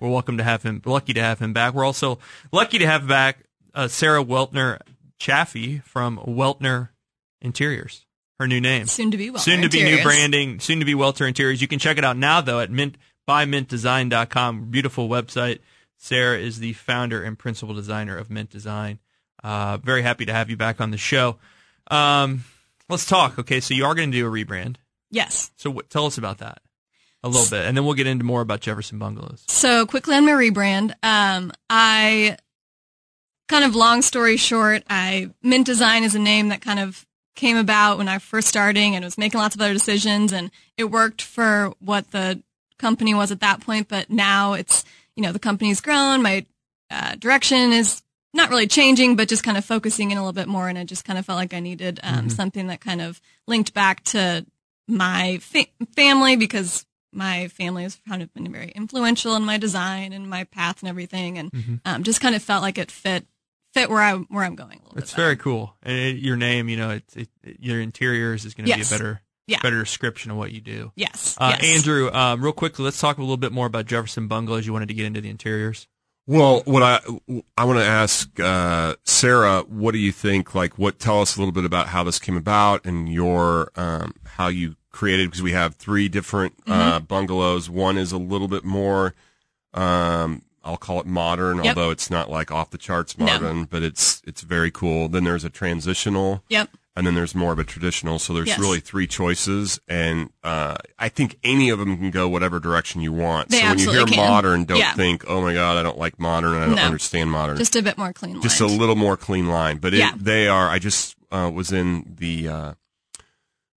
we're 0.00 0.08
welcome 0.08 0.38
to 0.38 0.42
have 0.42 0.62
him. 0.62 0.80
lucky 0.86 1.12
to 1.12 1.20
have 1.20 1.38
him 1.38 1.52
back. 1.52 1.74
We're 1.74 1.84
also 1.84 2.18
lucky 2.50 2.78
to 2.78 2.86
have 2.86 3.06
back 3.06 3.40
uh, 3.74 3.88
Sarah 3.88 4.24
Weltner 4.24 4.80
Chaffee 5.18 5.80
from 5.80 6.16
Weltner 6.20 6.88
Interiors. 7.42 8.06
Her 8.40 8.46
new 8.46 8.62
name. 8.62 8.86
Soon 8.86 9.10
to 9.10 9.18
be 9.18 9.28
Weltner 9.28 9.40
Soon 9.40 9.62
to 9.62 9.68
be 9.68 9.80
Interiors. 9.80 9.98
new 9.98 10.02
branding. 10.02 10.60
Soon 10.60 10.78
to 10.78 10.86
be 10.86 10.94
Weltner 10.94 11.28
Interiors. 11.28 11.60
You 11.60 11.68
can 11.68 11.78
check 11.78 11.98
it 11.98 12.04
out 12.04 12.16
now 12.16 12.40
though 12.40 12.60
at 12.60 12.70
mint 12.70 12.96
bymintdesign.com. 13.28 14.70
Beautiful 14.70 15.10
website. 15.10 15.58
Sarah 15.96 16.38
is 16.38 16.58
the 16.58 16.72
founder 16.74 17.22
and 17.22 17.38
principal 17.38 17.74
designer 17.74 18.16
of 18.16 18.30
Mint 18.30 18.50
Design. 18.50 18.98
Uh, 19.42 19.78
very 19.78 20.02
happy 20.02 20.26
to 20.26 20.32
have 20.32 20.50
you 20.50 20.56
back 20.56 20.80
on 20.80 20.90
the 20.90 20.96
show. 20.96 21.36
Um, 21.90 22.44
let's 22.88 23.06
talk. 23.06 23.38
Okay, 23.38 23.60
so 23.60 23.74
you 23.74 23.84
are 23.84 23.94
going 23.94 24.10
to 24.10 24.16
do 24.16 24.26
a 24.26 24.30
rebrand. 24.30 24.76
Yes. 25.10 25.50
So 25.56 25.70
what, 25.70 25.90
tell 25.90 26.06
us 26.06 26.18
about 26.18 26.38
that 26.38 26.60
a 27.22 27.28
little 27.28 27.48
bit, 27.48 27.66
and 27.66 27.76
then 27.76 27.84
we'll 27.84 27.94
get 27.94 28.06
into 28.06 28.24
more 28.24 28.40
about 28.40 28.60
Jefferson 28.60 28.98
Bungalows. 28.98 29.44
So 29.48 29.86
quickly 29.86 30.14
on 30.14 30.26
my 30.26 30.32
rebrand, 30.32 30.92
um, 31.02 31.52
I 31.68 32.36
kind 33.48 33.64
of 33.64 33.74
long 33.74 34.02
story 34.02 34.36
short, 34.36 34.82
I 34.88 35.30
Mint 35.42 35.66
Design 35.66 36.04
is 36.04 36.14
a 36.14 36.20
name 36.20 36.48
that 36.48 36.60
kind 36.60 36.78
of 36.78 37.06
came 37.34 37.56
about 37.56 37.98
when 37.98 38.08
I 38.08 38.18
first 38.18 38.48
starting 38.48 38.94
and 38.94 39.04
was 39.04 39.18
making 39.18 39.40
lots 39.40 39.54
of 39.54 39.60
other 39.60 39.72
decisions, 39.72 40.32
and 40.32 40.50
it 40.76 40.84
worked 40.84 41.22
for 41.22 41.72
what 41.80 42.10
the 42.10 42.42
company 42.78 43.14
was 43.14 43.30
at 43.30 43.40
that 43.40 43.60
point. 43.60 43.88
But 43.88 44.10
now 44.10 44.52
it's 44.54 44.84
you 45.16 45.22
know, 45.22 45.32
the 45.32 45.38
company's 45.38 45.80
grown. 45.80 46.22
My 46.22 46.46
uh, 46.90 47.16
direction 47.16 47.72
is 47.72 48.02
not 48.32 48.50
really 48.50 48.66
changing, 48.66 49.16
but 49.16 49.28
just 49.28 49.42
kind 49.42 49.56
of 49.56 49.64
focusing 49.64 50.10
in 50.10 50.18
a 50.18 50.20
little 50.20 50.32
bit 50.32 50.46
more. 50.46 50.68
And 50.68 50.78
I 50.78 50.84
just 50.84 51.04
kind 51.04 51.18
of 51.18 51.26
felt 51.26 51.38
like 51.38 51.54
I 51.54 51.60
needed 51.60 51.98
um, 52.02 52.14
mm-hmm. 52.14 52.28
something 52.28 52.66
that 52.68 52.80
kind 52.80 53.00
of 53.00 53.20
linked 53.46 53.74
back 53.74 54.04
to 54.04 54.46
my 54.86 55.38
fa- 55.38 55.66
family 55.96 56.36
because 56.36 56.86
my 57.12 57.48
family 57.48 57.82
has 57.84 57.98
kind 58.06 58.22
of 58.22 58.32
been 58.34 58.52
very 58.52 58.68
influential 58.68 59.34
in 59.36 59.44
my 59.44 59.56
design 59.56 60.12
and 60.12 60.28
my 60.28 60.44
path 60.44 60.82
and 60.82 60.88
everything. 60.88 61.38
And 61.38 61.50
mm-hmm. 61.50 61.74
um, 61.84 62.02
just 62.02 62.20
kind 62.20 62.34
of 62.34 62.42
felt 62.42 62.62
like 62.62 62.78
it 62.78 62.90
fit 62.90 63.26
fit 63.72 63.90
where 63.90 64.00
I 64.00 64.14
where 64.14 64.44
I'm 64.44 64.54
going 64.54 64.80
a 64.80 64.84
little 64.84 64.98
It's 64.98 65.12
very 65.12 65.36
cool. 65.36 65.74
And 65.82 65.96
it, 65.96 66.16
your 66.16 66.36
name, 66.36 66.68
you 66.68 66.76
know, 66.76 66.90
it, 66.90 67.04
it, 67.14 67.28
your 67.58 67.80
interiors 67.80 68.44
is 68.44 68.54
going 68.54 68.66
to 68.66 68.70
Yes. 68.70 68.90
be 68.90 68.94
a 68.94 68.98
better, 68.98 69.20
Yeah. 69.46 69.58
better 69.62 69.78
description 69.78 70.30
of 70.32 70.36
what 70.36 70.50
you 70.52 70.60
do. 70.60 70.92
Yes. 70.96 71.36
Uh, 71.38 71.56
yes. 71.60 71.76
Andrew, 71.78 72.10
um, 72.12 72.42
real 72.42 72.52
quickly, 72.52 72.84
let's 72.84 73.00
talk 73.00 73.18
a 73.18 73.20
little 73.20 73.36
bit 73.36 73.52
more 73.52 73.66
about 73.66 73.86
Jefferson 73.86 74.26
Bungalows. 74.28 74.66
You 74.66 74.72
wanted 74.72 74.88
to 74.88 74.94
get 74.94 75.06
into 75.06 75.20
the 75.20 75.30
interiors. 75.30 75.86
Well, 76.28 76.62
what 76.64 76.82
I 76.82 76.98
I 77.56 77.64
want 77.64 77.78
to 77.78 77.84
ask 77.84 78.40
uh, 78.40 78.96
Sarah, 79.04 79.60
what 79.68 79.92
do 79.92 79.98
you 79.98 80.10
think? 80.10 80.56
Like, 80.56 80.76
what 80.76 80.98
tell 80.98 81.20
us 81.20 81.36
a 81.36 81.38
little 81.38 81.52
bit 81.52 81.64
about 81.64 81.86
how 81.86 82.02
this 82.02 82.18
came 82.18 82.36
about 82.36 82.84
and 82.84 83.08
your 83.08 83.70
um, 83.76 84.12
how 84.24 84.48
you 84.48 84.74
created 84.90 85.28
because 85.28 85.42
we 85.42 85.52
have 85.52 85.76
three 85.76 86.08
different 86.08 86.54
uh, 86.66 86.96
Mm-hmm. 86.98 87.04
bungalows. 87.04 87.70
One 87.70 87.96
is 87.96 88.10
a 88.10 88.18
little 88.18 88.48
bit 88.48 88.64
more, 88.64 89.14
um, 89.74 90.42
I'll 90.64 90.76
call 90.76 90.98
it 91.00 91.06
modern, 91.06 91.58
Yep. 91.62 91.76
although 91.76 91.90
it's 91.90 92.10
not 92.10 92.28
like 92.30 92.50
off 92.50 92.70
the 92.70 92.78
charts 92.78 93.16
No. 93.18 93.26
modern, 93.26 93.64
but 93.64 93.84
it's 93.84 94.20
it's 94.26 94.40
very 94.40 94.72
cool. 94.72 95.08
Then 95.08 95.22
there's 95.24 95.44
a 95.44 95.50
transitional, 95.50 96.42
Yep. 96.48 96.70
And 96.96 97.06
then 97.06 97.14
there's 97.14 97.34
more 97.34 97.52
of 97.52 97.58
a 97.58 97.64
traditional. 97.64 98.18
So 98.18 98.32
there's 98.32 98.48
Yes. 98.48 98.58
really 98.58 98.80
three 98.80 99.06
choices, 99.06 99.78
and 99.86 100.30
uh, 100.42 100.76
I 100.98 101.08
think 101.10 101.38
any 101.44 101.68
of 101.68 101.78
them 101.78 101.96
can 101.98 102.10
go 102.10 102.26
whatever 102.28 102.58
direction 102.58 103.02
you 103.02 103.12
want. 103.12 103.50
They 103.50 103.60
so 103.60 103.68
when 103.68 103.78
you 103.78 103.90
hear 103.92 104.06
can. 104.06 104.16
modern, 104.16 104.64
don't 104.64 104.78
Yeah. 104.78 104.94
think, 104.94 105.24
"Oh 105.28 105.40
my 105.42 105.52
God, 105.54 105.76
I 105.76 105.82
don't 105.82 105.98
like 105.98 106.18
modern. 106.18 106.54
I 106.54 106.66
don't 106.66 106.74
No. 106.76 106.82
understand 106.82 107.30
modern." 107.30 107.58
Just 107.58 107.76
a 107.76 107.82
bit 107.82 107.98
more 107.98 108.12
clean. 108.12 108.40
Just 108.40 108.60
a 108.60 108.66
little 108.66 108.96
more 108.96 109.16
clean 109.16 109.46
line, 109.48 109.76
but 109.78 109.92
it, 109.94 109.98
Yeah. 109.98 110.12
they 110.16 110.48
are. 110.48 110.68
I 110.70 110.78
just 110.78 111.14
uh, 111.30 111.50
was 111.52 111.70
in 111.72 112.14
the 112.18 112.48
uh, 112.48 112.72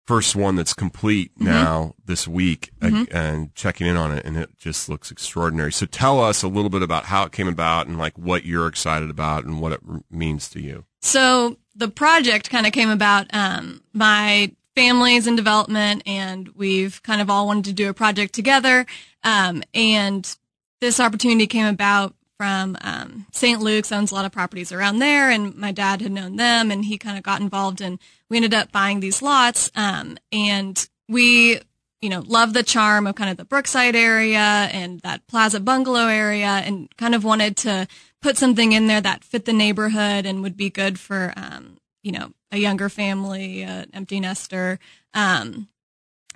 first 0.07 0.35
one 0.37 0.57
that's 0.57 0.73
complete 0.75 1.33
Mm-hmm. 1.35 1.45
now 1.47 1.95
this 2.05 2.27
week 2.27 2.71
uh, 2.83 3.05
and 3.11 3.55
checking 3.55 3.87
in 3.87 3.97
on 3.97 4.11
it, 4.13 4.25
and 4.25 4.37
it 4.37 4.51
just 4.59 4.89
looks 4.89 5.11
extraordinary. 5.11 5.73
So 5.73 5.87
tell 5.87 6.23
us 6.23 6.43
a 6.43 6.49
little 6.49 6.71
bit 6.71 6.83
about 6.83 7.07
how 7.07 7.25
it 7.25 7.33
came 7.33 7.49
about 7.49 7.87
and 7.87 7.99
like 7.99 8.17
what 8.17 8.45
you're 8.45 8.67
excited 8.69 9.11
about 9.11 9.45
and 9.45 9.61
what 9.61 9.73
it 9.73 9.81
means 10.11 10.49
to 10.51 10.61
you. 10.61 10.85
So 11.03 11.57
the 11.79 11.89
project 11.89 12.51
kind 12.51 12.67
of 12.67 12.73
came 12.73 12.91
about. 12.91 13.27
Um, 13.33 13.83
my 13.95 14.53
family's 14.77 15.27
in 15.27 15.37
development, 15.37 16.03
and 16.07 16.49
we've 16.55 17.03
kind 17.03 17.21
of 17.21 17.31
all 17.31 17.47
wanted 17.47 17.65
to 17.65 17.73
do 17.73 17.89
a 17.89 17.95
project 17.95 18.35
together. 18.35 18.85
Um, 19.25 19.63
and 19.73 20.37
this 20.81 21.01
opportunity 21.01 21.47
came 21.47 21.67
about 21.67 22.15
from 22.37 22.77
um, 22.83 23.27
St. 23.33 23.61
Luke's 23.61 23.91
owns 23.91 24.13
a 24.13 24.15
lot 24.15 24.25
of 24.25 24.33
properties 24.33 24.71
around 24.71 24.99
there, 24.99 25.31
and 25.31 25.57
my 25.57 25.73
dad 25.73 26.03
had 26.03 26.13
known 26.13 26.37
them, 26.37 26.71
and 26.71 26.85
he 26.85 26.99
kind 26.99 27.19
of 27.19 27.25
got 27.25 27.41
involved, 27.41 27.81
and 27.81 27.99
we 28.29 28.37
ended 28.37 28.55
up 28.55 28.71
buying 28.71 29.01
these 29.01 29.23
lots. 29.23 29.71
Um, 29.75 30.19
and 30.31 30.89
we, 31.09 31.61
you 32.01 32.09
know, 32.09 32.23
love 32.27 32.53
the 32.53 32.63
charm 32.63 33.07
of 33.07 33.15
kind 33.15 33.31
of 33.31 33.37
the 33.37 33.45
Brookside 33.45 33.97
area 33.97 34.39
and 34.39 35.01
that 35.01 35.27
Plaza 35.27 35.61
Bungalow 35.61 36.07
area, 36.07 36.47
and 36.47 36.95
kind 36.97 37.15
of 37.15 37.25
wanted 37.25 37.57
to 37.59 37.87
put 38.23 38.37
something 38.37 38.73
in 38.73 38.87
there 38.87 39.01
that 39.01 39.25
fit 39.25 39.45
the 39.45 39.53
neighborhood 39.53 40.27
and 40.27 40.43
would 40.43 40.57
be 40.57 40.71
good 40.71 40.99
for, 40.99 41.33
um, 41.37 41.79
you 42.03 42.13
know, 42.13 42.33
a 42.53 42.59
younger 42.59 42.89
family, 42.89 43.63
an 43.63 43.91
empty 43.93 44.21
nester. 44.21 44.79
Um, 45.15 45.69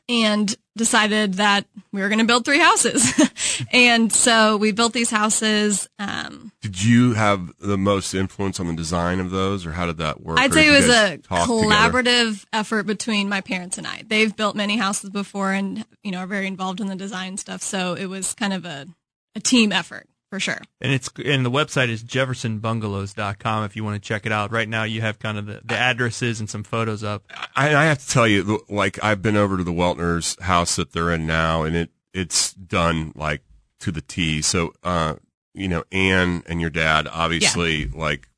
and 0.08 0.54
decided 0.76 1.34
that 1.34 1.66
we 1.92 2.00
were 2.00 2.08
going 2.08 2.18
to 2.18 2.24
build 2.24 2.44
three 2.44 2.58
houses. 2.58 3.12
and 3.70 4.12
so 4.12 4.56
we 4.56 4.72
built 4.72 4.92
these 4.92 5.10
houses. 5.10 5.88
Um, 5.98 6.52
Did 6.60 6.82
you 6.82 7.14
have 7.14 7.52
the 7.58 7.78
most 7.78 8.14
influence 8.14 8.58
on 8.60 8.66
the 8.66 8.74
design 8.74 9.20
of 9.20 9.30
those, 9.30 9.66
or 9.66 9.72
how 9.72 9.86
did 9.86 9.98
that 9.98 10.22
work? 10.22 10.38
I'd 10.38 10.52
say 10.52 10.68
it 10.68 10.76
was 10.76 10.88
a 10.88 11.18
talk 11.18 11.46
together? 11.46 11.66
collaborative 11.66 12.44
effort 12.52 12.84
between 12.84 13.28
my 13.28 13.40
parents 13.40 13.78
and 13.78 13.86
I. 13.86 14.02
They've 14.06 14.34
built 14.34 14.56
many 14.56 14.76
houses 14.76 15.10
before 15.10 15.52
and, 15.52 15.84
you 16.02 16.10
know, 16.12 16.18
are 16.18 16.26
very 16.26 16.46
involved 16.46 16.80
in 16.80 16.86
the 16.86 16.96
design 16.96 17.36
stuff. 17.36 17.62
So 17.62 17.94
it 17.94 18.06
was 18.06 18.34
kind 18.34 18.52
of 18.52 18.64
a, 18.64 18.86
a 19.34 19.40
team 19.40 19.72
effort 19.72 20.08
for 20.32 20.40
sure. 20.40 20.62
And 20.80 20.90
it's 20.90 21.10
and 21.22 21.44
the 21.44 21.50
website 21.50 21.90
is 21.90 22.02
jeffersonbungalows.com 22.02 23.64
if 23.64 23.76
you 23.76 23.84
want 23.84 24.02
to 24.02 24.08
check 24.08 24.24
it 24.24 24.32
out. 24.32 24.50
Right 24.50 24.66
now, 24.66 24.84
you 24.84 25.02
have 25.02 25.18
kind 25.18 25.36
of 25.36 25.44
the, 25.44 25.60
the 25.62 25.76
addresses 25.76 26.40
and 26.40 26.48
some 26.48 26.64
photos 26.64 27.04
up. 27.04 27.24
I, 27.54 27.74
I 27.74 27.84
have 27.84 27.98
to 27.98 28.08
tell 28.08 28.26
you, 28.26 28.64
like 28.70 29.02
I've 29.04 29.20
been 29.20 29.36
over 29.36 29.58
to 29.58 29.64
the 29.64 29.72
Weltner's 29.72 30.40
house 30.40 30.76
that 30.76 30.92
they're 30.92 31.10
in 31.12 31.26
now, 31.26 31.64
and 31.64 31.76
it 31.76 31.90
it's 32.14 32.54
done 32.54 33.12
like 33.14 33.42
to 33.83 33.93
the 33.93 34.01
T. 34.01 34.43
So, 34.43 34.72
uh, 34.83 35.14
you 35.55 35.68
know, 35.68 35.85
Anne 35.93 36.43
and 36.47 36.61
your 36.61 36.70
dad 36.70 37.07
obviously 37.11 37.87
like 37.87 38.28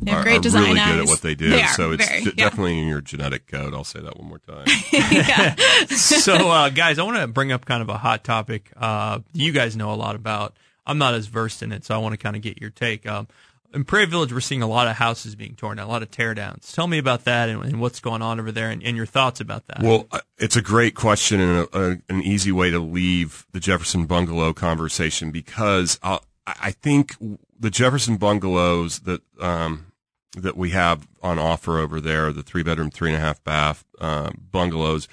They 0.00 0.10
have 0.10 0.20
are, 0.20 0.22
great 0.24 0.38
are 0.38 0.40
design 0.40 0.62
really 0.62 0.80
good 0.80 0.98
at 1.00 1.06
what 1.06 1.22
they 1.22 1.34
do. 1.34 1.50
They 1.50 1.62
are, 1.62 1.68
so 1.68 1.92
it's 1.92 2.06
very, 2.06 2.24
d- 2.24 2.32
yeah. 2.36 2.44
definitely 2.44 2.80
in 2.80 2.88
your 2.88 3.00
genetic 3.00 3.46
code. 3.46 3.74
I'll 3.74 3.84
say 3.84 4.00
that 4.00 4.18
one 4.18 4.28
more 4.28 4.40
time. 4.40 4.66
so, 5.88 6.50
uh, 6.50 6.68
guys, 6.70 6.98
I 6.98 7.02
want 7.04 7.18
to 7.18 7.26
bring 7.28 7.52
up 7.52 7.64
kind 7.64 7.82
of 7.82 7.88
a 7.88 7.98
hot 7.98 8.24
topic. 8.24 8.72
Uh, 8.76 9.20
you 9.32 9.52
guys 9.52 9.76
know 9.76 9.92
a 9.92 9.96
lot 9.96 10.16
about. 10.16 10.56
I'm 10.86 10.98
not 10.98 11.14
as 11.14 11.26
versed 11.28 11.62
in 11.62 11.72
it, 11.72 11.84
so 11.84 11.94
I 11.94 11.98
want 11.98 12.12
to 12.12 12.18
kind 12.18 12.36
of 12.36 12.42
get 12.42 12.60
your 12.60 12.70
take. 12.70 13.06
Um, 13.06 13.26
in 13.74 13.84
Prairie 13.84 14.06
Village, 14.06 14.32
we're 14.32 14.40
seeing 14.40 14.62
a 14.62 14.66
lot 14.66 14.86
of 14.86 14.96
houses 14.96 15.34
being 15.34 15.54
torn 15.56 15.76
down, 15.76 15.86
a 15.86 15.90
lot 15.90 16.02
of 16.02 16.10
teardowns. 16.10 16.72
Tell 16.72 16.86
me 16.86 16.98
about 16.98 17.24
that 17.24 17.48
and, 17.48 17.62
and 17.64 17.80
what's 17.80 18.00
going 18.00 18.22
on 18.22 18.38
over 18.38 18.52
there, 18.52 18.70
and, 18.70 18.82
and 18.82 18.96
your 18.96 19.06
thoughts 19.06 19.40
about 19.40 19.66
that. 19.66 19.82
Well, 19.82 20.06
uh, 20.12 20.20
it's 20.38 20.56
a 20.56 20.62
great 20.62 20.94
question 20.94 21.40
and 21.40 21.68
a, 21.72 21.78
a, 21.78 21.90
an 22.08 22.22
easy 22.22 22.52
way 22.52 22.70
to 22.70 22.78
leave 22.78 23.46
the 23.52 23.60
Jefferson 23.60 24.06
Bungalow 24.06 24.52
conversation 24.52 25.30
because 25.30 25.98
uh, 26.02 26.18
I 26.46 26.54
I 26.60 26.70
think 26.70 27.16
the 27.58 27.70
Jefferson 27.70 28.16
Bungalows 28.16 29.00
that 29.00 29.22
um, 29.40 29.92
that 30.36 30.56
we 30.56 30.70
have 30.70 31.06
on 31.22 31.38
offer 31.38 31.78
over 31.78 32.00
there, 32.00 32.32
the 32.32 32.42
three 32.42 32.62
bedroom, 32.62 32.90
three 32.90 33.10
and 33.10 33.16
a 33.16 33.20
half 33.20 33.42
bath 33.44 33.84
uh, 34.00 34.30
bungalows, 34.50 35.08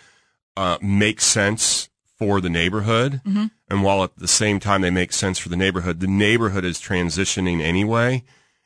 uh, 0.58 0.78
make 0.82 1.22
sense 1.22 1.90
for 2.18 2.42
the 2.42 2.50
neighborhood. 2.50 3.22
And 3.70 3.84
while 3.84 4.04
at 4.04 4.18
the 4.18 4.28
same 4.28 4.60
time 4.60 4.82
they 4.82 4.90
make 4.90 5.14
sense 5.14 5.40
for 5.40 5.50
the 5.50 5.56
neighborhood, 5.56 6.02
the 6.02 6.08
neighborhood 6.08 6.66
is 6.66 6.80
transitioning 6.80 7.62
anyway. 7.62 8.24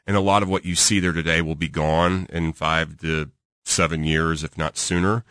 And 0.08 0.16
a 0.16 0.22
lot 0.22 0.43
of 0.43 0.49
what 0.49 0.66
you 0.66 0.76
see 0.76 0.99
there 0.99 1.14
today 1.14 1.41
will 1.41 1.56
be 1.56 1.68
gone 1.68 2.28
in 2.32 2.53
five 2.53 2.99
to 3.01 3.32
seven 3.66 4.03
years, 4.03 4.43
if 4.43 4.58
not 4.58 4.78
sooner. 4.78 5.24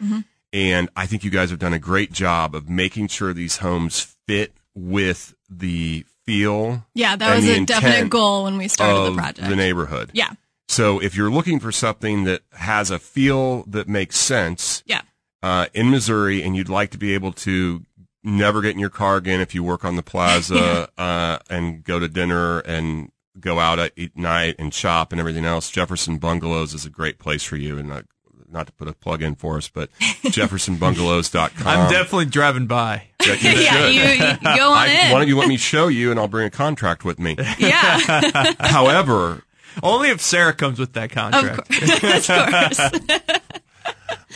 And 0.53 0.89
I 0.97 1.07
think 1.07 1.25
you 1.25 1.31
guys 1.31 1.51
have 1.51 1.59
done 1.59 1.72
a 1.72 1.79
great 1.79 2.12
job 2.12 2.55
of 2.55 2.68
making 2.68 3.09
sure 3.09 3.33
these 3.33 3.59
homes 3.59 4.16
fit 4.27 4.53
with 4.75 5.35
the 5.51 6.05
feel. 6.25 6.87
Yeah, 6.95 7.16
that 7.16 7.37
was 7.37 7.47
a 7.49 7.64
definite 7.64 8.09
goal 8.11 8.45
when 8.45 8.57
we 8.57 8.68
started 8.68 9.12
the 9.12 9.16
project. 9.16 9.49
The 9.49 9.57
neighborhood. 9.57 10.11
yeah. 10.12 10.33
So 10.66 10.99
if 11.01 11.14
you're 11.14 11.31
looking 11.31 11.61
for 11.61 11.70
something 11.70 12.25
that 12.25 12.41
has 12.53 12.91
a 12.91 12.99
feel 12.99 13.64
that 13.64 13.87
makes 13.87 14.16
sense 14.18 14.83
Yeah. 14.87 15.03
uh, 15.43 15.66
in 15.75 15.91
Missouri, 15.91 16.43
and 16.43 16.57
you'd 16.57 16.70
like 16.70 16.91
to 16.93 16.99
be 16.99 17.12
able 17.14 17.33
to 17.33 17.83
never 18.25 18.62
get 18.62 18.72
in 18.72 18.79
your 18.79 18.89
car 18.91 19.16
again 19.18 19.41
if 19.43 19.55
you 19.55 19.62
work 19.62 19.85
on 19.85 19.97
the 19.97 20.03
plaza 20.14 20.89
uh, 20.97 21.39
and 21.51 21.85
go 21.85 21.99
to 21.99 22.09
dinner 22.09 22.61
and 22.61 23.11
go 23.41 23.59
out 23.59 23.78
at 23.78 23.93
night 24.16 24.57
and 24.59 24.72
shop 24.72 25.12
and 25.12 25.20
everything 25.20 25.45
else, 25.45 25.70
Jefferson 25.70 26.18
Bungalows 26.18 26.74
is 26.74 26.85
a 26.87 26.91
great 26.91 27.18
place 27.18 27.43
for 27.43 27.57
you. 27.57 27.78
And 27.78 27.91
uh, 27.93 28.03
not 28.51 28.66
to 28.68 28.72
put 28.72 28.87
a 28.89 28.93
plug 28.93 29.22
in 29.22 29.35
for 29.35 29.57
us, 29.57 29.68
but 29.68 29.91
jeffersonbungalows.com. 30.01 31.66
I'm 31.66 31.91
definitely 31.91 32.26
driving 32.26 32.66
by. 32.66 33.09
Yeah, 33.26 33.32
you 33.35 33.51
yeah, 33.61 33.72
should. 33.72 33.95
you, 33.95 34.51
you 34.51 34.57
go 34.57 34.70
on 34.70 34.76
I, 34.78 35.07
in. 35.07 35.12
why 35.12 35.18
don't 35.18 35.28
you 35.28 35.37
let 35.39 35.49
me 35.49 35.57
show 35.57 35.89
you, 35.89 36.11
and 36.11 36.20
I'll 36.20 36.28
bring 36.28 36.47
a 36.47 36.51
contract 36.51 37.05
with 37.05 37.18
me. 37.18 37.37
yeah, 37.59 38.53
However, 38.61 39.43
Only 39.82 40.11
if 40.11 40.20
Sarah 40.20 40.53
comes 40.55 40.78
with 40.78 40.93
that 40.93 41.07
of 41.07 41.11
contract. 41.11 41.68
course. 41.68 42.30
of 42.30 42.51
course. 42.51 43.41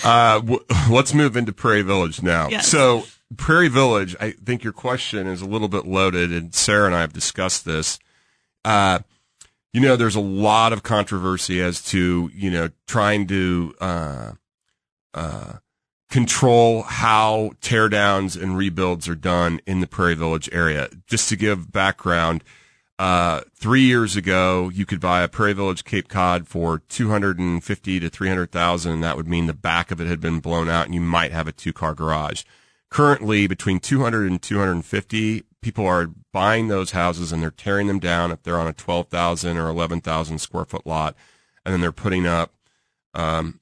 Uh, 0.05 0.34
w- 0.40 0.64
let's 0.90 1.12
move 1.14 1.36
into 1.36 1.53
Prairie 1.53 1.82
Village 1.82 2.22
now. 2.22 2.49
Yes. 2.49 2.68
So, 2.68 3.05
Prairie 3.36 3.68
Village, 3.68 4.14
I 4.20 4.30
think 4.32 4.62
your 4.64 4.72
question 4.72 5.26
is 5.26 5.42
a 5.42 5.46
little 5.46 5.68
bit 5.68 5.86
loaded, 5.86 6.32
and 6.32 6.55
Sarah 6.55 6.86
and 6.86 6.94
I 6.94 7.01
have 7.01 7.12
discussed 7.12 7.64
this. 7.64 7.99
Uh, 8.65 9.01
you 9.73 9.81
know, 9.81 9.97
there's 9.97 10.17
a 10.17 10.21
lot 10.21 10.73
of 10.73 10.83
controversy 10.83 11.61
as 11.61 11.83
to, 11.85 12.31
you 12.35 12.51
know, 12.51 12.71
trying 12.87 13.27
to, 13.27 13.75
uh, 13.81 14.33
uh, 15.15 15.53
control 16.11 16.83
how 16.83 17.51
teardowns 17.61 18.41
and 18.41 18.57
rebuilds 18.57 19.09
are 19.09 19.15
done 19.15 19.61
in 19.67 19.81
the 19.81 19.87
Prairie 19.87 20.15
Village 20.15 20.49
area. 20.53 20.89
Just 21.07 21.29
to 21.29 21.37
give 21.37 21.71
background, 21.71 22.43
uh, 22.99 23.43
three 23.55 23.83
years 23.83 24.17
ago, 24.17 24.71
you 24.71 24.85
could 24.85 25.01
buy 25.01 25.23
a 25.23 25.29
Prairie 25.29 25.53
Village 25.53 25.85
Cape 25.85 26.09
Cod 26.09 26.49
for 26.49 26.79
250 26.89 28.01
to 28.01 28.11
300,000, 28.11 28.93
and 28.93 29.05
that 29.05 29.17
would 29.17 29.29
mean 29.29 29.47
the 29.47 29.55
back 29.55 29.91
of 29.91 30.01
it 30.01 30.09
had 30.09 30.21
been 30.21 30.41
blown 30.41 30.69
out 30.69 30.87
and 30.87 30.95
you 30.95 31.01
might 31.01 31.31
have 31.31 31.47
a 31.47 31.53
two 31.53 31.73
car 31.73 31.95
garage. 31.95 32.43
Currently, 32.91 33.47
between 33.47 33.81
200 33.81 34.31
and 34.31 34.43
250, 34.43 35.45
people 35.61 35.87
are 35.87 36.11
buying 36.33 36.69
those 36.69 36.93
houses 36.93 37.33
and 37.33 37.43
they're 37.43 37.51
tearing 37.51 37.87
them 37.87 37.99
down 37.99 38.31
if 38.31 38.43
they're 38.43 38.59
on 38.59 38.69
a 38.69 38.73
12,000 38.73 39.57
or 39.57 39.69
11,000 39.69 40.39
square 40.39 40.65
foot 40.65 40.87
lot, 40.87 41.17
and 41.65 41.73
then 41.73 41.81
they're 41.81 41.93
putting 41.93 42.27
up, 42.27 42.55
um, 43.15 43.61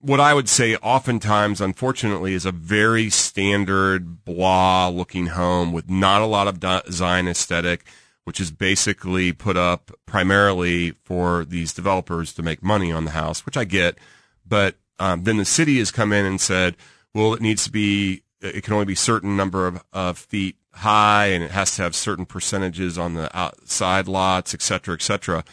what 0.00 0.20
I 0.20 0.34
would 0.34 0.48
say 0.48 0.76
oftentimes, 0.76 1.60
unfortunately, 1.60 2.34
is 2.34 2.46
a 2.46 2.52
very 2.52 3.10
standard 3.10 4.24
blah 4.24 4.88
looking 4.88 5.26
home 5.28 5.72
with 5.72 5.90
not 5.90 6.22
a 6.22 6.26
lot 6.26 6.46
of 6.46 6.60
design 6.60 7.26
aesthetic, 7.26 7.84
which 8.24 8.40
is 8.40 8.50
basically 8.50 9.32
put 9.32 9.56
up 9.56 9.90
primarily 10.06 10.92
for 11.02 11.44
these 11.44 11.72
developers 11.72 12.32
to 12.34 12.42
make 12.42 12.62
money 12.62 12.92
on 12.92 13.06
the 13.06 13.10
house, 13.12 13.44
which 13.44 13.56
I 13.56 13.64
get. 13.64 13.98
But 14.46 14.76
um, 15.00 15.24
then 15.24 15.36
the 15.36 15.44
city 15.44 15.78
has 15.78 15.90
come 15.90 16.12
in 16.12 16.24
and 16.24 16.40
said, 16.40 16.76
well, 17.12 17.34
it 17.34 17.40
needs 17.40 17.64
to 17.64 17.72
be, 17.72 18.22
it 18.40 18.62
can 18.62 18.74
only 18.74 18.86
be 18.86 18.94
certain 18.94 19.36
number 19.36 19.66
of, 19.66 19.82
of 19.92 20.18
feet 20.18 20.57
high 20.78 21.26
and 21.26 21.42
it 21.42 21.50
has 21.50 21.76
to 21.76 21.82
have 21.82 21.94
certain 21.94 22.26
percentages 22.26 22.98
on 22.98 23.14
the 23.14 23.36
outside 23.36 24.08
lots, 24.08 24.54
et 24.54 24.62
cetera, 24.62 24.94
et 24.94 25.02
cetera 25.02 25.44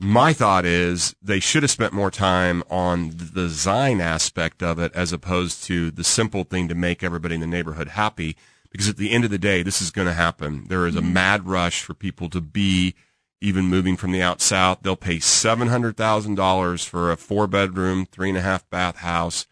My 0.00 0.32
thought 0.32 0.64
is 0.64 1.14
they 1.22 1.40
should 1.40 1.62
have 1.62 1.70
spent 1.70 1.92
more 1.92 2.10
time 2.10 2.62
on 2.70 3.10
the 3.10 3.30
design 3.34 4.00
aspect 4.00 4.62
of 4.62 4.78
it 4.78 4.92
as 4.94 5.12
opposed 5.12 5.64
to 5.64 5.90
the 5.90 6.04
simple 6.04 6.44
thing 6.44 6.68
to 6.68 6.74
make 6.74 7.02
everybody 7.02 7.34
in 7.34 7.40
the 7.40 7.46
neighborhood 7.46 7.88
happy. 7.88 8.36
Because 8.70 8.88
at 8.88 8.96
the 8.96 9.10
end 9.10 9.24
of 9.24 9.30
the 9.30 9.38
day, 9.38 9.62
this 9.62 9.82
is 9.82 9.90
going 9.90 10.08
to 10.08 10.14
happen. 10.14 10.64
There 10.68 10.86
is 10.86 10.96
a 10.96 11.00
mm-hmm. 11.00 11.12
mad 11.12 11.46
rush 11.46 11.82
for 11.82 11.92
people 11.92 12.30
to 12.30 12.40
be 12.40 12.94
even 13.42 13.66
moving 13.66 13.96
from 13.96 14.12
the 14.12 14.22
out 14.22 14.40
south. 14.40 14.78
They'll 14.82 14.96
pay 14.96 15.16
$700,000 15.16 16.88
for 16.88 17.12
a 17.12 17.16
four 17.16 17.46
bedroom, 17.46 18.06
three 18.06 18.30
and 18.30 18.38
a 18.38 18.42
half 18.42 18.68
bath 18.70 18.96
house 18.98 19.46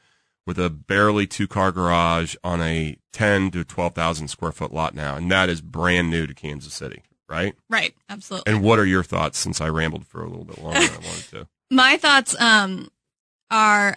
with 0.50 0.58
a 0.58 0.68
barely 0.68 1.28
two 1.28 1.46
car 1.46 1.70
garage 1.70 2.34
on 2.42 2.60
a 2.60 2.96
10 3.12 3.52
to 3.52 3.62
12,000 3.62 4.26
square 4.26 4.50
foot 4.50 4.72
lot 4.72 4.96
now. 4.96 5.14
And 5.14 5.30
that 5.30 5.48
is 5.48 5.60
brand 5.60 6.10
new 6.10 6.26
to 6.26 6.34
Kansas 6.34 6.74
City, 6.74 7.04
right? 7.28 7.54
Right. 7.68 7.94
Absolutely. 8.08 8.52
And 8.52 8.60
what 8.60 8.80
are 8.80 8.84
your 8.84 9.04
thoughts 9.04 9.38
since 9.38 9.60
I 9.60 9.68
rambled 9.68 10.08
for 10.08 10.24
a 10.24 10.28
little 10.28 10.44
bit 10.44 10.58
longer 10.60 10.80
than 10.80 11.04
I 11.04 11.06
wanted 11.06 11.30
to? 11.30 11.48
My 11.70 11.96
thoughts 11.98 12.34
um, 12.40 12.88
are 13.48 13.94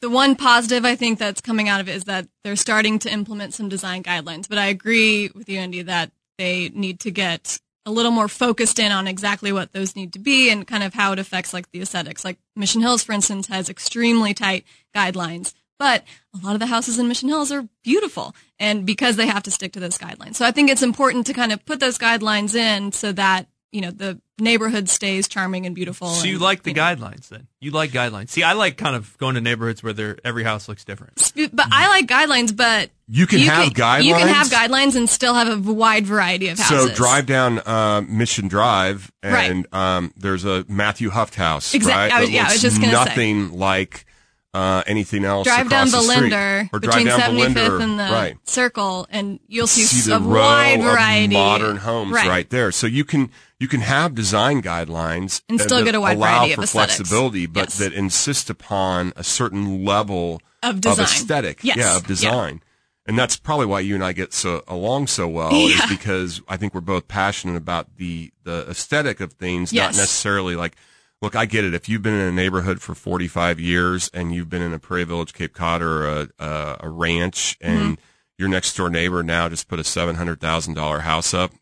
the 0.00 0.08
one 0.08 0.36
positive 0.36 0.86
I 0.86 0.96
think 0.96 1.18
that's 1.18 1.42
coming 1.42 1.68
out 1.68 1.82
of 1.82 1.88
it 1.90 1.96
is 1.96 2.04
that 2.04 2.26
they're 2.44 2.56
starting 2.56 2.98
to 3.00 3.12
implement 3.12 3.52
some 3.52 3.68
design 3.68 4.02
guidelines. 4.02 4.48
But 4.48 4.56
I 4.56 4.68
agree 4.68 5.28
with 5.34 5.50
you, 5.50 5.58
Andy, 5.58 5.82
that 5.82 6.12
they 6.38 6.70
need 6.70 6.98
to 7.00 7.10
get 7.10 7.60
a 7.84 7.90
little 7.90 8.10
more 8.10 8.28
focused 8.28 8.78
in 8.78 8.90
on 8.90 9.06
exactly 9.06 9.52
what 9.52 9.72
those 9.72 9.96
need 9.96 10.14
to 10.14 10.18
be 10.18 10.50
and 10.50 10.66
kind 10.66 10.82
of 10.82 10.94
how 10.94 11.12
it 11.12 11.18
affects 11.18 11.52
like 11.52 11.70
the 11.72 11.82
aesthetics. 11.82 12.24
Like 12.24 12.38
Mission 12.56 12.80
Hills, 12.80 13.02
for 13.02 13.12
instance, 13.12 13.48
has 13.48 13.68
extremely 13.68 14.32
tight 14.32 14.64
guidelines, 14.94 15.52
but 15.80 16.04
a 16.34 16.44
lot 16.44 16.52
of 16.52 16.60
the 16.60 16.66
houses 16.66 16.98
in 16.98 17.08
Mission 17.08 17.30
Hills 17.30 17.50
are 17.50 17.66
beautiful 17.82 18.36
and 18.58 18.84
because 18.84 19.16
they 19.16 19.26
have 19.26 19.42
to 19.44 19.50
stick 19.50 19.72
to 19.72 19.80
those 19.80 19.96
guidelines. 19.96 20.34
So 20.36 20.44
I 20.44 20.50
think 20.50 20.70
it's 20.70 20.82
important 20.82 21.26
to 21.28 21.32
kind 21.32 21.52
of 21.52 21.64
put 21.64 21.80
those 21.80 21.96
guidelines 21.96 22.54
in 22.54 22.92
so 22.92 23.12
that, 23.12 23.46
you 23.72 23.80
know, 23.80 23.90
the 23.90 24.20
neighborhood 24.38 24.90
stays 24.90 25.26
charming 25.26 25.64
and 25.64 25.74
beautiful. 25.74 26.08
So 26.08 26.26
you 26.26 26.34
and, 26.34 26.42
like 26.42 26.64
the 26.64 26.74
know. 26.74 26.82
guidelines 26.82 27.28
then? 27.28 27.46
You 27.60 27.70
like 27.70 27.92
guidelines. 27.92 28.28
See, 28.28 28.42
I 28.42 28.52
like 28.52 28.76
kind 28.76 28.94
of 28.94 29.16
going 29.16 29.36
to 29.36 29.40
neighborhoods 29.40 29.82
where 29.82 29.94
they're, 29.94 30.18
every 30.22 30.44
house 30.44 30.68
looks 30.68 30.84
different. 30.84 31.32
But 31.34 31.66
I 31.72 31.88
like 31.88 32.06
guidelines, 32.06 32.54
but 32.54 32.90
You 33.08 33.26
can 33.26 33.38
have 33.40 33.72
guidelines. 33.72 34.04
You 34.04 34.14
can 34.14 34.28
have 34.28 34.48
guidelines? 34.48 34.68
guidelines 34.68 34.96
and 34.96 35.08
still 35.08 35.32
have 35.34 35.66
a 35.66 35.72
wide 35.72 36.04
variety 36.06 36.48
of 36.48 36.58
houses. 36.58 36.90
So 36.90 36.94
drive 36.94 37.24
down 37.24 37.58
uh, 37.60 38.02
Mission 38.06 38.48
Drive, 38.48 39.10
and 39.22 39.66
um, 39.72 40.12
there's 40.16 40.44
a 40.44 40.64
Matthew 40.68 41.10
Hufft 41.10 41.36
house. 41.36 41.72
Exact- 41.72 41.96
right? 41.96 42.12
I 42.12 42.20
was- 42.20 42.30
yeah, 42.30 42.46
I 42.48 42.52
was 42.52 42.60
just 42.62 42.80
gonna 42.80 42.92
say. 42.92 43.04
nothing 43.04 43.52
like 43.52 44.04
uh, 44.52 44.82
anything 44.86 45.24
else. 45.24 45.46
drive 45.46 45.68
down 45.70 45.86
across 45.88 46.06
the 46.06 46.12
street. 46.12 46.30
Belinder 46.30 46.70
or 46.72 46.80
between 46.80 47.06
drive 47.06 47.18
down 47.20 47.30
75th 47.36 47.54
Belinder, 47.54 47.80
and 47.80 47.98
the 48.00 48.02
right. 48.04 48.36
Circle, 48.48 49.06
and 49.10 49.38
you'll 49.46 49.66
see, 49.66 49.82
see 49.82 50.10
a 50.12 50.18
wide 50.18 50.80
of 50.80 51.30
modern 51.32 51.76
homes 51.76 52.12
right. 52.12 52.26
Right. 52.28 52.50
there. 52.50 52.72
So 52.72 52.86
you 52.86 53.04
can 53.04 53.30
you 53.58 53.68
can 53.68 53.80
have 53.82 54.14
design 54.14 54.62
guidelines 54.62 55.42
And 55.48 55.60
still 55.60 55.78
that 55.78 55.84
get 55.84 55.94
a 55.94 56.00
wide 56.00 56.16
allow 56.16 56.38
variety 56.38 56.52
of 56.52 56.56
for 56.56 56.62
aesthetics. 56.64 56.96
flexibility, 56.96 57.46
but 57.46 57.60
Yes. 57.68 57.78
that 57.78 57.92
insist 57.92 58.50
upon 58.50 59.12
a 59.16 59.22
certain 59.24 59.84
level 59.84 60.40
Of 60.62 60.80
design. 60.80 61.04
aesthetic, 61.04 61.60
Yes. 61.62 61.76
yeah, 61.76 61.96
of 61.96 62.02
Yeah. 62.02 62.08
design. 62.08 62.62
And 63.06 63.18
that's 63.18 63.36
probably 63.36 63.66
why 63.66 63.80
you 63.80 63.94
and 63.94 64.04
I 64.04 64.12
get 64.12 64.32
so 64.32 64.62
along 64.68 65.08
so 65.08 65.26
well 65.28 65.52
Yeah. 65.52 65.74
is 65.84 65.90
because 65.90 66.40
I 66.48 66.56
think 66.56 66.74
we're 66.74 66.80
both 66.80 67.06
passionate 67.08 67.56
about 67.56 67.96
the 67.98 68.30
the 68.44 68.66
aesthetic 68.68 69.20
of 69.20 69.34
things, 69.34 69.72
not 69.72 69.94
necessarily 69.96 70.56
like 70.56 70.74
look, 71.22 71.36
I 71.36 71.46
get 71.46 71.64
it. 71.64 71.74
If 71.74 71.88
you've 71.88 72.02
been 72.02 72.14
in 72.14 72.26
a 72.28 72.32
neighborhood 72.32 72.80
for 72.80 72.94
45 72.94 73.60
years 73.60 74.10
and 74.14 74.34
you've 74.34 74.48
been 74.50 74.62
in 74.62 74.72
a 74.72 74.78
Prairie 74.78 75.04
Village, 75.04 75.32
Cape 75.34 75.52
Cod, 75.52 75.82
or 75.82 76.06
a, 76.08 76.28
a, 76.38 76.76
a 76.80 76.88
ranch, 76.88 77.56
and 77.60 77.96
Mm-hmm. 77.98 78.02
your 78.38 78.48
next 78.48 78.74
door 78.76 78.88
neighbor 78.90 79.22
now 79.22 79.48
just 79.48 79.68
put 79.68 79.78
a 79.78 79.82
$700,000 79.82 81.00
house 81.00 81.34
up, 81.34 81.52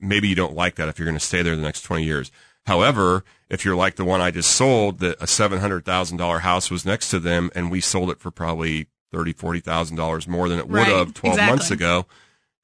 maybe 0.00 0.28
you 0.28 0.34
don't 0.34 0.54
like 0.54 0.76
that 0.76 0.88
if 0.88 0.98
you're 0.98 1.06
going 1.06 1.18
to 1.18 1.24
stay 1.24 1.42
there 1.42 1.54
the 1.56 1.62
next 1.62 1.82
20 1.82 2.04
years. 2.04 2.30
However, 2.66 3.22
if 3.48 3.64
you're 3.64 3.76
like 3.76 3.96
the 3.96 4.04
one 4.04 4.20
I 4.20 4.30
just 4.30 4.50
sold, 4.50 4.98
that 5.00 5.20
a 5.20 5.26
$700,000 5.26 6.40
house 6.40 6.70
was 6.70 6.84
next 6.86 7.10
to 7.10 7.18
them 7.20 7.50
and 7.54 7.70
we 7.70 7.80
sold 7.80 8.10
it 8.10 8.18
for 8.18 8.30
probably 8.30 8.86
thirty, 9.12 9.32
forty 9.32 9.60
thousand 9.60 9.96
dollars 9.96 10.26
more 10.26 10.48
than 10.48 10.58
it 10.58 10.68
would 10.68 10.78
Right, 10.78 10.88
have 10.88 11.14
12 11.14 11.36
months 11.38 11.70
ago. 11.70 12.06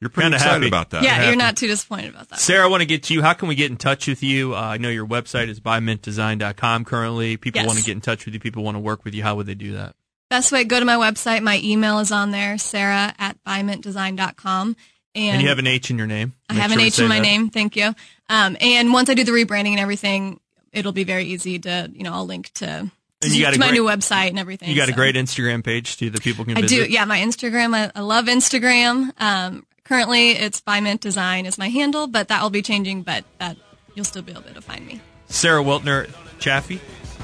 You're 0.03 0.11
pretty 0.11 0.25
Kinda 0.25 0.37
excited 0.39 0.55
happy. 0.55 0.67
about 0.67 0.91
that. 0.91 1.05
yeah, 1.05 1.11
happy. 1.15 1.27
you're 1.29 1.37
not 1.37 1.57
too 1.57 1.69
disappointed 1.69 2.11
about 2.11 2.29
that. 2.31 2.41
Sarah, 2.41 2.65
I 2.65 2.69
want 2.69 2.81
to 2.81 2.87
get 2.87 3.05
to 3.05 3.15
you. 3.15 3.23
How 3.23 3.35
can 3.35 3.47
we 3.47 3.55
get 3.55 3.71
in 3.71 3.77
touch 3.77 4.09
with 4.09 4.21
you? 4.23 4.53
Uh, 4.55 4.59
I 4.61 4.77
know 4.79 4.89
your 4.89 5.07
website 5.07 5.47
is 5.49 5.61
bymintdesign.com 5.61 6.85
currently. 6.85 7.37
People 7.37 7.61
Yes. 7.61 7.67
want 7.69 7.79
to 7.79 7.85
get 7.85 7.93
in 7.93 8.01
touch 8.01 8.25
with 8.25 8.35
you. 8.35 8.41
People 8.41 8.65
want 8.65 8.75
to 8.75 8.81
work 8.81 9.05
with 9.05 9.15
you. 9.15 9.23
How 9.23 9.37
would 9.37 9.47
they 9.47 9.55
do 9.55 9.73
that? 9.75 9.95
Best 10.29 10.51
way, 10.51 10.65
go 10.65 10.81
to 10.81 10.85
my 10.87 10.97
website. 10.97 11.43
My 11.43 11.61
email 11.63 11.99
is 12.01 12.11
on 12.11 12.31
there, 12.33 12.59
sarah 12.59 13.15
at 13.19 13.37
bymintdesign.com. 13.47 14.77
And, 15.15 15.25
And 15.35 15.43
you 15.43 15.49
have 15.49 15.59
an 15.59 15.67
H 15.67 15.91
in 15.91 15.99
your 15.99 16.07
name. 16.07 16.33
I 16.49 16.55
have 16.55 16.71
sure 16.71 16.81
an 16.81 16.87
H 16.87 16.99
in 16.99 17.09
my 17.09 17.17
that. 17.17 17.23
name. 17.23 17.51
Thank 17.51 17.77
you. 17.77 17.95
Um, 18.31 18.57
and 18.61 18.93
once 18.93 19.11
I 19.11 19.15
do 19.15 19.25
the 19.25 19.33
rebranding 19.33 19.73
and 19.73 19.81
everything, 19.81 20.41
it'll 20.73 20.93
be 20.93 21.05
very 21.05 21.25
easy 21.25 21.59
to, 21.61 21.91
you 21.95 22.03
know, 22.03 22.15
I'll 22.15 22.25
link 22.27 22.51
to, 22.55 22.67
And 22.67 22.91
you 23.33 23.43
got 23.43 23.53
to 23.53 23.61
my 23.61 23.69
great- 23.69 23.75
new 23.79 23.85
website 23.85 24.29
and 24.31 24.39
everything. 24.39 24.71
You 24.71 24.75
got 24.77 24.89
a 24.89 24.93
great 24.93 25.15
Instagram 25.17 25.63
page 25.63 25.99
too 25.99 26.09
that 26.11 26.23
people 26.23 26.47
can 26.47 26.57
I 26.57 26.63
visit. 26.63 26.87
do. 26.89 26.91
Yeah, 26.93 27.05
my 27.05 27.19
Instagram. 27.21 27.75
I, 27.77 27.93
I 27.95 28.01
love 28.01 28.25
Instagram. 28.25 29.13
Um, 29.21 29.67
currently, 29.85 30.31
it's 30.31 30.61
by 30.61 30.81
Mint 30.81 31.01
Design 31.01 31.47
is 31.47 31.59
my 31.59 31.69
handle, 31.69 32.07
but 32.07 32.29
that 32.29 32.43
will 32.43 32.51
be 32.51 32.63
changing. 32.63 33.03
But 33.03 33.25
that 33.39 33.57
you'll 33.95 34.05
still 34.05 34.23
be 34.23 34.33
able 34.33 34.43
to 34.43 34.61
find 34.61 34.87
me. 34.87 35.01
Sarah 35.27 35.63
Weltner 35.63 36.11
Chaffee, 36.39 36.77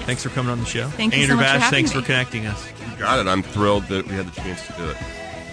thanks 0.06 0.22
for 0.22 0.30
coming 0.30 0.50
on 0.50 0.60
the 0.60 0.66
show. 0.66 0.88
Thank 0.88 1.14
you 1.14 1.18
so 1.18 1.22
Andrew 1.22 1.36
much 1.36 1.46
for 1.46 1.52
Bash, 1.52 1.62
having 1.62 1.76
thanks 1.76 1.94
me. 1.94 2.00
for 2.00 2.06
connecting 2.06 2.46
us. 2.46 2.68
You 2.92 2.98
got 2.98 3.18
it. 3.18 3.26
I'm 3.26 3.42
thrilled 3.42 3.84
that 3.84 4.06
we 4.06 4.14
had 4.14 4.26
the 4.26 4.40
chance 4.40 4.66
to 4.66 4.72
do 4.74 4.88
it. 4.88 4.96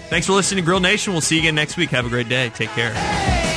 Thanks 0.08 0.26
for 0.26 0.34
listening 0.34 0.62
to 0.62 0.66
Grill 0.66 0.80
Nation. 0.80 1.12
We'll 1.12 1.20
see 1.20 1.36
you 1.36 1.42
again 1.42 1.54
next 1.56 1.76
week. 1.76 1.90
Have 1.90 2.06
a 2.06 2.08
great 2.08 2.28
day. 2.28 2.50
Take 2.50 2.70
care. 2.70 3.55